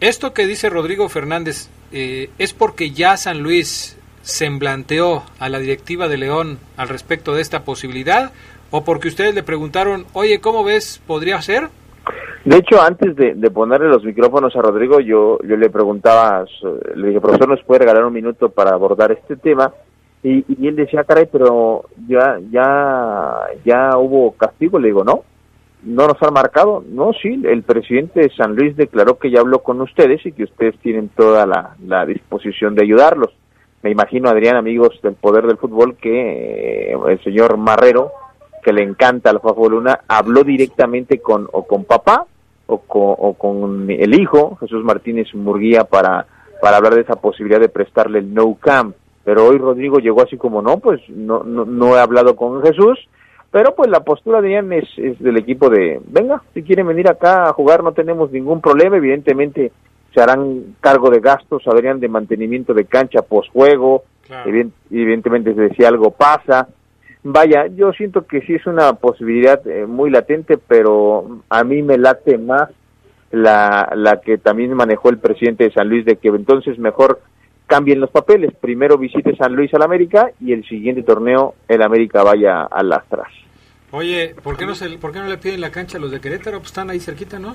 esto 0.00 0.34
que 0.34 0.46
dice 0.46 0.68
Rodrigo 0.68 1.08
Fernández 1.08 1.68
eh, 1.92 2.30
es 2.38 2.52
porque 2.52 2.90
ya 2.90 3.16
San 3.16 3.40
Luis 3.40 3.96
semblanteó 4.22 5.24
a 5.38 5.48
la 5.48 5.58
directiva 5.58 6.08
de 6.08 6.18
León 6.18 6.58
al 6.76 6.88
respecto 6.88 7.34
de 7.34 7.42
esta 7.42 7.64
posibilidad 7.64 8.32
o 8.70 8.84
porque 8.84 9.08
ustedes 9.08 9.34
le 9.34 9.42
preguntaron, 9.42 10.04
oye, 10.12 10.40
¿cómo 10.40 10.64
ves? 10.64 11.02
¿Podría 11.06 11.40
ser? 11.42 11.68
De 12.44 12.56
hecho, 12.56 12.80
antes 12.80 13.14
de, 13.16 13.50
ponerle 13.50 13.88
los 13.88 14.02
micrófonos 14.02 14.56
a 14.56 14.62
Rodrigo, 14.62 15.00
yo, 15.00 15.38
yo 15.46 15.56
le 15.56 15.68
preguntaba, 15.68 16.44
le 16.94 17.08
dije, 17.08 17.20
profesor, 17.20 17.48
¿nos 17.48 17.62
puede 17.64 17.80
regalar 17.80 18.04
un 18.04 18.14
minuto 18.14 18.48
para 18.48 18.70
abordar 18.70 19.12
este 19.12 19.36
tema? 19.36 19.72
Y, 20.22 20.44
y 20.48 20.68
él 20.68 20.76
decía, 20.76 21.04
caray, 21.04 21.28
pero 21.30 21.84
ya, 22.08 22.38
ya, 22.50 23.40
ya 23.64 23.98
hubo 23.98 24.32
castigo. 24.32 24.78
Le 24.78 24.88
digo, 24.88 25.04
no, 25.04 25.24
no 25.82 26.06
nos 26.06 26.22
han 26.22 26.32
marcado. 26.32 26.82
No, 26.88 27.12
sí, 27.12 27.42
el 27.44 27.62
presidente 27.62 28.20
de 28.20 28.30
San 28.34 28.54
Luis 28.54 28.76
declaró 28.76 29.18
que 29.18 29.30
ya 29.30 29.40
habló 29.40 29.60
con 29.60 29.80
ustedes 29.80 30.24
y 30.24 30.32
que 30.32 30.44
ustedes 30.44 30.78
tienen 30.78 31.10
toda 31.10 31.46
la, 31.46 31.76
la 31.86 32.06
disposición 32.06 32.74
de 32.74 32.84
ayudarlos. 32.84 33.30
Me 33.82 33.90
imagino, 33.90 34.28
Adrián, 34.28 34.56
amigos 34.56 34.98
del 35.02 35.14
Poder 35.14 35.46
del 35.46 35.56
Fútbol, 35.56 35.96
que 35.96 36.92
eh, 36.92 36.96
el 37.08 37.22
señor 37.22 37.56
Marrero, 37.56 38.12
que 38.62 38.72
le 38.72 38.82
encanta 38.82 39.32
la 39.32 39.40
Fafo 39.40 39.68
Luna, 39.68 40.00
habló 40.08 40.44
directamente 40.44 41.20
con, 41.20 41.48
o 41.52 41.66
con 41.66 41.84
papá 41.84 42.26
o 42.66 42.78
con, 42.78 43.14
o 43.18 43.34
con 43.34 43.90
el 43.90 44.14
hijo, 44.20 44.56
Jesús 44.56 44.84
Martínez 44.84 45.34
Murguía, 45.34 45.84
para, 45.84 46.26
para 46.60 46.76
hablar 46.76 46.94
de 46.94 47.02
esa 47.02 47.16
posibilidad 47.16 47.60
de 47.60 47.68
prestarle 47.68 48.20
el 48.20 48.32
no 48.32 48.54
camp. 48.54 48.94
Pero 49.24 49.46
hoy 49.46 49.58
Rodrigo 49.58 49.98
llegó 49.98 50.22
así 50.22 50.36
como, 50.36 50.62
no, 50.62 50.78
pues 50.78 51.00
no, 51.08 51.42
no, 51.42 51.64
no 51.64 51.96
he 51.96 52.00
hablado 52.00 52.36
con 52.36 52.62
Jesús, 52.62 52.98
pero 53.50 53.74
pues 53.74 53.90
la 53.90 54.00
postura 54.00 54.40
de 54.40 54.52
Ian 54.52 54.72
es, 54.72 54.88
es, 54.96 55.18
del 55.18 55.36
equipo 55.36 55.68
de, 55.68 56.00
venga, 56.06 56.42
si 56.54 56.62
quieren 56.62 56.86
venir 56.86 57.08
acá 57.08 57.48
a 57.48 57.52
jugar 57.52 57.82
no 57.82 57.92
tenemos 57.92 58.30
ningún 58.30 58.60
problema, 58.60 58.96
evidentemente 58.96 59.72
se 60.14 60.20
harán 60.20 60.76
cargo 60.80 61.10
de 61.10 61.20
gastos, 61.20 61.66
habrían 61.66 62.00
de 62.00 62.08
mantenimiento 62.08 62.74
de 62.74 62.84
cancha 62.84 63.22
posjuego, 63.22 64.04
claro. 64.26 64.50
evidentemente 64.90 65.54
si 65.76 65.84
algo 65.84 66.10
pasa. 66.10 66.68
Vaya, 67.22 67.66
yo 67.66 67.92
siento 67.92 68.26
que 68.26 68.40
sí 68.42 68.54
es 68.54 68.66
una 68.66 68.94
posibilidad 68.94 69.66
eh, 69.66 69.86
muy 69.86 70.10
latente, 70.10 70.56
pero 70.56 71.42
a 71.50 71.64
mí 71.64 71.82
me 71.82 71.98
late 71.98 72.38
más 72.38 72.70
la, 73.30 73.92
la 73.94 74.20
que 74.20 74.38
también 74.38 74.72
manejó 74.74 75.10
el 75.10 75.18
presidente 75.18 75.64
de 75.64 75.72
San 75.72 75.88
Luis, 75.88 76.04
de 76.04 76.16
que 76.16 76.28
entonces 76.28 76.78
mejor 76.78 77.20
cambien 77.66 78.00
los 78.00 78.10
papeles. 78.10 78.52
Primero 78.60 78.98
visite 78.98 79.36
San 79.36 79.54
Luis 79.54 79.72
al 79.74 79.82
América 79.82 80.30
y 80.40 80.52
el 80.52 80.66
siguiente 80.66 81.02
torneo 81.02 81.54
el 81.68 81.82
América 81.82 82.22
vaya 82.22 82.62
a 82.62 82.82
las. 82.82 83.04
Oye, 83.92 84.34
¿por 84.42 84.56
qué 84.56 84.66
no, 84.66 84.74
se, 84.74 84.88
¿por 84.98 85.12
qué 85.12 85.18
no 85.18 85.26
le 85.26 85.38
piden 85.38 85.60
la 85.60 85.70
cancha 85.70 85.98
a 85.98 86.00
los 86.00 86.10
de 86.10 86.20
Querétaro? 86.20 86.58
Pues 86.58 86.68
están 86.68 86.90
ahí 86.90 87.00
cerquita, 87.00 87.38
¿no? 87.38 87.54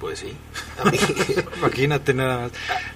Pues 0.00 0.20
sí. 0.20 0.32
A 0.78 0.84
mí... 0.90 0.98
Imagínate 1.58 2.14
nada 2.14 2.38
más. 2.38 2.52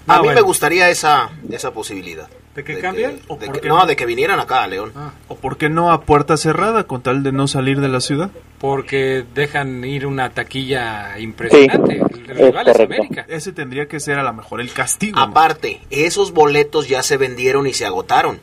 No, 0.07 0.14
a 0.14 0.16
mí 0.18 0.24
bueno. 0.24 0.40
me 0.40 0.42
gustaría 0.42 0.88
esa, 0.88 1.30
esa 1.50 1.72
posibilidad. 1.72 2.28
¿De 2.55 2.62
que 2.62 2.78
cambien? 2.78 3.20
De 3.40 3.61
que, 3.61 3.68
no, 3.68 3.78
no, 3.78 3.86
de 3.86 3.96
que 3.96 4.07
vinieran 4.07 4.38
acá, 4.38 4.66
León. 4.66 4.92
Ah. 4.94 5.12
¿O 5.26 5.34
por 5.34 5.59
qué 5.59 5.68
no 5.68 5.90
a 5.90 6.02
puerta 6.02 6.36
cerrada 6.36 6.84
con 6.84 7.02
tal 7.02 7.24
de 7.24 7.32
no 7.32 7.48
salir 7.48 7.80
de 7.80 7.88
la 7.88 8.00
ciudad? 8.00 8.30
Porque 8.59 9.24
dejan 9.34 9.84
ir 9.84 10.07
una 10.07 10.30
taquilla 10.30 11.18
impresionante. 11.18 12.00
Sí, 12.14 12.22
el 12.28 12.36
rival 12.36 12.68
es, 12.68 12.76
es 12.76 12.80
América. 12.80 13.26
Ese 13.28 13.52
tendría 13.52 13.86
que 13.86 13.98
ser 13.98 14.18
a 14.18 14.22
lo 14.22 14.32
mejor 14.32 14.61
el 14.61 14.72
castigo. 14.72 15.18
Aparte, 15.18 15.80
¿no? 15.82 15.86
esos 15.90 16.32
boletos 16.32 16.88
ya 16.88 17.02
se 17.02 17.16
vendieron 17.16 17.66
y 17.66 17.74
se 17.74 17.86
agotaron. 17.86 18.40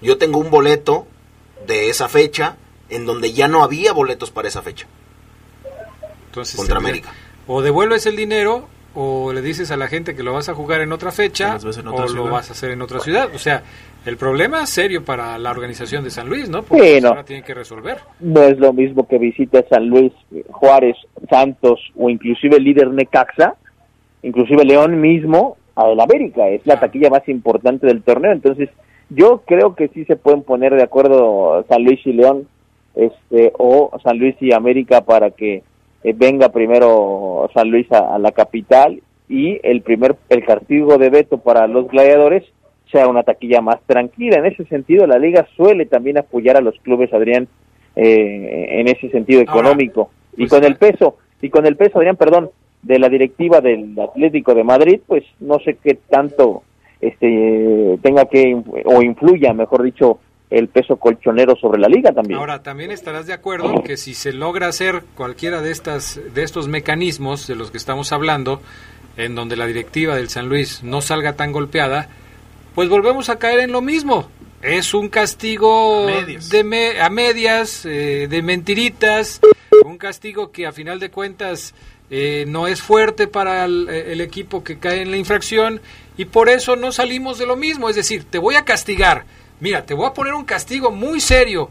Yo 0.00 0.18
tengo 0.18 0.38
un 0.38 0.50
boleto 0.50 1.06
de 1.66 1.88
esa 1.88 2.08
fecha 2.08 2.56
en 2.88 3.06
donde 3.06 3.32
ya 3.32 3.48
no 3.48 3.64
había 3.64 3.92
boletos 3.92 4.30
para 4.30 4.46
esa 4.46 4.62
fecha. 4.62 4.86
Entonces, 6.26 6.56
contra 6.56 6.78
América. 6.78 7.12
O 7.46 7.62
devuelves 7.62 8.06
el 8.06 8.16
dinero 8.16 8.66
o 8.94 9.32
le 9.32 9.42
dices 9.42 9.70
a 9.70 9.76
la 9.76 9.88
gente 9.88 10.16
que 10.16 10.22
lo 10.22 10.32
vas 10.32 10.48
a 10.48 10.54
jugar 10.54 10.80
en 10.80 10.90
otra 10.90 11.12
fecha 11.12 11.58
en 11.62 11.86
otra 11.86 12.04
o 12.04 12.08
ciudad. 12.08 12.24
lo 12.24 12.30
vas 12.30 12.48
a 12.48 12.52
hacer 12.52 12.70
en 12.70 12.80
otra 12.80 12.98
ciudad. 13.00 13.28
O 13.34 13.38
sea, 13.38 13.62
el 14.06 14.16
problema 14.16 14.62
es 14.62 14.70
serio 14.70 15.04
para 15.04 15.36
la 15.38 15.50
organización 15.50 16.02
de 16.02 16.10
San 16.10 16.28
Luis, 16.28 16.48
¿no? 16.48 16.62
Porque 16.62 16.96
sí, 16.96 17.00
no. 17.02 17.08
ahora 17.08 17.24
tienen 17.24 17.44
que 17.44 17.52
resolver. 17.52 17.98
No 18.20 18.42
es 18.42 18.58
lo 18.58 18.72
mismo 18.72 19.06
que 19.06 19.18
visite 19.18 19.66
San 19.68 19.86
Luis, 19.88 20.12
Juárez, 20.50 20.96
Santos 21.28 21.78
o 21.94 22.08
inclusive 22.08 22.56
el 22.56 22.64
líder 22.64 22.88
Necaxa, 22.88 23.56
inclusive 24.22 24.64
León 24.64 24.98
mismo, 25.00 25.58
a 25.74 25.90
el 25.90 26.00
América. 26.00 26.48
Es 26.48 26.66
la 26.66 26.80
taquilla 26.80 27.10
más 27.10 27.28
importante 27.28 27.86
del 27.86 28.02
torneo. 28.02 28.32
Entonces, 28.32 28.70
yo 29.10 29.42
creo 29.46 29.74
que 29.74 29.88
sí 29.88 30.06
se 30.06 30.16
pueden 30.16 30.42
poner 30.42 30.74
de 30.74 30.82
acuerdo 30.82 31.64
San 31.68 31.84
Luis 31.84 32.00
y 32.06 32.14
León 32.14 32.48
este 32.94 33.52
o 33.58 33.90
San 34.02 34.18
Luis 34.18 34.36
y 34.40 34.52
América 34.52 35.02
para 35.02 35.30
que 35.30 35.62
eh, 36.06 36.14
venga 36.16 36.50
primero 36.50 37.50
San 37.52 37.68
Luis 37.68 37.90
a, 37.90 38.14
a, 38.14 38.18
la 38.18 38.30
capital 38.30 39.02
y 39.28 39.58
el 39.64 39.82
primer 39.82 40.14
el 40.28 40.44
castigo 40.44 40.98
de 40.98 41.10
veto 41.10 41.38
para 41.38 41.66
los 41.66 41.88
gladiadores 41.88 42.44
sea 42.92 43.08
una 43.08 43.24
taquilla 43.24 43.60
más 43.60 43.80
tranquila. 43.86 44.38
En 44.38 44.46
ese 44.46 44.64
sentido, 44.66 45.08
la 45.08 45.18
liga 45.18 45.48
suele 45.56 45.84
también 45.86 46.18
apoyar 46.18 46.56
a 46.56 46.60
los 46.60 46.78
clubes, 46.78 47.12
Adrián, 47.12 47.48
eh, 47.96 48.66
en 48.80 48.86
ese 48.86 49.10
sentido 49.10 49.40
económico. 49.40 50.02
Ahora, 50.02 50.12
pues 50.36 50.46
y 50.46 50.48
con 50.48 50.64
el 50.64 50.76
peso, 50.76 51.16
y 51.42 51.50
con 51.50 51.66
el 51.66 51.76
peso, 51.76 51.98
Adrián, 51.98 52.14
perdón, 52.14 52.50
de 52.82 53.00
la 53.00 53.08
directiva 53.08 53.60
del 53.60 53.98
Atlético 53.98 54.54
de 54.54 54.62
Madrid, 54.62 55.00
pues 55.04 55.24
no 55.40 55.58
sé 55.58 55.76
qué 55.82 55.98
tanto 56.08 56.62
este 57.00 57.98
tenga 58.00 58.26
que 58.26 58.56
o 58.84 59.02
influya, 59.02 59.52
mejor 59.52 59.82
dicho, 59.82 60.20
el 60.50 60.68
peso 60.68 60.96
colchonero 60.96 61.56
sobre 61.56 61.80
la 61.80 61.88
liga 61.88 62.12
también. 62.12 62.38
Ahora, 62.38 62.62
también 62.62 62.90
estarás 62.90 63.26
de 63.26 63.32
acuerdo 63.32 63.82
que 63.82 63.96
si 63.96 64.14
se 64.14 64.32
logra 64.32 64.68
hacer 64.68 65.02
cualquiera 65.14 65.60
de 65.60 65.72
estas 65.72 66.20
de 66.34 66.42
estos 66.42 66.68
mecanismos 66.68 67.46
de 67.46 67.56
los 67.56 67.70
que 67.70 67.78
estamos 67.78 68.12
hablando, 68.12 68.60
en 69.16 69.34
donde 69.34 69.56
la 69.56 69.66
directiva 69.66 70.14
del 70.14 70.28
San 70.28 70.48
Luis 70.48 70.82
no 70.82 71.00
salga 71.00 71.34
tan 71.34 71.52
golpeada, 71.52 72.08
pues 72.74 72.88
volvemos 72.88 73.28
a 73.28 73.38
caer 73.38 73.60
en 73.60 73.72
lo 73.72 73.80
mismo. 73.80 74.30
Es 74.62 74.94
un 74.94 75.08
castigo 75.08 76.04
a 76.08 76.22
medias, 76.22 76.48
de 76.48 76.64
me, 76.64 77.00
a 77.00 77.10
medias 77.10 77.84
eh, 77.84 78.26
de 78.28 78.42
mentiritas, 78.42 79.40
un 79.84 79.98
castigo 79.98 80.50
que 80.50 80.66
a 80.66 80.72
final 80.72 80.98
de 81.00 81.10
cuentas 81.10 81.74
eh, 82.08 82.44
no 82.46 82.66
es 82.66 82.80
fuerte 82.80 83.26
para 83.26 83.64
el, 83.64 83.88
el 83.88 84.20
equipo 84.20 84.62
que 84.62 84.78
cae 84.78 85.02
en 85.02 85.10
la 85.10 85.16
infracción 85.16 85.80
y 86.16 86.26
por 86.26 86.48
eso 86.48 86.76
no 86.76 86.92
salimos 86.92 87.38
de 87.38 87.46
lo 87.46 87.56
mismo. 87.56 87.88
Es 87.88 87.96
decir, 87.96 88.24
te 88.24 88.38
voy 88.38 88.54
a 88.54 88.64
castigar 88.64 89.24
mira, 89.60 89.84
te 89.84 89.94
voy 89.94 90.06
a 90.06 90.12
poner 90.12 90.34
un 90.34 90.44
castigo 90.44 90.90
muy 90.90 91.20
serio, 91.20 91.70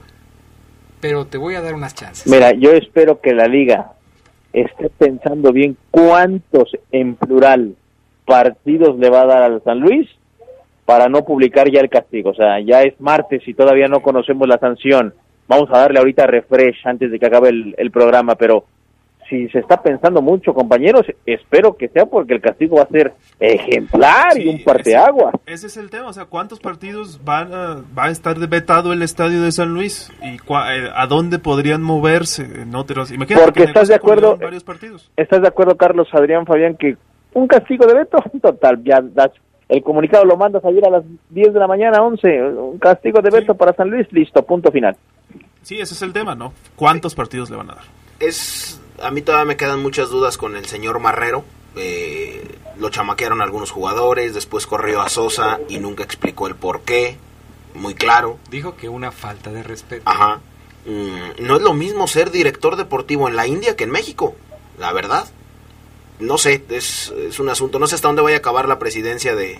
pero 1.00 1.26
te 1.26 1.38
voy 1.38 1.56
a 1.56 1.62
dar 1.62 1.74
unas 1.74 1.94
chances. 1.94 2.28
Mira, 2.28 2.52
yo 2.54 2.72
espero 2.72 3.20
que 3.22 3.34
la 3.34 3.48
liga 3.48 3.92
esté 4.54 4.90
pensando 4.90 5.52
bien 5.52 5.78
cuántos 5.92 6.78
en 6.92 7.16
plural 7.16 7.76
partidos 8.26 8.98
le 8.98 9.10
va 9.10 9.22
a 9.22 9.26
dar 9.26 9.44
al 9.44 9.64
San 9.64 9.80
Luis 9.80 10.10
para 10.86 11.10
no 11.10 11.26
publicar 11.26 11.70
ya 11.70 11.82
el 11.82 11.90
castigo. 11.90 12.30
O 12.32 12.36
sea, 12.36 12.60
ya 12.60 12.82
es 12.82 13.00
martes 13.00 13.48
y 13.48 13.54
todavía 13.54 13.88
no 13.88 14.02
conocemos 14.02 14.48
la 14.48 14.58
sanción. 14.58 15.14
Vamos 15.48 15.70
a 15.72 15.80
darle 15.80 16.00
ahorita 16.00 16.26
refresh 16.26 16.86
antes 16.86 17.12
de 17.12 17.20
que 17.20 17.26
acabe 17.26 17.50
el, 17.50 17.92
programa, 17.92 18.36
pero 18.36 18.66
si 19.30 19.48
se 19.50 19.60
está 19.60 19.82
pensando 19.82 20.22
mucho, 20.22 20.54
compañeros, 20.54 21.06
espero 21.26 21.76
que 21.76 21.88
sea 21.90 22.06
porque 22.06 22.36
el 22.36 22.42
castigo 22.42 22.78
va 22.78 22.84
a 22.84 22.88
ser 22.88 23.14
ejemplar 23.40 24.34
sí, 24.34 24.44
y 24.44 24.50
un 24.50 24.64
parteagua. 24.64 25.32
Ese, 25.46 25.54
ese, 25.54 25.68
es 25.68 25.78
el 25.78 25.90
tema, 25.90 26.10
o 26.10 26.14
sea, 26.14 26.26
¿cuántos 26.26 26.60
partidos 26.60 27.24
van 27.24 27.54
a, 27.54 27.84
va 27.98 28.06
a 28.06 28.10
estar 28.10 28.38
vetado 28.48 28.94
el 28.94 29.02
estadio 29.02 29.42
de 29.42 29.52
San 29.52 29.74
Luis? 29.74 30.12
¿Y 30.22 30.36
eh, 30.36 30.90
a 30.94 31.08
dónde 31.08 31.40
podrían 31.40 31.82
moverse 31.82 32.44
en 32.44 32.76
otros? 32.76 33.12
Imagínate 33.12 33.46
porque 33.46 33.64
estás 33.64 33.88
de 33.88 33.96
acuerdo, 33.96 34.38
varios 34.38 34.64
partidos. 34.64 35.12
¿Estás 35.16 35.42
de 35.42 35.48
acuerdo, 35.48 35.76
Carlos, 35.76 36.08
Adrián, 36.12 36.46
Fabián, 36.46 36.76
que 36.78 36.98
un 37.34 37.48
castigo 37.48 37.86
de 37.88 37.96
veto? 37.96 38.18
Total, 38.42 38.84
ya 38.84 39.02
das, 39.02 39.32
el 39.70 39.82
comunicado 39.82 40.26
lo 40.26 40.38
mandas 40.38 40.64
ayer 40.66 40.86
a 40.86 40.92
las 40.92 41.04
10 41.30 41.54
de 41.54 41.60
la 41.60 41.68
mañana, 41.68 42.02
11, 42.02 42.44
un 42.44 42.78
castigo 42.78 43.22
de 43.22 43.32
veto 43.32 43.54
sí. 43.54 43.60
para 43.60 43.74
San 43.74 43.90
Luis, 43.90 44.08
listo, 44.12 44.44
punto 44.44 44.72
final. 44.72 44.96
Sí, 45.64 45.80
ese 45.80 45.96
es 45.96 46.02
el 46.04 46.14
tema, 46.14 46.36
¿no? 46.36 46.54
¿Cuántos 46.76 47.14
sí. 47.14 47.18
partidos 47.18 47.50
le 47.50 47.58
van 47.58 47.72
a 47.72 47.76
dar? 47.76 47.84
Es 48.20 48.80
a 49.02 49.12
mí 49.12 49.22
todavía 49.22 49.46
me 49.46 49.58
quedan 49.58 49.82
muchas 49.82 50.10
dudas 50.10 50.38
con 50.38 50.56
el 50.56 50.66
señor 50.66 51.00
Marrero. 51.00 51.44
Eh, 51.76 52.58
lo 52.78 52.90
chamaquearon 52.90 53.42
algunos 53.42 53.72
jugadores, 53.72 54.34
después 54.34 54.68
corrió 54.68 55.02
a 55.02 55.10
Sosa 55.10 55.60
y 55.70 55.80
nunca 55.80 56.04
explicó 56.04 56.48
el 56.48 56.56
por 56.56 56.82
qué. 56.82 57.18
Muy 57.74 57.94
claro. 57.94 58.38
Dijo 58.50 58.76
que 58.76 58.90
una 58.90 59.12
falta 59.12 59.52
de 59.52 59.64
respeto. 59.64 60.04
Ajá. 60.06 60.40
Mm, 60.86 61.46
no 61.46 61.56
es 61.56 61.62
lo 61.62 61.74
mismo 61.74 62.08
ser 62.08 62.32
director 62.32 62.76
deportivo 62.76 63.28
en 63.28 63.36
la 63.36 63.48
India 63.48 63.76
que 63.76 63.84
en 63.84 63.92
México, 63.92 64.36
la 64.80 64.94
verdad. 64.94 65.26
No 66.20 66.38
sé, 66.38 66.64
es, 66.70 67.14
es 67.18 67.40
un 67.40 67.50
asunto. 67.50 67.80
No 67.80 67.88
sé 67.88 67.96
hasta 67.96 68.08
dónde 68.08 68.22
vaya 68.22 68.38
a 68.38 68.40
acabar 68.40 68.68
la 68.70 68.80
presidencia 68.80 69.36
de. 69.36 69.60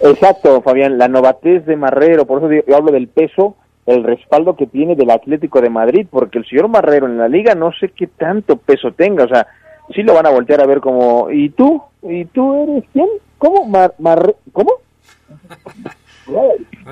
Exacto, 0.00 0.60
Fabián. 0.62 0.98
La 0.98 1.06
novatez 1.06 1.64
de 1.66 1.76
Marrero, 1.76 2.26
por 2.26 2.38
eso 2.38 2.64
yo 2.66 2.76
hablo 2.76 2.90
del 2.90 3.08
peso 3.08 3.56
el 3.86 4.04
respaldo 4.04 4.56
que 4.56 4.66
tiene 4.66 4.94
del 4.94 5.10
Atlético 5.10 5.60
de 5.60 5.70
Madrid, 5.70 6.06
porque 6.10 6.38
el 6.38 6.46
señor 6.46 6.68
Marrero 6.68 7.06
en 7.06 7.18
la 7.18 7.28
liga 7.28 7.54
no 7.54 7.72
sé 7.72 7.88
qué 7.88 8.06
tanto 8.06 8.56
peso 8.56 8.92
tenga, 8.92 9.24
o 9.24 9.28
sea, 9.28 9.46
sí 9.94 10.02
lo 10.02 10.14
van 10.14 10.26
a 10.26 10.30
voltear 10.30 10.60
a 10.60 10.66
ver 10.66 10.80
como, 10.80 11.30
¿y 11.30 11.50
tú? 11.50 11.82
¿Y 12.02 12.24
tú 12.26 12.62
eres 12.62 12.84
quién? 12.92 13.08
¿Cómo? 13.38 13.64
Mar, 13.64 13.94
Mar 13.98 14.34
¿Cómo? 14.52 14.72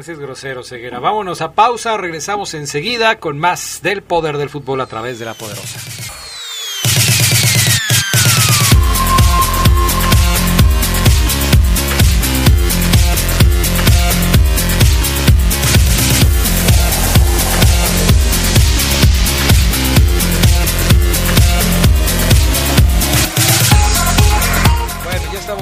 Seas 0.00 0.18
grosero, 0.18 0.62
Ceguera. 0.62 0.98
Vámonos 0.98 1.40
a 1.40 1.52
pausa, 1.52 1.96
regresamos 1.96 2.54
enseguida 2.54 3.18
con 3.18 3.38
más 3.38 3.80
del 3.82 4.02
poder 4.02 4.36
del 4.38 4.48
fútbol 4.48 4.80
a 4.80 4.86
través 4.86 5.18
de 5.18 5.26
la 5.26 5.34
poderosa. 5.34 6.29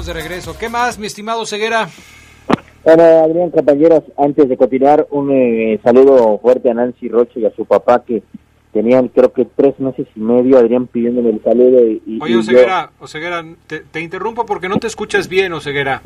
De 0.09 0.15
regreso. 0.15 0.57
¿Qué 0.59 0.69
más, 0.69 0.99
mi 0.99 1.07
estimado 1.07 1.47
Ceguera? 1.47 1.89
Bueno, 2.83 3.03
Adrián, 3.03 3.51
compañeros, 3.51 4.03
antes 4.17 4.49
de 4.49 4.57
continuar, 4.57 5.07
un 5.11 5.31
eh, 5.31 5.79
saludo 5.85 6.39
fuerte 6.39 6.71
a 6.71 6.75
Nancy 6.75 7.09
Roche 7.09 7.41
y 7.41 7.45
a 7.45 7.55
su 7.55 7.65
papá 7.65 8.03
que 8.05 8.23
Tenían 8.73 9.09
creo 9.09 9.33
que 9.33 9.47
tres 9.47 9.79
meses 9.81 10.07
y 10.15 10.21
medio, 10.21 10.59
Adrián 10.59 10.87
pidiéndome 10.87 11.31
el 11.31 11.43
saludo. 11.43 11.87
Y, 11.87 12.19
Oye, 12.21 12.37
Oseguera, 12.37 12.91
Oseguera 13.01 13.45
te, 13.67 13.81
te, 13.81 14.01
interrumpo 14.01 14.45
porque 14.45 14.69
no 14.69 14.79
te 14.79 14.87
escuchas 14.87 15.27
bien, 15.29 15.53
Oseguera. 15.55 16.03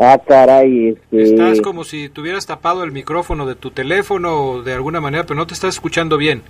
Ah, 0.00 0.18
caray, 0.24 0.90
este... 0.90 1.22
Estás 1.24 1.60
como 1.60 1.82
si 1.82 2.08
tuvieras 2.08 2.46
tapado 2.46 2.84
el 2.84 2.92
micrófono 2.92 3.46
de 3.46 3.56
tu 3.56 3.72
teléfono 3.72 4.62
de 4.62 4.74
alguna 4.74 5.00
manera, 5.00 5.24
pero 5.24 5.34
no 5.34 5.46
te 5.46 5.54
estás 5.54 5.74
escuchando 5.74 6.16
bien. 6.18 6.42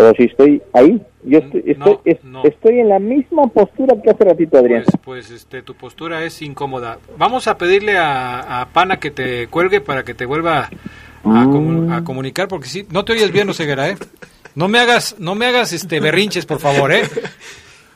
Pero 0.00 0.14
si 0.14 0.22
estoy 0.22 0.62
ahí, 0.72 0.98
yo 1.24 1.40
estoy, 1.40 1.62
estoy, 1.66 1.98
estoy 2.44 2.80
en 2.80 2.88
la 2.88 2.98
misma 2.98 3.46
postura 3.48 3.94
que 4.02 4.08
hace 4.08 4.24
ratito, 4.24 4.56
Adrián. 4.56 4.84
Pues, 4.86 5.26
pues, 5.26 5.30
este, 5.30 5.60
tu 5.60 5.74
postura 5.74 6.24
es 6.24 6.40
incómoda. 6.40 6.98
Vamos 7.18 7.46
a 7.48 7.58
pedirle 7.58 7.98
a, 7.98 8.62
a 8.62 8.68
Pana 8.70 8.98
que 8.98 9.10
te 9.10 9.46
cuelgue 9.48 9.82
para 9.82 10.02
que 10.02 10.14
te 10.14 10.24
vuelva 10.24 10.70
a, 11.22 11.28
mm. 11.28 11.92
a, 11.92 12.02
comunicar, 12.02 12.48
porque 12.48 12.66
si 12.68 12.86
no 12.90 13.04
te 13.04 13.12
oyes 13.12 13.30
bien, 13.30 13.50
Oseguera, 13.50 13.90
¿eh? 13.90 13.98
No 14.54 14.68
me 14.68 14.78
hagas, 14.78 15.16
no 15.18 15.34
me 15.34 15.44
hagas 15.44 15.74
este 15.74 16.00
berrinches, 16.00 16.46
por 16.46 16.60
favor, 16.60 16.92
¿eh? 16.92 17.02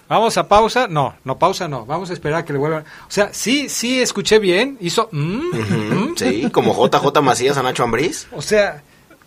Vamos 0.06 0.36
a 0.36 0.46
pausa. 0.46 0.86
No, 0.86 1.14
no 1.24 1.38
pausa, 1.38 1.68
no. 1.68 1.86
Vamos 1.86 2.10
a 2.10 2.12
esperar 2.12 2.40
a 2.40 2.44
que 2.44 2.52
le 2.52 2.58
vuelvan. 2.58 2.82
O 2.82 3.10
sea, 3.10 3.32
sí, 3.32 3.70
sí, 3.70 4.02
escuché 4.02 4.38
bien. 4.38 4.76
Hizo. 4.78 5.08
Mm, 5.10 5.54
mm. 5.54 6.14
Sí, 6.16 6.50
como 6.52 6.74
JJ 6.74 7.22
Macías 7.22 7.56
a 7.56 7.62
Nacho 7.62 7.82
Ambriz. 7.82 8.28
O 8.32 8.42
sea, 8.42 8.82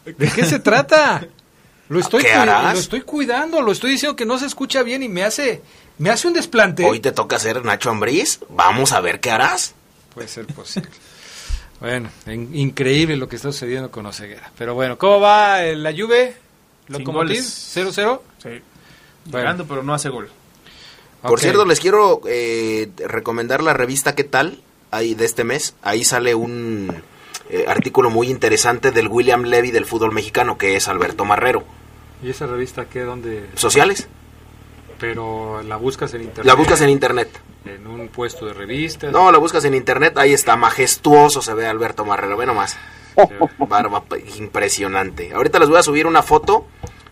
¿de 0.06 0.28
qué 0.28 0.46
se 0.46 0.60
trata? 0.60 1.28
Lo 1.90 2.00
estoy, 2.00 2.24
lo 2.24 2.72
estoy 2.72 3.02
cuidando, 3.02 3.62
lo 3.62 3.72
estoy 3.72 3.92
diciendo 3.92 4.16
que 4.16 4.26
no 4.26 4.38
se 4.38 4.46
escucha 4.46 4.84
bien 4.84 5.04
y 5.04 5.10
me 5.10 5.24
hace, 5.24 5.62
me 5.98 6.10
hace 6.10 6.28
un 6.28 6.34
desplante. 6.34 6.84
Hoy 6.84 7.00
te 7.00 7.14
toca 7.14 7.38
hacer 7.38 7.64
Nacho 7.64 7.90
Ambriz. 7.90 8.42
Vamos 8.50 8.92
a 8.92 9.00
ver 9.00 9.22
qué 9.22 9.32
harás. 9.32 9.74
Puede 10.14 10.28
ser 10.28 10.46
posible. 10.48 10.90
bueno, 11.80 12.10
increíble 12.28 13.16
lo 13.16 13.30
que 13.30 13.38
está 13.38 13.52
sucediendo 13.52 13.90
con 13.90 14.06
Oseguera. 14.06 14.52
Pero 14.58 14.74
bueno, 14.74 14.98
¿cómo 14.98 15.22
va 15.22 15.62
la 15.62 15.94
Juve? 15.94 16.36
¿Locomotiv? 16.88 17.42
¿0-0? 17.42 18.20
Sí. 18.44 18.50
Llegando, 19.26 19.66
pero 19.66 19.84
no 19.84 19.94
hace 19.94 20.10
gol. 20.10 20.30
Por 21.22 21.40
cierto, 21.40 21.66
les 21.66 21.80
quiero 21.80 22.22
eh, 22.28 22.90
recomendar 22.98 23.62
la 23.64 23.74
revista 23.74 24.16
¿Qué 24.16 24.24
tal? 24.24 24.60
Ahí 24.92 25.16
de 25.16 25.26
este 25.26 25.44
mes. 25.44 25.74
Ahí 25.82 26.04
sale 26.04 26.36
un 26.36 27.04
eh, 27.50 27.66
artículo 27.68 28.10
muy 28.10 28.30
interesante 28.30 28.92
del 28.92 29.08
William 29.08 29.44
Levy 29.44 29.72
del 29.72 29.86
fútbol 29.86 30.12
mexicano, 30.12 30.58
que 30.58 30.76
es 30.76 30.88
Alberto 30.88 31.26
Marrero. 31.26 31.64
¿Y 32.24 32.30
esa 32.30 32.48
revista 32.48 32.86
qué? 32.86 33.02
¿Dónde? 33.02 33.48
Sociales. 33.56 34.08
Pero 35.00 35.62
la 35.64 35.78
buscas 35.78 36.14
en 36.14 36.22
internet. 36.22 36.46
La 36.46 36.56
buscas 36.56 36.82
en 36.82 36.90
internet. 36.90 37.30
En 37.66 37.86
un 37.86 38.08
puesto 38.08 38.46
de 38.46 38.54
revistas. 38.54 39.12
No, 39.12 39.32
la 39.32 39.38
buscas 39.38 39.64
en 39.66 39.76
internet. 39.76 40.18
Ahí 40.18 40.34
está, 40.34 40.56
majestuoso 40.56 41.42
se 41.42 41.54
ve 41.54 41.68
Alberto 41.68 42.06
Marrero. 42.06 42.38
Ve 42.38 42.46
nomás. 42.46 42.78
Barba 43.60 44.04
impresionante. 44.38 45.34
Ahorita 45.34 45.60
les 45.60 45.70
voy 45.70 45.78
a 45.78 45.84
subir 45.84 46.08
una 46.08 46.24
foto 46.24 46.66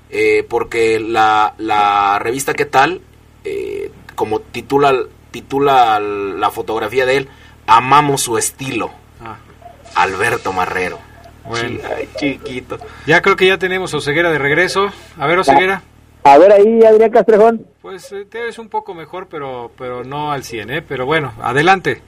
eh, 0.09 0.45
porque 0.47 0.99
la, 0.99 1.55
la 1.57 2.19
revista 2.19 2.53
¿Qué 2.53 2.65
tal? 2.65 3.01
Eh, 3.43 3.91
como 4.15 4.39
titula, 4.39 4.95
titula 5.31 5.99
la 5.99 6.49
fotografía 6.49 7.05
de 7.05 7.17
él, 7.17 7.29
amamos 7.67 8.21
su 8.21 8.37
estilo. 8.37 8.91
Alberto 9.95 10.53
Marrero. 10.53 10.99
Bueno. 11.45 11.79
chiquito. 12.15 12.77
Ya 13.05 13.21
creo 13.21 13.35
que 13.35 13.47
ya 13.47 13.57
tenemos 13.57 13.93
Oseguera 13.93 14.31
de 14.31 14.39
regreso. 14.39 14.91
A 15.17 15.27
ver, 15.27 15.39
Oseguera. 15.39 15.83
A 16.23 16.37
ver 16.39 16.51
ahí, 16.51 16.83
Adrián 16.83 17.11
Castrejón. 17.11 17.67
Pues 17.81 18.11
eh, 18.11 18.25
te 18.25 18.41
ves 18.41 18.57
un 18.57 18.67
poco 18.67 18.95
mejor, 18.95 19.27
pero, 19.29 19.71
pero 19.77 20.03
no 20.03 20.31
al 20.31 20.43
100, 20.43 20.71
¿eh? 20.71 20.81
Pero 20.81 21.05
bueno, 21.05 21.33
adelante. 21.39 22.01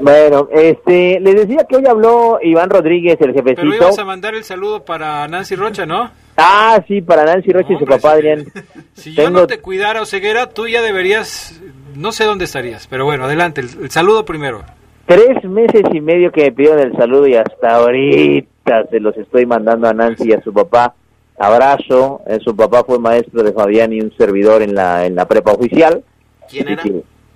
Bueno, 0.00 0.48
este, 0.52 1.18
les 1.20 1.34
decía 1.34 1.64
que 1.68 1.76
hoy 1.76 1.86
habló 1.86 2.38
Iván 2.42 2.70
Rodríguez, 2.70 3.16
el 3.20 3.32
jefecito. 3.32 3.62
Pero 3.62 3.74
ibas 3.74 3.98
a 3.98 4.04
mandar 4.04 4.34
el 4.34 4.44
saludo 4.44 4.84
para 4.84 5.26
Nancy 5.26 5.56
Rocha, 5.56 5.86
¿no? 5.86 6.10
Ah, 6.36 6.82
sí, 6.86 7.00
para 7.00 7.24
Nancy 7.24 7.50
Rocha 7.50 7.72
y 7.72 7.78
su 7.78 7.84
papá, 7.84 8.12
Adrián. 8.12 8.44
Si 8.94 9.12
yo 9.14 9.28
no 9.28 9.46
te 9.46 9.58
cuidara, 9.60 10.00
Oseguera, 10.00 10.48
tú 10.48 10.66
ya 10.66 10.80
deberías, 10.80 11.60
no 11.94 12.12
sé 12.12 12.24
dónde 12.24 12.46
estarías, 12.46 12.86
pero 12.86 13.04
bueno, 13.04 13.24
adelante, 13.24 13.60
el, 13.60 13.90
saludo 13.90 14.24
primero. 14.24 14.64
Tres 15.06 15.44
meses 15.44 15.82
y 15.92 16.00
medio 16.00 16.32
que 16.32 16.42
me 16.42 16.52
pidieron 16.52 16.80
el 16.80 16.96
saludo 16.96 17.28
y 17.28 17.36
hasta 17.36 17.76
ahorita 17.76 18.86
se 18.90 18.98
los 18.98 19.16
estoy 19.16 19.46
mandando 19.46 19.88
a 19.88 19.94
Nancy 19.94 20.28
y 20.28 20.32
a 20.32 20.42
su 20.42 20.52
papá. 20.52 20.94
Abrazo, 21.38 22.22
eh, 22.26 22.38
su 22.42 22.56
papá 22.56 22.82
fue 22.82 22.98
maestro 22.98 23.42
de 23.42 23.52
Fabián 23.52 23.92
y 23.92 24.00
un 24.00 24.12
servidor 24.16 24.62
en 24.62 24.74
la, 24.74 25.06
en 25.06 25.14
la 25.14 25.28
prepa 25.28 25.52
oficial. 25.52 26.02
¿Quién 26.48 26.68
era? 26.68 26.82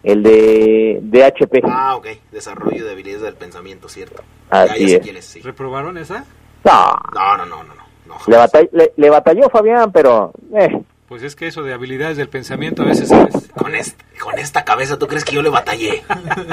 El 0.03 0.23
de 0.23 1.01
DHP. 1.03 1.63
Ah, 1.65 1.95
ok. 1.97 2.07
Desarrollo 2.33 2.85
de 2.85 2.93
habilidades 2.93 3.23
del 3.23 3.35
pensamiento, 3.35 3.89
cierto. 3.89 4.23
Así 4.49 4.95
es. 4.95 5.45
¿Reprobaron 5.45 5.97
esa? 5.99 6.25
No. 6.65 6.99
No, 7.15 7.37
no, 7.37 7.47
no, 7.47 7.63
no. 7.63 8.47
le, 8.73 8.93
le, 8.97 9.11
batalló 9.11 9.49
Fabián, 9.49 9.93
pero... 9.93 10.33
Eh. 10.55 10.83
Pues 11.11 11.25
es 11.25 11.35
que 11.35 11.49
eso 11.49 11.65
de 11.65 11.75
habilidades 11.75 12.17
del 12.19 12.29
pensamiento 12.29 12.83
a 12.83 12.85
veces 12.85 13.11
es... 13.11 13.49
Con, 13.49 13.73
con 14.21 14.39
esta 14.39 14.65
cabeza, 14.65 14.97
¿tú 14.97 15.09
crees 15.09 15.25
que 15.25 15.35
yo 15.35 15.43
le 15.43 15.49
batallé? 15.49 16.05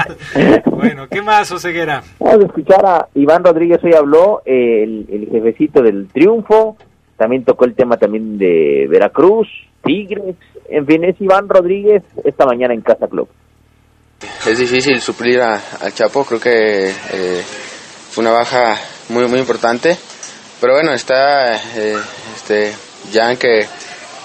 bueno, 0.65 1.07
¿qué 1.07 1.21
más, 1.21 1.51
Oseguera? 1.51 2.01
Vamos 2.17 2.43
a 2.43 2.47
escuchar 2.47 2.83
a 2.83 3.07
Iván 3.13 3.43
Rodríguez, 3.43 3.77
hoy 3.83 3.93
habló 3.93 4.41
el, 4.45 5.05
el 5.11 5.29
jefecito 5.29 5.83
del 5.83 6.07
triunfo, 6.07 6.75
también 7.17 7.45
tocó 7.45 7.65
el 7.65 7.75
tema 7.75 7.97
también 7.97 8.39
de 8.39 8.87
Veracruz, 8.89 9.47
Tigres, 9.83 10.35
en 10.69 10.87
fin, 10.87 11.03
es 11.03 11.21
Iván 11.21 11.47
Rodríguez 11.47 12.01
esta 12.25 12.47
mañana 12.47 12.73
en 12.73 12.81
Casa 12.81 13.07
Club. 13.07 13.29
Es 14.47 14.57
difícil 14.57 14.99
suplir 15.01 15.39
al 15.39 15.93
Chapo, 15.93 16.25
creo 16.25 16.39
que 16.39 16.89
eh, 16.89 17.43
fue 18.09 18.23
una 18.23 18.33
baja 18.33 18.75
muy 19.09 19.27
muy 19.27 19.37
importante, 19.37 19.95
pero 20.59 20.73
bueno, 20.73 20.93
está 20.93 21.57
eh, 21.57 21.95
este, 22.35 22.73
Jan 23.13 23.37
que, 23.37 23.67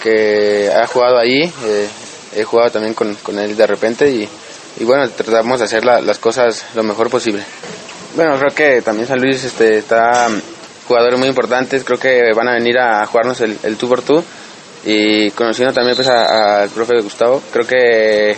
que 0.03 0.71
ha 0.71 0.87
jugado 0.87 1.19
ahí, 1.19 1.43
eh, 1.65 1.89
he 2.35 2.45
jugado 2.45 2.71
también 2.71 2.95
con, 2.95 3.15
con, 3.17 3.39
él 3.39 3.57
de 3.57 3.67
repente 3.67 4.11
y, 4.11 4.29
y 4.79 4.85
bueno, 4.85 5.09
tratamos 5.11 5.61
de 5.61 5.67
hacer 5.67 5.85
las 5.85 6.19
cosas 6.19 6.65
lo 6.75 6.83
mejor 6.83 7.11
posible. 7.11 7.43
Bueno, 8.17 8.39
creo 8.39 8.55
que 8.55 8.83
también 8.83 9.07
San 9.07 9.21
Luis 9.21 9.43
este, 9.45 9.79
está 9.79 10.29
jugadores 10.87 11.19
muy 11.19 11.29
importantes, 11.29 11.85
creo 11.85 11.99
que 11.99 12.33
van 12.35 12.49
a 12.49 12.55
venir 12.55 12.79
a 12.79 13.07
jugarnos 13.07 13.41
el, 13.41 13.57
el 13.63 13.79
2x2 13.79 14.23
y 14.85 15.31
conociendo 15.31 15.73
también 15.73 15.97
pues 15.97 16.09
al 16.09 16.69
profe 16.71 17.01
Gustavo, 17.01 17.43
creo 17.53 17.67
que 17.67 18.37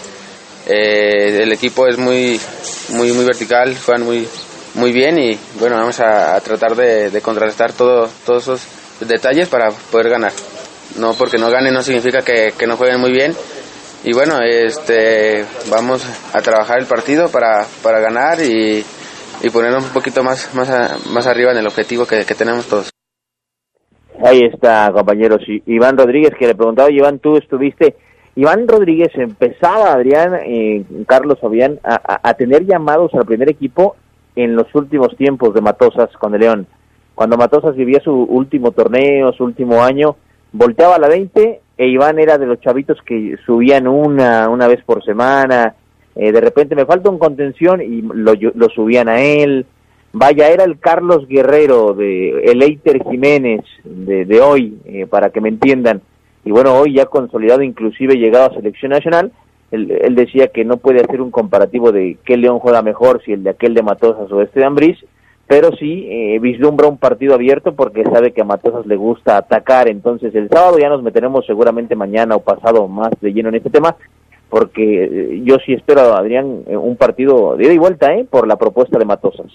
eh, 0.67 1.43
el 1.43 1.53
equipo 1.53 1.87
es 1.87 1.99
muy, 1.99 2.41
muy, 2.91 3.13
muy 3.13 3.25
vertical, 3.25 3.77
juegan 3.85 4.05
muy, 4.05 4.29
muy 4.75 4.93
bien 4.93 5.19
y 5.19 5.39
bueno, 5.59 5.77
vamos 5.77 6.01
a, 6.01 6.41
tratar 6.41 6.75
de, 6.77 7.21
contrarrestar 7.23 7.73
todo, 7.73 8.09
todos 8.25 8.43
esos 8.45 8.61
detalles 9.01 9.49
para 9.49 9.71
poder 9.71 10.11
ganar. 10.11 10.33
No 10.99 11.15
porque 11.15 11.39
no 11.39 11.51
ganen 11.51 11.75
no 11.75 11.83
significa 11.83 12.23
que, 12.23 12.53
no 12.67 12.77
jueguen 12.77 13.01
muy 13.01 13.13
bien 13.13 13.33
y 14.05 14.13
bueno, 14.13 14.41
este, 14.43 15.45
vamos 15.71 16.05
a 16.35 16.41
trabajar 16.43 16.79
el 16.79 16.87
partido 16.87 17.31
para, 17.31 17.67
para 17.83 18.01
ganar 18.01 18.39
y, 18.41 18.85
y 19.43 19.51
ponernos 19.51 19.85
un 19.85 19.93
poquito 19.93 20.23
más, 20.23 20.55
más, 20.55 20.71
más 21.11 21.27
arriba 21.27 21.53
en 21.53 21.59
el 21.59 21.67
objetivo 21.67 22.05
que 22.07 22.25
tenemos 22.35 22.67
todos. 22.67 22.95
Ahí 24.23 24.41
está, 24.53 24.91
compañeros. 24.93 25.41
Iván 25.67 25.99
Rodríguez, 25.99 26.31
que 26.39 26.47
le 26.47 26.55
preguntaba, 26.55 26.91
Iván, 26.91 27.19
tú 27.19 27.37
estuviste. 27.37 27.97
Iván 28.37 28.67
Rodríguez 28.67 29.11
empezaba, 29.15 29.93
Adrián, 29.93 30.35
eh, 30.47 30.85
Carlos 31.07 31.39
Fabián, 31.41 31.79
a, 31.85 32.35
tener 32.35 32.65
llamados 32.65 33.13
al 33.15 33.27
primer 33.27 33.51
equipo 33.51 33.97
en 34.35 34.57
los 34.57 34.73
últimos 34.75 35.17
tiempos 35.17 35.53
de 35.55 35.61
Matosas 35.61 36.11
con 36.19 36.35
el 36.35 36.41
León. 36.41 36.67
Cuando 37.15 37.37
Matosas 37.37 37.77
vivía 37.77 38.01
su 38.03 38.13
último 38.13 38.73
torneo, 38.73 39.33
su 39.33 39.45
último 39.45 39.83
año, 39.83 40.17
volteaba 40.55 40.95
a 40.95 40.99
la 40.99 41.09
20 41.09 41.61
e 41.77 41.89
Iván 41.89 42.19
era 42.19 42.39
de 42.39 42.47
los 42.47 42.61
chavitos 42.61 42.99
que 43.05 43.37
subían 43.45 43.87
una, 43.87 44.49
una 44.49 44.69
vez 44.69 44.83
por 44.85 45.05
semana. 45.05 45.75
Eh, 46.15 46.31
de 46.31 46.41
repente 46.41 46.77
me 46.77 46.87
falta 46.87 47.11
un 47.11 47.19
contención 47.19 47.83
y 47.83 48.03
lo, 48.03 48.35
lo 48.35 48.69
subían 48.71 49.09
a 49.09 49.21
él. 49.21 49.67
Vaya, 50.13 50.49
era 50.49 50.63
el 50.63 50.79
Carlos 50.79 51.27
Guerrero 51.27 51.93
de 51.93 52.45
el 52.45 52.63
Eiter 52.63 53.03
Jiménez 53.03 53.63
de, 53.83 54.41
hoy, 54.41 54.79
eh, 54.85 55.07
para 55.07 55.31
que 55.31 55.41
me 55.41 55.49
entiendan. 55.49 56.03
Y 56.45 56.53
bueno, 56.53 56.75
hoy 56.75 56.95
ya 56.95 57.07
consolidado, 57.07 57.63
inclusive 57.63 58.15
llegado 58.15 58.47
a 58.47 58.55
selección 58.55 58.93
nacional, 58.93 59.33
él, 59.73 60.15
decía 60.15 60.49
que 60.49 60.65
no 60.65 60.77
puede 60.77 61.01
hacer 61.01 61.21
un 61.21 61.33
comparativo 61.33 61.91
de 61.91 62.17
qué 62.25 62.37
León 62.37 62.61
juega 62.61 62.81
mejor, 62.81 63.23
si 63.25 63.33
el 63.33 63.43
de 63.43 63.51
aquel 63.51 63.75
de 63.75 63.83
Matosas 63.83 64.31
o 64.31 64.41
este 64.41 64.61
de 64.61 64.67
Ambriz, 64.67 64.99
pero 65.47 65.73
sí 65.77 66.07
eh, 66.09 66.39
vislumbra 66.41 66.89
un 66.89 66.99
partido 66.99 67.35
abierto 67.35 67.75
porque 67.75 68.03
sabe 68.05 68.33
que 68.33 68.41
a 68.41 68.45
Matosas 68.45 68.87
le 68.87 68.97
gusta 68.97 69.37
atacar. 69.37 69.89
Entonces 69.89 70.35
el 70.35 70.49
sábado 70.49 70.79
ya 70.79 70.89
nos 70.89 71.03
meteremos 71.03 71.45
seguramente 71.47 71.95
mañana 71.95 72.37
o 72.37 72.41
pasado 72.41 72.89
más 72.89 73.11
de 73.21 73.33
lleno 73.33 73.51
en 73.51 73.57
este 73.57 73.71
tema, 73.71 73.97
porque 74.49 75.05
eh, 75.05 75.43
yo 75.45 75.57
sí 75.65 75.75
espero, 75.75 76.15
Adrián, 76.15 76.63
un 76.67 76.97
partido 76.97 77.57
de 77.57 77.65
ida 77.65 77.73
y 77.75 77.79
vuelta, 77.79 78.15
¿eh? 78.15 78.25
Por 78.29 78.49
la 78.49 78.57
propuesta 78.57 78.99
de 78.99 79.05
Matosas. 79.05 79.47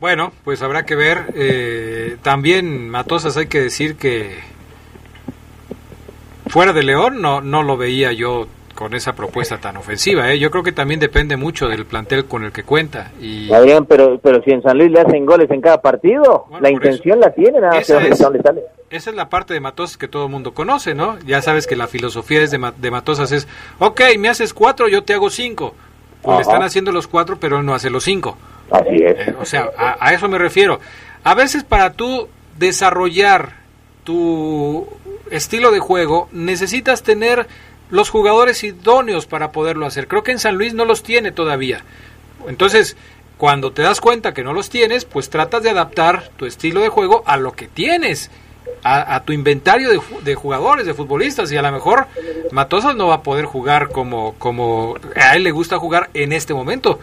Bueno, 0.00 0.32
pues 0.44 0.62
habrá 0.62 0.84
que 0.84 0.94
ver. 0.94 1.18
Eh, 1.34 2.16
también 2.22 2.88
Matosas 2.88 3.36
hay 3.36 3.46
que 3.46 3.60
decir 3.60 3.96
que 3.96 4.30
fuera 6.46 6.72
de 6.72 6.82
León 6.82 7.20
no, 7.20 7.40
no 7.40 7.62
lo 7.62 7.76
veía 7.76 8.12
yo 8.12 8.46
con 8.76 8.94
esa 8.94 9.14
propuesta 9.14 9.58
tan 9.58 9.76
ofensiva. 9.76 10.30
¿eh? 10.32 10.38
Yo 10.38 10.52
creo 10.52 10.62
que 10.62 10.70
también 10.70 11.00
depende 11.00 11.36
mucho 11.36 11.66
del 11.66 11.84
plantel 11.86 12.26
con 12.26 12.44
el 12.44 12.52
que 12.52 12.62
cuenta. 12.62 13.10
Y 13.20 13.52
Adrián, 13.52 13.86
pero, 13.86 14.20
pero 14.22 14.40
si 14.44 14.52
en 14.52 14.62
San 14.62 14.78
Luis 14.78 14.92
le 14.92 15.00
hacen 15.00 15.26
goles 15.26 15.50
en 15.50 15.60
cada 15.60 15.82
partido, 15.82 16.44
Bueno, 16.48 16.62
la 16.62 16.70
intención 16.70 17.18
la 17.18 17.34
tiene, 17.34 17.58
nada 17.60 17.74
más 17.74 17.86
que 17.86 18.08
es- 18.10 18.18
sale. 18.18 18.40
esa 18.90 19.10
es 19.10 19.16
la 19.16 19.28
parte 19.28 19.52
de 19.54 19.58
Matosas 19.60 19.96
que 19.96 20.06
todo 20.06 20.26
el 20.26 20.30
mundo 20.30 20.54
conoce, 20.54 20.94
¿no? 20.94 21.18
Ya 21.26 21.42
sabes 21.42 21.66
que 21.66 21.74
la 21.74 21.88
filosofía 21.88 22.42
es 22.42 22.52
de, 22.52 22.72
de 22.76 22.90
Matosas 22.92 23.32
es, 23.32 23.48
ok, 23.80 24.00
me 24.18 24.28
haces 24.28 24.54
cuatro, 24.54 24.86
yo 24.86 25.02
te 25.02 25.14
hago 25.14 25.28
cinco. 25.30 25.74
Pues 26.22 26.36
le 26.36 26.42
están 26.42 26.62
haciendo 26.62 26.92
los 26.92 27.06
cuatro, 27.08 27.38
pero 27.40 27.58
él 27.58 27.66
no 27.66 27.74
hace 27.74 27.88
los 27.90 28.04
cinco. 28.04 28.36
Así 28.70 28.96
es. 28.96 29.28
Eh, 29.28 29.34
o 29.40 29.44
sea, 29.44 29.70
a, 29.78 29.96
a 30.00 30.12
eso 30.12 30.28
me 30.28 30.38
refiero. 30.38 30.78
A 31.24 31.34
veces 31.34 31.64
para 31.64 31.92
tú 31.92 32.28
desarrollar 32.58 33.52
tu 34.04 34.86
estilo 35.30 35.70
de 35.72 35.78
juego, 35.80 36.28
necesitas 36.32 37.02
tener 37.02 37.46
los 37.90 38.10
jugadores 38.10 38.62
idóneos 38.64 39.26
para 39.26 39.52
poderlo 39.52 39.86
hacer. 39.86 40.08
Creo 40.08 40.22
que 40.22 40.32
en 40.32 40.38
San 40.38 40.56
Luis 40.56 40.74
no 40.74 40.84
los 40.84 41.02
tiene 41.02 41.32
todavía. 41.32 41.84
Entonces, 42.48 42.96
cuando 43.36 43.72
te 43.72 43.82
das 43.82 44.00
cuenta 44.00 44.34
que 44.34 44.44
no 44.44 44.52
los 44.52 44.70
tienes, 44.70 45.04
pues 45.04 45.30
tratas 45.30 45.62
de 45.62 45.70
adaptar 45.70 46.30
tu 46.36 46.46
estilo 46.46 46.80
de 46.80 46.88
juego 46.88 47.22
a 47.26 47.36
lo 47.36 47.52
que 47.52 47.68
tienes, 47.68 48.30
a, 48.82 49.22
tu 49.24 49.32
inventario 49.32 49.90
de, 49.90 50.00
de 50.22 50.34
jugadores, 50.34 50.86
de 50.86 50.94
futbolistas. 50.94 51.50
Y 51.52 51.56
a 51.56 51.62
lo 51.62 51.72
mejor 51.72 52.06
Matosas 52.52 52.96
no 52.96 53.08
va 53.08 53.16
a 53.16 53.22
poder 53.22 53.44
jugar 53.44 53.90
como, 53.90 54.34
como 54.38 54.96
a 55.16 55.36
él 55.36 55.42
le 55.42 55.50
gusta 55.50 55.78
jugar 55.78 56.10
en 56.14 56.32
este 56.32 56.54
momento. 56.54 56.98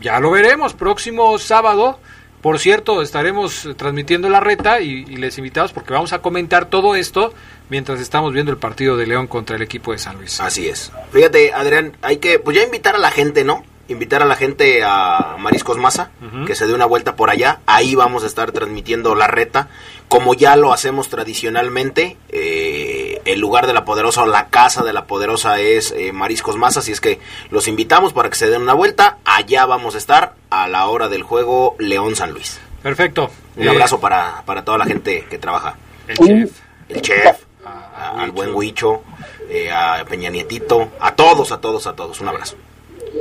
Ya 0.00 0.20
lo 0.20 0.30
veremos 0.30 0.74
próximo 0.74 1.38
sábado. 1.38 1.98
Por 2.46 2.60
cierto, 2.60 3.02
estaremos 3.02 3.68
transmitiendo 3.76 4.28
la 4.28 4.38
reta 4.38 4.80
y, 4.80 5.04
y 5.08 5.16
les 5.16 5.36
invitamos 5.36 5.72
porque 5.72 5.92
vamos 5.92 6.12
a 6.12 6.20
comentar 6.20 6.70
todo 6.70 6.94
esto 6.94 7.34
mientras 7.70 7.98
estamos 7.98 8.32
viendo 8.32 8.52
el 8.52 8.56
partido 8.56 8.96
de 8.96 9.04
León 9.04 9.26
contra 9.26 9.56
el 9.56 9.62
equipo 9.62 9.90
de 9.90 9.98
San 9.98 10.16
Luis. 10.16 10.38
Así 10.38 10.68
es. 10.68 10.92
Fíjate, 11.10 11.52
Adrián, 11.52 11.96
hay 12.02 12.18
que, 12.18 12.38
pues 12.38 12.56
ya 12.56 12.62
invitar 12.62 12.94
a 12.94 12.98
la 12.98 13.10
gente, 13.10 13.42
¿no? 13.42 13.64
Invitar 13.88 14.20
a 14.20 14.24
la 14.24 14.34
gente 14.34 14.82
a 14.84 15.36
Mariscos 15.38 15.76
Maza, 15.78 16.10
que 16.46 16.54
se 16.56 16.66
dé 16.66 16.74
una 16.74 16.86
vuelta 16.86 17.14
por 17.14 17.30
allá. 17.30 17.60
Ahí 17.66 17.94
vamos 17.94 18.24
a 18.24 18.26
estar 18.26 18.50
transmitiendo 18.50 19.14
la 19.14 19.28
reta, 19.28 19.68
como 20.08 20.34
ya 20.34 20.56
lo 20.56 20.72
hacemos 20.72 21.08
tradicionalmente. 21.08 22.16
eh, 22.30 23.20
el 23.24 23.40
lugar 23.40 23.66
de 23.66 23.72
la 23.72 23.84
Poderosa 23.84 24.22
o 24.22 24.26
la 24.26 24.48
casa 24.48 24.84
de 24.84 24.92
la 24.92 25.06
Poderosa 25.06 25.60
es 25.60 25.92
eh, 25.96 26.12
Mariscos 26.12 26.56
Maza, 26.56 26.78
así 26.80 26.92
es 26.92 27.00
que 27.00 27.18
los 27.50 27.66
invitamos 27.68 28.12
para 28.12 28.28
que 28.30 28.36
se 28.36 28.48
den 28.48 28.62
una 28.62 28.74
vuelta. 28.74 29.18
Allá 29.24 29.66
vamos 29.66 29.94
a 29.94 29.98
estar 29.98 30.34
a 30.50 30.68
la 30.68 30.86
hora 30.86 31.08
del 31.08 31.22
juego 31.24 31.74
León 31.78 32.14
San 32.16 32.30
Luis. 32.32 32.60
Perfecto. 32.82 33.30
Un 33.56 33.64
Eh, 33.66 33.70
abrazo 33.70 33.98
para, 34.00 34.42
para 34.46 34.64
toda 34.64 34.78
la 34.78 34.84
gente 34.86 35.26
que 35.30 35.38
trabaja. 35.38 35.76
El 36.08 36.16
chef. 36.18 36.50
El 36.88 37.02
chef, 37.02 37.36
a- 37.64 38.20
al 38.22 38.30
buen 38.30 38.54
Huicho, 38.54 39.02
eh, 39.48 39.70
a 39.72 40.04
Peña 40.08 40.30
Nietito, 40.30 40.90
a 41.00 41.14
todos, 41.16 41.50
a 41.52 41.60
todos, 41.60 41.86
a 41.88 41.94
todos. 41.94 42.20
Un 42.20 42.28
abrazo. 42.28 42.56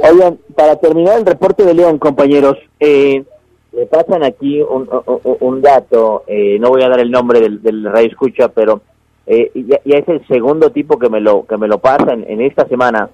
Oigan, 0.04 0.38
para 0.56 0.76
terminar 0.78 1.20
el 1.20 1.26
reporte 1.26 1.64
de 1.64 1.74
León, 1.74 1.98
compañeros, 2.00 2.58
eh, 2.80 3.24
me 3.72 3.86
pasan 3.88 4.24
aquí 4.24 4.62
un, 4.62 4.88
un- 5.06 5.38
un 5.40 5.62
dato, 5.62 6.24
eh, 6.28 6.58
no 6.60 6.70
voy 6.70 6.84
a 6.84 6.90
dar 6.90 7.00
el 7.00 7.12
nombre 7.12 7.40
del, 7.40 7.62
del 7.62 7.84
radio 7.86 8.08
escucha, 8.08 8.50
pero 8.50 8.82
eh, 9.28 9.52
ya, 9.56 9.80
ya 9.84 9.98
es 9.98 10.08
el 10.08 10.26
segundo 10.28 10.70
tipo 10.70 10.98
que 11.00 11.10
me 11.10 11.20
lo 11.20 11.46
que 11.46 11.58
me 11.58 11.68
lo 11.68 11.80
pasa 11.80 12.14
en, 12.14 12.24
en 12.30 12.42
esta 12.42 12.68
semana 12.68 13.10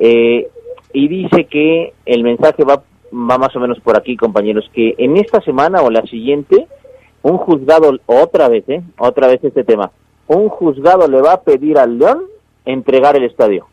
eh, 0.00 0.48
y 0.92 1.08
dice 1.08 1.44
que 1.44 1.92
el 2.06 2.22
mensaje 2.22 2.64
va 2.64 2.82
va 3.10 3.38
más 3.38 3.56
o 3.56 3.60
menos 3.60 3.80
por 3.80 3.96
aquí, 3.96 4.16
compañeros, 4.16 4.70
que 4.74 4.94
en 4.98 5.16
esta 5.16 5.40
semana 5.40 5.80
o 5.82 5.90
la 5.90 6.02
siguiente 6.02 6.66
un 7.22 7.38
juzgado 7.38 7.90
otra 8.06 8.48
vez, 8.48 8.64
eh, 8.68 8.82
otra 8.98 9.26
vez 9.28 9.42
este 9.42 9.64
tema, 9.64 9.90
un 10.26 10.48
juzgado 10.48 11.08
le 11.08 11.20
va 11.22 11.32
a 11.32 11.40
pedir 11.42 11.78
al 11.78 11.98
León 11.98 12.22
entregar 12.64 13.16
el 13.16 13.24
estadio. 13.24 13.66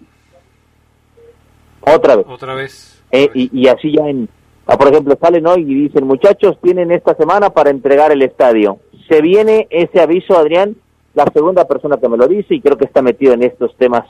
Otra 1.85 2.15
vez. 2.15 2.25
Otra 2.27 2.53
vez. 2.55 3.01
Eh, 3.11 3.29
y, 3.33 3.61
y 3.61 3.67
así 3.67 3.91
ya 3.95 4.07
en, 4.07 4.27
ah, 4.67 4.77
por 4.77 4.87
ejemplo, 4.89 5.17
salen 5.21 5.45
hoy 5.47 5.61
y 5.61 5.75
dicen, 5.87 6.05
muchachos, 6.07 6.57
tienen 6.61 6.91
esta 6.91 7.15
semana 7.15 7.49
para 7.51 7.69
entregar 7.69 8.11
el 8.11 8.21
estadio. 8.21 8.79
Se 9.07 9.21
viene 9.21 9.67
ese 9.69 10.01
aviso, 10.01 10.37
Adrián, 10.37 10.75
la 11.13 11.25
segunda 11.33 11.65
persona 11.67 11.97
que 11.97 12.09
me 12.09 12.17
lo 12.17 12.27
dice 12.27 12.55
y 12.55 12.61
creo 12.61 12.77
que 12.77 12.85
está 12.85 13.01
metido 13.01 13.33
en 13.33 13.43
estos 13.43 13.75
temas 13.77 14.05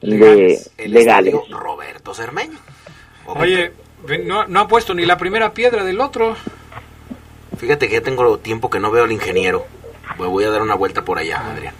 Legales. 0.00 0.72
de 0.76 0.84
El 0.84 0.92
legales. 0.92 1.34
Roberto 1.50 2.14
Cermeño. 2.14 2.58
Oye, 3.26 3.70
no, 4.24 4.46
no 4.46 4.60
ha 4.60 4.68
puesto 4.68 4.94
ni 4.94 5.04
la 5.06 5.16
primera 5.16 5.52
piedra 5.52 5.84
del 5.84 6.00
otro. 6.00 6.34
Fíjate 7.56 7.86
que 7.88 7.94
ya 7.94 8.00
tengo 8.00 8.38
tiempo 8.38 8.70
que 8.70 8.80
no 8.80 8.90
veo 8.90 9.04
al 9.04 9.12
ingeniero. 9.12 9.64
Me 10.18 10.26
voy 10.26 10.44
a 10.44 10.50
dar 10.50 10.62
una 10.62 10.74
vuelta 10.74 11.02
por 11.04 11.18
allá, 11.18 11.38
Adrián. 11.52 11.74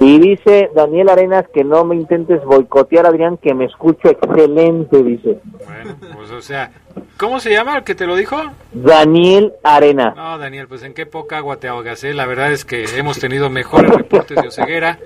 Y 0.00 0.18
dice 0.20 0.70
Daniel 0.74 1.08
Arenas 1.08 1.46
que 1.52 1.64
no 1.64 1.84
me 1.84 1.96
intentes 1.96 2.44
boicotear, 2.44 3.06
Adrián, 3.06 3.36
que 3.36 3.54
me 3.54 3.64
escucho 3.64 4.08
excelente, 4.08 5.02
dice. 5.02 5.38
Bueno, 5.64 5.96
pues 6.14 6.30
o 6.30 6.40
sea, 6.40 6.70
¿cómo 7.16 7.40
se 7.40 7.50
llama 7.50 7.76
el 7.76 7.84
que 7.84 7.94
te 7.94 8.06
lo 8.06 8.14
dijo? 8.14 8.40
Daniel 8.72 9.52
Arenas. 9.62 10.14
No, 10.16 10.38
Daniel, 10.38 10.68
pues 10.68 10.82
en 10.82 10.94
qué 10.94 11.06
poca 11.06 11.38
agua 11.38 11.56
te 11.56 11.68
ahogas, 11.68 12.04
¿eh? 12.04 12.14
La 12.14 12.26
verdad 12.26 12.52
es 12.52 12.64
que 12.64 12.84
hemos 12.96 13.18
tenido 13.18 13.50
mejores 13.50 13.92
reportes 13.92 14.40
de 14.40 14.48
Oceguera 14.48 14.98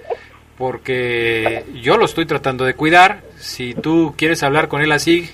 porque 0.59 1.65
yo 1.83 1.97
lo 1.97 2.05
estoy 2.05 2.27
tratando 2.27 2.65
de 2.65 2.75
cuidar. 2.75 3.23
Si 3.39 3.75
tú 3.75 4.15
quieres 4.17 4.43
hablar 4.43 4.69
con 4.69 4.83
él 4.83 4.93
así, 4.93 5.29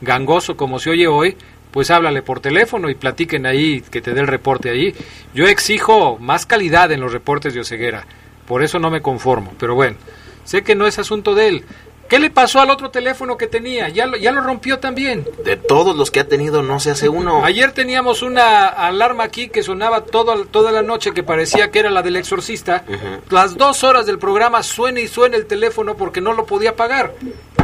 gangoso 0.00 0.56
como 0.56 0.78
se 0.78 0.90
oye 0.90 1.06
hoy, 1.06 1.36
pues 1.70 1.90
háblale 1.90 2.22
por 2.22 2.40
teléfono 2.40 2.88
y 2.88 2.94
platiquen 2.94 3.46
ahí, 3.46 3.80
que 3.80 4.00
te 4.00 4.14
dé 4.14 4.20
el 4.20 4.28
reporte 4.28 4.70
ahí. 4.70 4.94
Yo 5.34 5.46
exijo 5.46 6.18
más 6.18 6.46
calidad 6.46 6.92
en 6.92 7.00
los 7.00 7.12
reportes 7.12 7.54
de 7.54 7.60
Oceguera, 7.60 8.06
por 8.46 8.62
eso 8.62 8.78
no 8.78 8.90
me 8.90 9.02
conformo, 9.02 9.52
pero 9.58 9.74
bueno, 9.74 9.96
sé 10.44 10.62
que 10.62 10.74
no 10.74 10.86
es 10.86 10.98
asunto 10.98 11.34
de 11.34 11.48
él. 11.48 11.64
¿Qué 12.08 12.18
le 12.18 12.28
pasó 12.28 12.60
al 12.60 12.68
otro 12.68 12.90
teléfono 12.90 13.38
que 13.38 13.46
tenía? 13.46 13.88
Ya 13.88 14.04
lo, 14.06 14.18
ya 14.18 14.30
lo 14.30 14.42
rompió 14.42 14.78
también. 14.78 15.26
De 15.42 15.56
todos 15.56 15.96
los 15.96 16.10
que 16.10 16.20
ha 16.20 16.28
tenido, 16.28 16.62
no 16.62 16.78
se 16.78 16.90
hace 16.90 17.08
uno. 17.08 17.42
Ayer 17.44 17.72
teníamos 17.72 18.22
una 18.22 18.66
alarma 18.66 19.24
aquí 19.24 19.48
que 19.48 19.62
sonaba 19.62 20.02
todo, 20.02 20.44
toda 20.44 20.70
la 20.70 20.82
noche 20.82 21.12
que 21.12 21.22
parecía 21.22 21.70
que 21.70 21.78
era 21.78 21.90
la 21.90 22.02
del 22.02 22.16
exorcista. 22.16 22.84
Las 23.30 23.56
dos 23.56 23.84
horas 23.84 24.04
del 24.04 24.18
programa 24.18 24.62
suena 24.62 25.00
y 25.00 25.08
suena 25.08 25.36
el 25.36 25.46
teléfono 25.46 25.96
porque 25.96 26.20
no 26.20 26.34
lo 26.34 26.44
podía 26.44 26.76
pagar. 26.76 27.14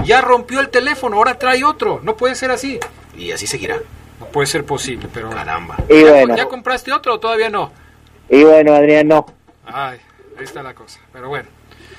Ya 0.04 0.22
rompió 0.22 0.60
el 0.60 0.70
teléfono, 0.70 1.18
ahora 1.18 1.38
trae 1.38 1.62
otro. 1.62 2.00
No 2.02 2.16
puede 2.16 2.34
ser 2.34 2.50
así. 2.50 2.80
Y 3.18 3.32
así 3.32 3.46
seguirá. 3.46 3.76
No 4.18 4.26
puede 4.26 4.46
ser 4.46 4.64
posible, 4.64 5.06
pero... 5.12 5.28
Caramba. 5.28 5.76
Y 5.88 6.02
¿Ya, 6.02 6.12
bueno, 6.12 6.36
ya 6.36 6.46
compraste 6.46 6.92
otro 6.92 7.14
o 7.14 7.20
todavía 7.20 7.50
no? 7.50 7.70
y 8.30 8.42
bueno, 8.42 8.74
Adrián, 8.74 9.08
no. 9.08 9.26
Ay, 9.66 9.98
ahí 10.40 10.44
está 10.46 10.62
la 10.62 10.74
cosa. 10.74 10.98
Pero 11.12 11.28
bueno. 11.28 11.48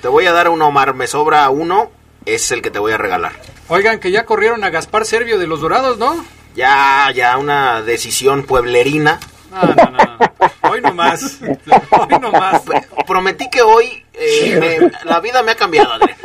Te 0.00 0.08
voy 0.08 0.26
a 0.26 0.32
dar 0.32 0.48
un 0.48 0.60
Omar, 0.62 0.94
me 0.94 1.06
sobra 1.06 1.48
uno, 1.50 1.90
es 2.24 2.50
el 2.50 2.60
que 2.62 2.70
te 2.70 2.78
voy 2.78 2.92
a 2.92 2.98
regalar. 2.98 3.32
Oigan, 3.68 4.00
que 4.00 4.10
ya 4.10 4.24
corrieron 4.26 4.64
a 4.64 4.70
Gaspar 4.70 5.04
Servio 5.06 5.38
de 5.38 5.46
los 5.46 5.60
Dorados, 5.60 5.98
¿no? 5.98 6.24
Ya, 6.54 7.10
ya 7.14 7.38
una 7.38 7.82
decisión 7.82 8.42
pueblerina. 8.44 9.18
No, 9.50 9.62
no, 9.62 9.90
no. 9.90 9.98
no. 10.18 10.70
Hoy 10.70 10.80
nomás. 10.80 11.38
Hoy 11.42 12.18
nomás. 12.20 12.62
Prometí 13.06 13.48
que 13.48 13.62
hoy 13.62 14.02
eh, 14.14 14.56
me- 14.58 14.90
la 15.08 15.20
vida 15.20 15.42
me 15.42 15.52
ha 15.52 15.56
cambiado, 15.56 15.92
Adrián. 15.92 16.18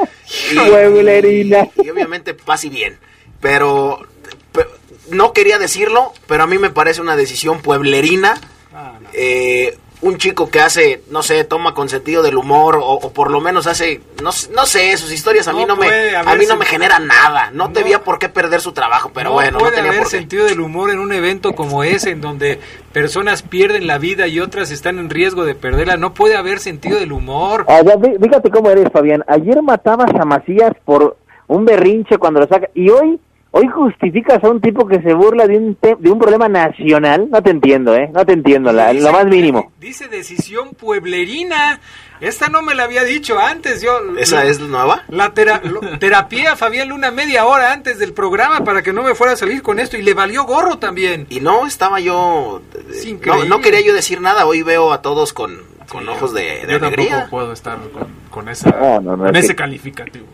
Pueblerina. 0.55 1.68
y 1.76 1.89
obviamente 1.89 2.34
paz 2.34 2.65
y 2.65 2.70
bien. 2.70 2.97
Pero 3.39 3.99
pe- 4.51 4.68
no 5.11 5.34
quería 5.34 5.59
decirlo, 5.59 6.13
pero 6.28 6.43
a 6.43 6.47
mí 6.47 6.57
me 6.57 6.70
parece 6.70 7.01
una 7.01 7.15
decisión 7.15 7.61
pueblerina. 7.61 8.39
Eh, 9.13 9.78
un 10.01 10.17
chico 10.17 10.49
que 10.49 10.59
hace, 10.59 11.01
no 11.09 11.23
sé, 11.23 11.43
toma 11.43 11.73
con 11.73 11.89
sentido 11.89 12.21
del 12.21 12.37
humor 12.37 12.75
o, 12.75 12.93
o 12.93 13.13
por 13.13 13.31
lo 13.31 13.41
menos 13.41 13.65
hace, 13.65 14.01
no, 14.21 14.29
no 14.53 14.65
sé, 14.65 14.95
sus 14.97 15.11
historias 15.11 15.47
a 15.47 15.53
mí 15.53 15.61
No 15.61 15.67
no 15.67 15.75
me, 15.75 16.15
a 16.15 16.35
mí 16.35 16.45
no 16.47 16.55
me 16.55 16.65
genera 16.65 16.99
nada. 16.99 17.49
No, 17.51 17.71
tenía 17.71 18.03
por 18.03 18.19
qué 18.19 18.29
perder 18.29 18.61
su 18.61 18.73
trabajo, 18.73 19.11
pero 19.13 19.29
no 19.29 19.33
bueno, 19.35 19.53
no 19.53 19.59
puede 19.59 19.75
tenía 19.75 19.89
haber 19.89 20.03
por 20.03 20.11
qué. 20.11 20.17
sentido 20.17 20.45
del 20.45 20.59
humor 20.59 20.91
en 20.91 20.99
un 20.99 21.13
evento 21.13 21.53
como 21.53 21.83
ese, 21.83 22.11
en 22.11 22.21
donde 22.21 22.59
personas 22.93 23.41
pierden 23.41 23.87
la 23.87 23.97
vida 23.97 24.27
y 24.27 24.39
otras 24.39 24.69
están 24.71 24.99
en 24.99 25.09
riesgo 25.09 25.45
de 25.45 25.55
perderla. 25.55 25.97
No 25.97 26.13
puede 26.13 26.35
haber 26.35 26.59
sentido 26.59 26.99
del 26.99 27.11
humor. 27.11 27.65
Ah, 27.67 27.81
fíjate 28.21 28.51
cómo 28.51 28.69
eres, 28.69 28.91
Fabián. 28.91 29.23
Ayer 29.27 29.61
matabas 29.63 30.11
a 30.19 30.25
Macías 30.25 30.73
por 30.85 31.17
un 31.47 31.65
berrinche 31.65 32.17
cuando 32.17 32.39
lo 32.39 32.47
saca. 32.47 32.69
Y 32.75 32.89
hoy, 32.89 33.19
hoy 33.57 33.67
justificas 33.67 34.43
a 34.43 34.49
un 34.49 34.61
tipo 34.61 34.87
que 34.87 35.01
se 35.01 35.13
burla 35.13 35.47
de 35.47 35.57
un, 35.57 35.75
te- 35.75 35.95
de 35.99 36.09
un 36.11 36.19
problema 36.19 36.47
nacional. 36.47 37.27
No 37.29 37.41
te 37.41 37.49
entiendo, 37.51 37.95
¿eh? 37.95 38.09
No 38.13 38.25
te 38.25 38.33
entiendo, 38.33 38.71
la- 38.71 38.93
lo 38.93 39.11
más 39.11 39.25
mínimo. 39.25 39.71
Dice 39.79 40.07
decisión 40.07 40.69
pueblerina. 40.75 41.79
Esta 42.19 42.47
no 42.49 42.63
me 42.63 42.73
la 42.73 42.83
había 42.85 43.03
dicho 43.03 43.37
antes. 43.39 43.81
Yo 43.83 43.91
¿Esa 44.17 44.43
es 44.45 44.59
nueva? 44.59 45.03
La 45.07 45.33
tera, 45.35 45.61
terapia 45.99 46.53
a 46.53 46.55
Fabián 46.55 46.89
Luna 46.89 47.11
media 47.11 47.45
hora 47.45 47.71
antes 47.73 47.99
del 47.99 48.13
programa 48.13 48.63
para 48.63 48.81
que 48.81 48.91
no 48.91 49.03
me 49.03 49.13
fuera 49.13 49.33
a 49.33 49.35
salir 49.35 49.61
con 49.61 49.79
esto 49.79 49.97
y 49.97 50.01
le 50.01 50.13
valió 50.15 50.43
gorro 50.45 50.77
también. 50.79 51.27
Y 51.29 51.39
no 51.41 51.67
estaba 51.67 51.99
yo, 51.99 52.61
no, 52.73 53.09
increíble. 53.09 53.47
no 53.49 53.59
quería 53.61 53.81
yo 53.81 53.93
decir 53.93 54.19
nada. 54.19 54.47
Hoy 54.47 54.63
veo 54.63 54.91
a 54.93 55.03
todos 55.03 55.31
con, 55.31 55.61
con 55.89 56.09
ojos 56.09 56.33
de, 56.33 56.65
de 56.65 56.71
Yo 56.71 56.75
alegría. 56.77 57.09
tampoco 57.09 57.29
puedo 57.29 57.53
estar 57.53 57.77
con, 57.91 58.07
con 58.31 58.49
esa, 58.49 58.71
No, 58.71 58.99
no, 58.99 59.15
no, 59.15 59.25
con 59.25 59.35
es 59.35 59.43
ese 59.45 59.53
que- 59.53 59.55
calificativo. 59.57 60.25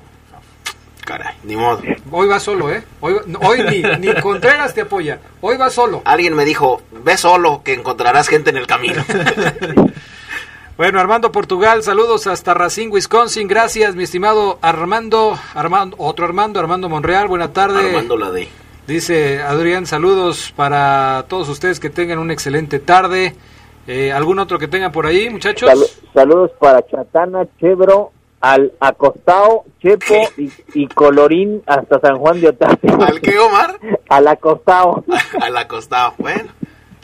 Caray, 1.06 1.36
ni 1.44 1.56
modo. 1.56 1.82
Hoy 2.12 2.28
va 2.28 2.40
solo, 2.40 2.72
¿eh? 2.72 2.84
Hoy, 3.02 3.16
ni, 3.70 3.82
ni 4.00 4.14
Contreras 4.22 4.74
te 4.74 4.82
apoya. 4.82 5.20
Hoy 5.42 5.58
va 5.58 5.70
solo. 5.70 6.02
Alguien 6.06 6.36
me 6.36 6.46
dijo, 6.46 6.82
ve 6.92 7.18
solo 7.18 7.62
que 7.64 7.74
encontrarás 7.74 8.28
gente 8.28 8.50
en 8.50 8.58
el 8.58 8.68
camino. 8.68 9.04
Bueno, 10.76 11.00
Armando 11.00 11.32
Portugal, 11.32 11.84
saludos 11.84 12.26
hasta 12.26 12.56
Racine, 12.56 12.92
Wisconsin. 12.92 13.48
Gracias, 13.48 13.96
mi 13.96 14.06
estimado 14.06 14.58
Armando, 14.64 15.38
Armando, 15.54 15.96
otro 16.00 16.26
Armando, 16.26 16.60
Armando 16.60 16.90
Monreal. 16.90 17.28
Buena 17.28 17.54
tarde. 17.54 17.90
Armando 17.90 18.18
la 18.18 18.32
de. 18.32 18.48
Dice 18.88 19.40
Adrián, 19.44 19.86
saludos 19.86 20.52
para 20.56 21.26
todos 21.30 21.48
ustedes 21.48 21.80
que 21.80 21.92
tengan 21.92 22.18
una 22.18 22.34
excelente 22.34 22.80
tarde. 22.80 23.36
Eh, 23.86 24.12
¿Algún 24.12 24.40
otro 24.40 24.58
que 24.58 24.68
tengan 24.68 24.92
por 24.92 25.06
ahí, 25.06 25.30
muchachos? 25.30 26.02
saludos 26.12 26.52
para 26.60 26.84
Chatana, 26.88 27.46
Chevro, 27.60 28.12
al 28.44 28.74
acostado, 28.82 29.64
Chepo 29.82 30.16
y, 30.36 30.52
y, 30.74 30.88
Colorín 30.88 31.64
hasta 31.66 32.02
San 32.02 32.18
Juan 32.18 32.42
de 32.42 32.50
Otate. 32.50 32.90
¿Al 32.90 33.22
qué, 33.22 33.40
Omar? 33.40 33.80
al 34.10 34.28
acostado. 34.28 35.06
al 35.42 35.56
acostado, 35.56 36.14
bueno. 36.18 36.52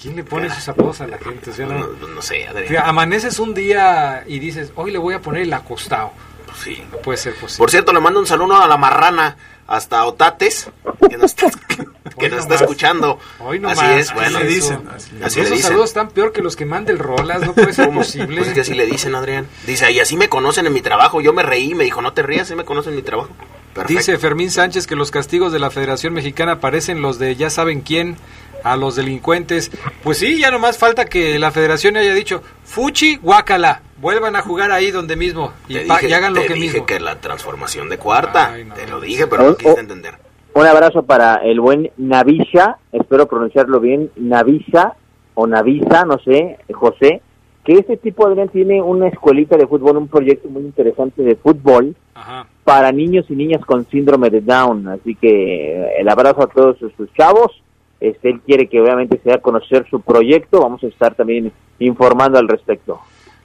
¿Quién 0.02 0.18
le 0.18 0.26
pone 0.26 0.50
sus 0.50 0.68
apodos 0.68 1.00
a 1.00 1.08
la 1.08 1.18
gente? 1.18 1.52
no, 1.60 1.78
no, 1.78 2.08
no, 2.10 2.22
sé, 2.22 2.46
Adrián. 2.46 2.84
amaneces 2.86 3.40
un 3.40 3.54
día 3.54 4.26
y 4.28 4.40
dices, 4.40 4.74
hoy 4.76 4.92
le 4.92 4.98
voy 4.98 5.14
a 5.14 5.22
poner 5.22 5.44
el 5.44 5.54
acostado. 5.54 6.12
Pues 6.46 6.58
sí. 6.58 6.84
No 6.92 6.98
puede 6.98 7.18
ser 7.18 7.34
posible. 7.36 7.60
Por 7.60 7.72
cierto, 7.72 7.94
le 7.94 8.02
mando 8.02 8.20
un 8.20 8.28
saludo 8.28 8.62
a 8.62 8.68
la 8.68 8.76
marrana 8.76 9.38
hasta 9.70 10.03
Otates, 10.05 10.70
que 11.09 11.17
nos 11.17 11.32
está, 11.32 11.49
que 12.20 12.30
nos 12.30 12.39
está 12.41 12.55
escuchando. 12.55 13.20
Hoy 13.39 13.59
no 13.59 13.70
así 13.70 13.82
más. 13.82 13.95
es, 13.97 14.13
bueno. 14.13 14.38
Así 14.39 14.47
le 14.47 14.53
dicen. 14.53 14.89
Así, 14.93 15.11
Esos 15.22 15.36
le 15.38 15.43
dicen. 15.43 15.59
saludos 15.59 15.89
están 15.91 16.09
peor 16.09 16.34
que 16.34 16.41
los 16.41 16.55
que 16.55 16.65
manda 16.65 16.91
el 16.91 16.97
Rolas, 16.99 17.41
no 17.41 17.53
puede 17.53 17.72
ser 17.74 17.89
posible. 17.91 18.38
Pues 18.38 18.47
es 18.49 18.53
que 18.55 18.61
así 18.61 18.74
le 18.74 18.88
dicen, 18.88 19.13
Adrián. 19.15 19.47
Dice, 19.67 19.91
y 19.91 19.99
así 19.99 20.17
me 20.17 20.28
conocen 20.28 20.65
en 20.65 20.74
mi 20.74 20.82
trabajo. 20.82 21.22
Yo 21.22 21.34
me 21.34 21.43
reí, 21.43 21.76
me 21.76 21.84
dijo, 21.84 22.01
no 22.01 22.13
te 22.13 22.24
rías, 22.24 22.43
así 22.43 22.55
me 22.55 22.65
conocen 22.65 22.93
en 22.93 22.97
mi 22.97 23.03
trabajo. 23.03 23.30
Perfecto. 23.74 23.99
Dice 23.99 24.17
Fermín 24.17 24.49
Sánchez 24.49 24.88
que 24.88 24.95
los 24.95 25.11
castigos 25.11 25.53
de 25.53 25.59
la 25.59 25.70
Federación 25.70 26.13
Mexicana 26.13 26.59
parecen 26.59 27.03
los 27.03 27.20
de 27.20 27.36
ya 27.36 27.51
saben 27.51 27.82
quién 27.82 28.17
a 28.63 28.76
los 28.76 28.95
delincuentes. 28.95 29.70
Pues 30.03 30.17
sí, 30.17 30.39
ya 30.39 30.49
nomás 30.49 30.80
falta 30.80 31.05
que 31.05 31.38
la 31.38 31.51
federación 31.51 31.95
haya 31.95 32.13
dicho, 32.13 32.41
Fuchi, 32.65 33.17
guácala, 33.17 33.84
vuelvan 34.00 34.36
a 34.36 34.41
jugar 34.41 34.72
ahí 34.72 34.91
donde 34.91 35.16
mismo 35.16 35.52
y, 35.68 35.76
te 35.76 35.86
pa- 35.86 35.95
dije, 35.95 36.10
y 36.10 36.14
hagan 36.14 36.34
lo 36.34 36.41
te 36.41 36.47
que 36.47 36.54
dije 36.54 36.68
mismo. 36.74 36.86
que 36.86 37.00
la 37.00 37.20
transformación 37.20 37.89
de 37.89 37.97
cuarta. 37.97 38.52
Ay, 38.54 38.66
no, 38.66 38.76
te 38.76 38.88
lo 38.88 39.00
dije, 39.00 39.28
pero 39.28 39.43
no 39.43 39.58
oh. 39.64 39.80
entender. 39.80 40.16
Un 40.54 40.66
abrazo 40.66 41.04
para 41.04 41.36
el 41.36 41.60
buen 41.60 41.91
Navisa, 41.97 42.80
espero 42.91 43.28
pronunciarlo 43.28 43.80
bien, 43.80 44.10
Navisa 44.16 44.95
o 45.36 45.45
Navisa, 45.47 46.06
no 46.06 46.18
sé, 46.20 46.58
José, 46.74 47.22
que 47.64 47.74
este 47.74 47.97
tipo 47.97 48.26
Adrián 48.26 48.50
tiene 48.50 48.82
una 48.82 49.08
escuelita 49.08 49.58
de 49.58 49.68
fútbol, 49.68 49.97
un 49.97 50.08
proyecto 50.08 50.50
muy 50.50 50.64
interesante 50.64 51.22
de 51.22 51.36
fútbol 51.36 51.95
Ajá. 52.16 52.47
para 52.64 52.91
niños 52.91 53.26
y 53.30 53.36
niñas 53.36 53.64
con 53.64 53.88
síndrome 53.89 54.30
de 54.32 54.41
Down, 54.41 54.88
así 54.88 55.16
que 55.16 55.30
eh, 55.76 55.91
el 56.00 56.10
abrazo 56.10 56.41
a 56.43 56.47
todos 56.47 56.78
sus, 56.80 56.91
sus 56.93 57.14
chavos. 57.14 57.62
Este, 58.00 58.30
él 58.30 58.39
quiere 58.45 58.68
que 58.68 58.80
obviamente 58.82 59.18
se 59.22 59.30
dé 59.30 59.36
a 59.36 59.41
conocer 59.41 59.86
su 59.89 60.00
proyecto, 60.02 60.62
vamos 60.62 60.82
a 60.84 60.88
estar 60.88 61.16
también 61.16 61.52
informando 61.80 62.39
al 62.39 62.47
respecto. 62.47 63.00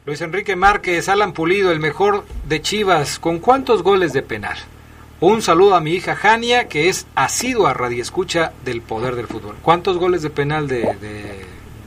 Luis 0.06 0.20
Enrique 0.20 0.54
Márquez, 0.54 1.08
Alan 1.08 1.32
Pulido, 1.32 1.70
el 1.70 1.80
mejor 1.80 2.24
de 2.46 2.60
Chivas, 2.60 3.18
¿con 3.18 3.38
cuántos 3.38 3.82
goles 3.82 4.12
de 4.12 4.22
penal? 4.22 4.56
Un 5.20 5.40
saludo 5.40 5.74
a 5.76 5.80
mi 5.80 5.92
hija 5.92 6.14
Jania, 6.14 6.68
que 6.68 6.88
es 6.90 7.06
asidua 7.14 7.72
radioescucha 7.72 8.52
del 8.64 8.82
poder 8.82 9.14
del 9.16 9.26
fútbol. 9.26 9.56
¿Cuántos 9.62 9.96
goles 9.96 10.20
de 10.22 10.28
penal 10.30 10.68
de, 10.68 10.80
de- 11.00 11.46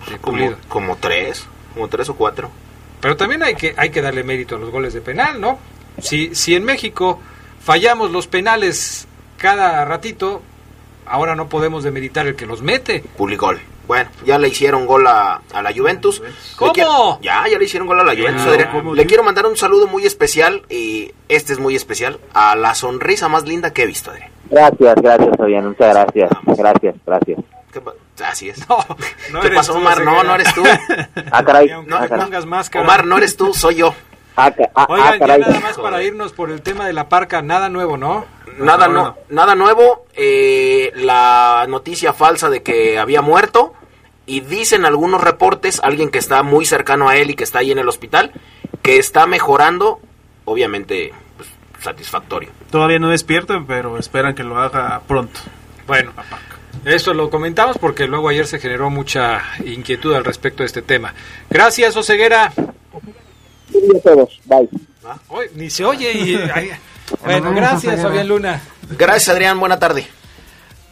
de 0.09 0.17
Como, 0.19 0.37
Pulido? 0.37 0.57
como 0.67 0.95
tres, 0.95 1.45
como 1.75 1.87
tres 1.89 2.09
o 2.09 2.15
cuatro. 2.15 2.49
Pero 3.01 3.15
también 3.15 3.43
hay 3.43 3.53
que, 3.53 3.75
hay 3.77 3.91
que 3.91 4.01
darle 4.01 4.23
mérito 4.23 4.55
a 4.55 4.59
los 4.59 4.71
goles 4.71 4.93
de 4.93 5.01
penal, 5.01 5.39
¿no? 5.39 5.59
Si, 6.01 6.33
si 6.33 6.55
en 6.55 6.63
México 6.63 7.19
fallamos 7.63 8.09
los 8.11 8.25
penales 8.25 9.07
cada 9.37 9.85
ratito, 9.85 10.41
ahora 11.05 11.35
no 11.35 11.49
podemos 11.49 11.83
demeritar 11.83 12.25
el 12.25 12.35
que 12.35 12.47
los 12.47 12.63
mete. 12.63 13.03
Puligol. 13.15 13.59
Bueno, 13.87 14.09
ya 14.25 14.37
le 14.37 14.49
hicieron 14.49 14.85
gol 14.85 15.07
a, 15.07 15.41
a 15.53 15.61
la 15.61 15.73
Juventus. 15.73 16.21
¿Cómo? 16.57 16.73
quiero- 16.73 17.19
ya, 17.21 17.45
ya 17.49 17.57
le 17.57 17.65
hicieron 17.65 17.87
gol 17.87 17.99
a 17.99 18.03
la 18.03 18.13
Juventus. 18.13 18.45
Adrián. 18.45 18.69
¿cómo 18.71 18.93
le 18.93 19.05
quiero 19.05 19.23
mandar 19.23 19.45
un 19.45 19.55
saludo 19.57 19.87
muy 19.87 20.05
especial, 20.05 20.63
y 20.69 21.11
este 21.29 21.53
es 21.53 21.59
muy 21.59 21.75
especial, 21.75 22.19
a 22.33 22.55
la 22.55 22.75
sonrisa 22.75 23.29
más 23.29 23.47
linda 23.47 23.71
que 23.71 23.83
he 23.83 23.85
visto, 23.85 24.11
Adrián. 24.11 24.31
Gracias, 24.49 24.95
gracias, 25.01 25.29
Fabián, 25.37 25.67
muchas 25.69 25.93
gracias, 25.93 26.29
gracias, 26.45 26.95
gracias. 27.05 27.39
¿Qué 27.71 27.81
Así 28.23 28.49
es. 28.49 28.67
No, 28.67 28.77
no 29.31 29.41
¿Qué 29.41 29.47
eres 29.47 29.57
pasó, 29.57 29.75
Omar? 29.77 30.03
No, 30.03 30.23
no 30.23 30.35
eres 30.35 30.53
tú. 30.55 30.63
Ah, 31.31 31.43
caray, 31.43 31.69
No, 31.85 31.97
ah, 31.97 32.07
caray. 32.07 32.25
pongas 32.25 32.45
máscara. 32.45 32.83
Omar, 32.83 33.05
no 33.05 33.17
eres 33.17 33.37
tú, 33.37 33.53
soy 33.53 33.75
yo. 33.75 33.93
Ah, 34.37 34.53
ah, 34.55 34.69
ah, 34.75 34.85
Oigan, 34.87 35.19
ya 35.19 35.37
nada 35.39 35.59
más 35.59 35.77
para 35.77 36.03
irnos 36.03 36.31
por 36.31 36.51
el 36.51 36.61
tema 36.61 36.85
de 36.85 36.93
la 36.93 37.09
parca, 37.09 37.41
nada 37.41 37.69
nuevo, 37.69 37.97
¿no? 37.97 38.25
Nada, 38.59 38.87
no, 38.87 39.17
nada 39.29 39.55
nuevo. 39.55 40.05
eh, 40.15 40.91
la 40.95 41.65
noticia 41.67 42.13
falsa 42.13 42.49
de 42.49 42.61
que 42.61 42.99
había 42.99 43.21
muerto. 43.21 43.73
Y 44.27 44.41
dicen 44.41 44.85
algunos 44.85 45.21
reportes, 45.21 45.79
alguien 45.83 46.09
que 46.11 46.19
está 46.19 46.43
muy 46.43 46.65
cercano 46.65 47.07
a 47.09 47.15
él 47.15 47.29
y 47.31 47.33
que 47.35 47.43
está 47.45 47.59
ahí 47.59 47.71
en 47.71 47.79
el 47.79 47.87
hospital, 47.87 48.31
que 48.81 48.97
está 48.97 49.25
mejorando, 49.25 49.99
obviamente, 50.43 51.13
pues, 51.37 51.49
satisfactorio. 51.79 52.49
Todavía 52.69 52.99
no 52.99 53.09
despiertan, 53.09 53.65
pero 53.65 53.97
esperan 53.97 54.35
que 54.35 54.43
lo 54.43 54.59
haga 54.59 55.01
pronto. 55.07 55.39
Bueno, 55.87 56.11
eso 56.83 57.13
lo 57.13 57.29
comentamos 57.29 57.77
porque 57.77 58.05
luego 58.05 58.27
ayer 58.29 58.45
se 58.45 58.59
generó 58.59 58.89
mucha 58.89 59.41
inquietud 59.63 60.13
al 60.13 60.25
respecto 60.25 60.61
de 60.61 60.67
este 60.67 60.81
tema. 60.81 61.13
Gracias, 61.49 61.95
Oseguera. 61.95 62.51
A 63.69 63.99
todos, 64.01 64.39
bye. 64.45 64.69
Hoy 65.29 65.47
ni 65.55 65.69
se 65.69 65.85
oye 65.85 66.11
y... 66.11 66.35
ay, 66.53 66.71
bueno, 67.23 67.51
gracias, 67.53 68.01
Fabián 68.01 68.27
Luna. 68.27 68.61
Gracias, 68.97 69.29
Adrián. 69.29 69.59
Buena 69.59 69.79
tarde. 69.79 70.07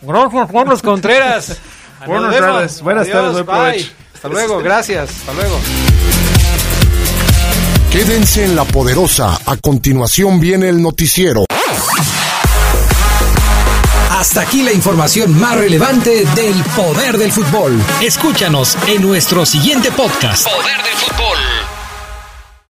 Gracias, 0.01 0.51
Carlos 0.51 0.81
Contreras. 0.81 1.57
Buenas 2.05 2.37
tardes, 2.37 2.81
buenas 2.81 3.09
tardes, 3.09 3.31
buen 3.33 3.45
bye. 3.45 3.55
provecho. 3.55 3.91
Hasta 4.13 4.27
luego, 4.27 4.59
gracias, 4.59 5.09
hasta 5.09 5.33
luego. 5.33 5.59
Quédense 7.91 8.43
en 8.43 8.55
la 8.55 8.65
poderosa. 8.65 9.39
A 9.45 9.55
continuación 9.57 10.39
viene 10.39 10.69
el 10.69 10.81
noticiero. 10.81 11.45
Hasta 14.11 14.41
aquí 14.41 14.61
la 14.63 14.73
información 14.73 15.39
más 15.39 15.57
relevante 15.57 16.25
del 16.35 16.63
poder 16.75 17.17
del 17.17 17.31
fútbol. 17.31 17.79
Escúchanos 18.01 18.77
en 18.87 19.01
nuestro 19.01 19.45
siguiente 19.45 19.91
podcast. 19.91 20.45
Poder 20.47 20.77
del 20.83 20.95
fútbol. 20.95 21.54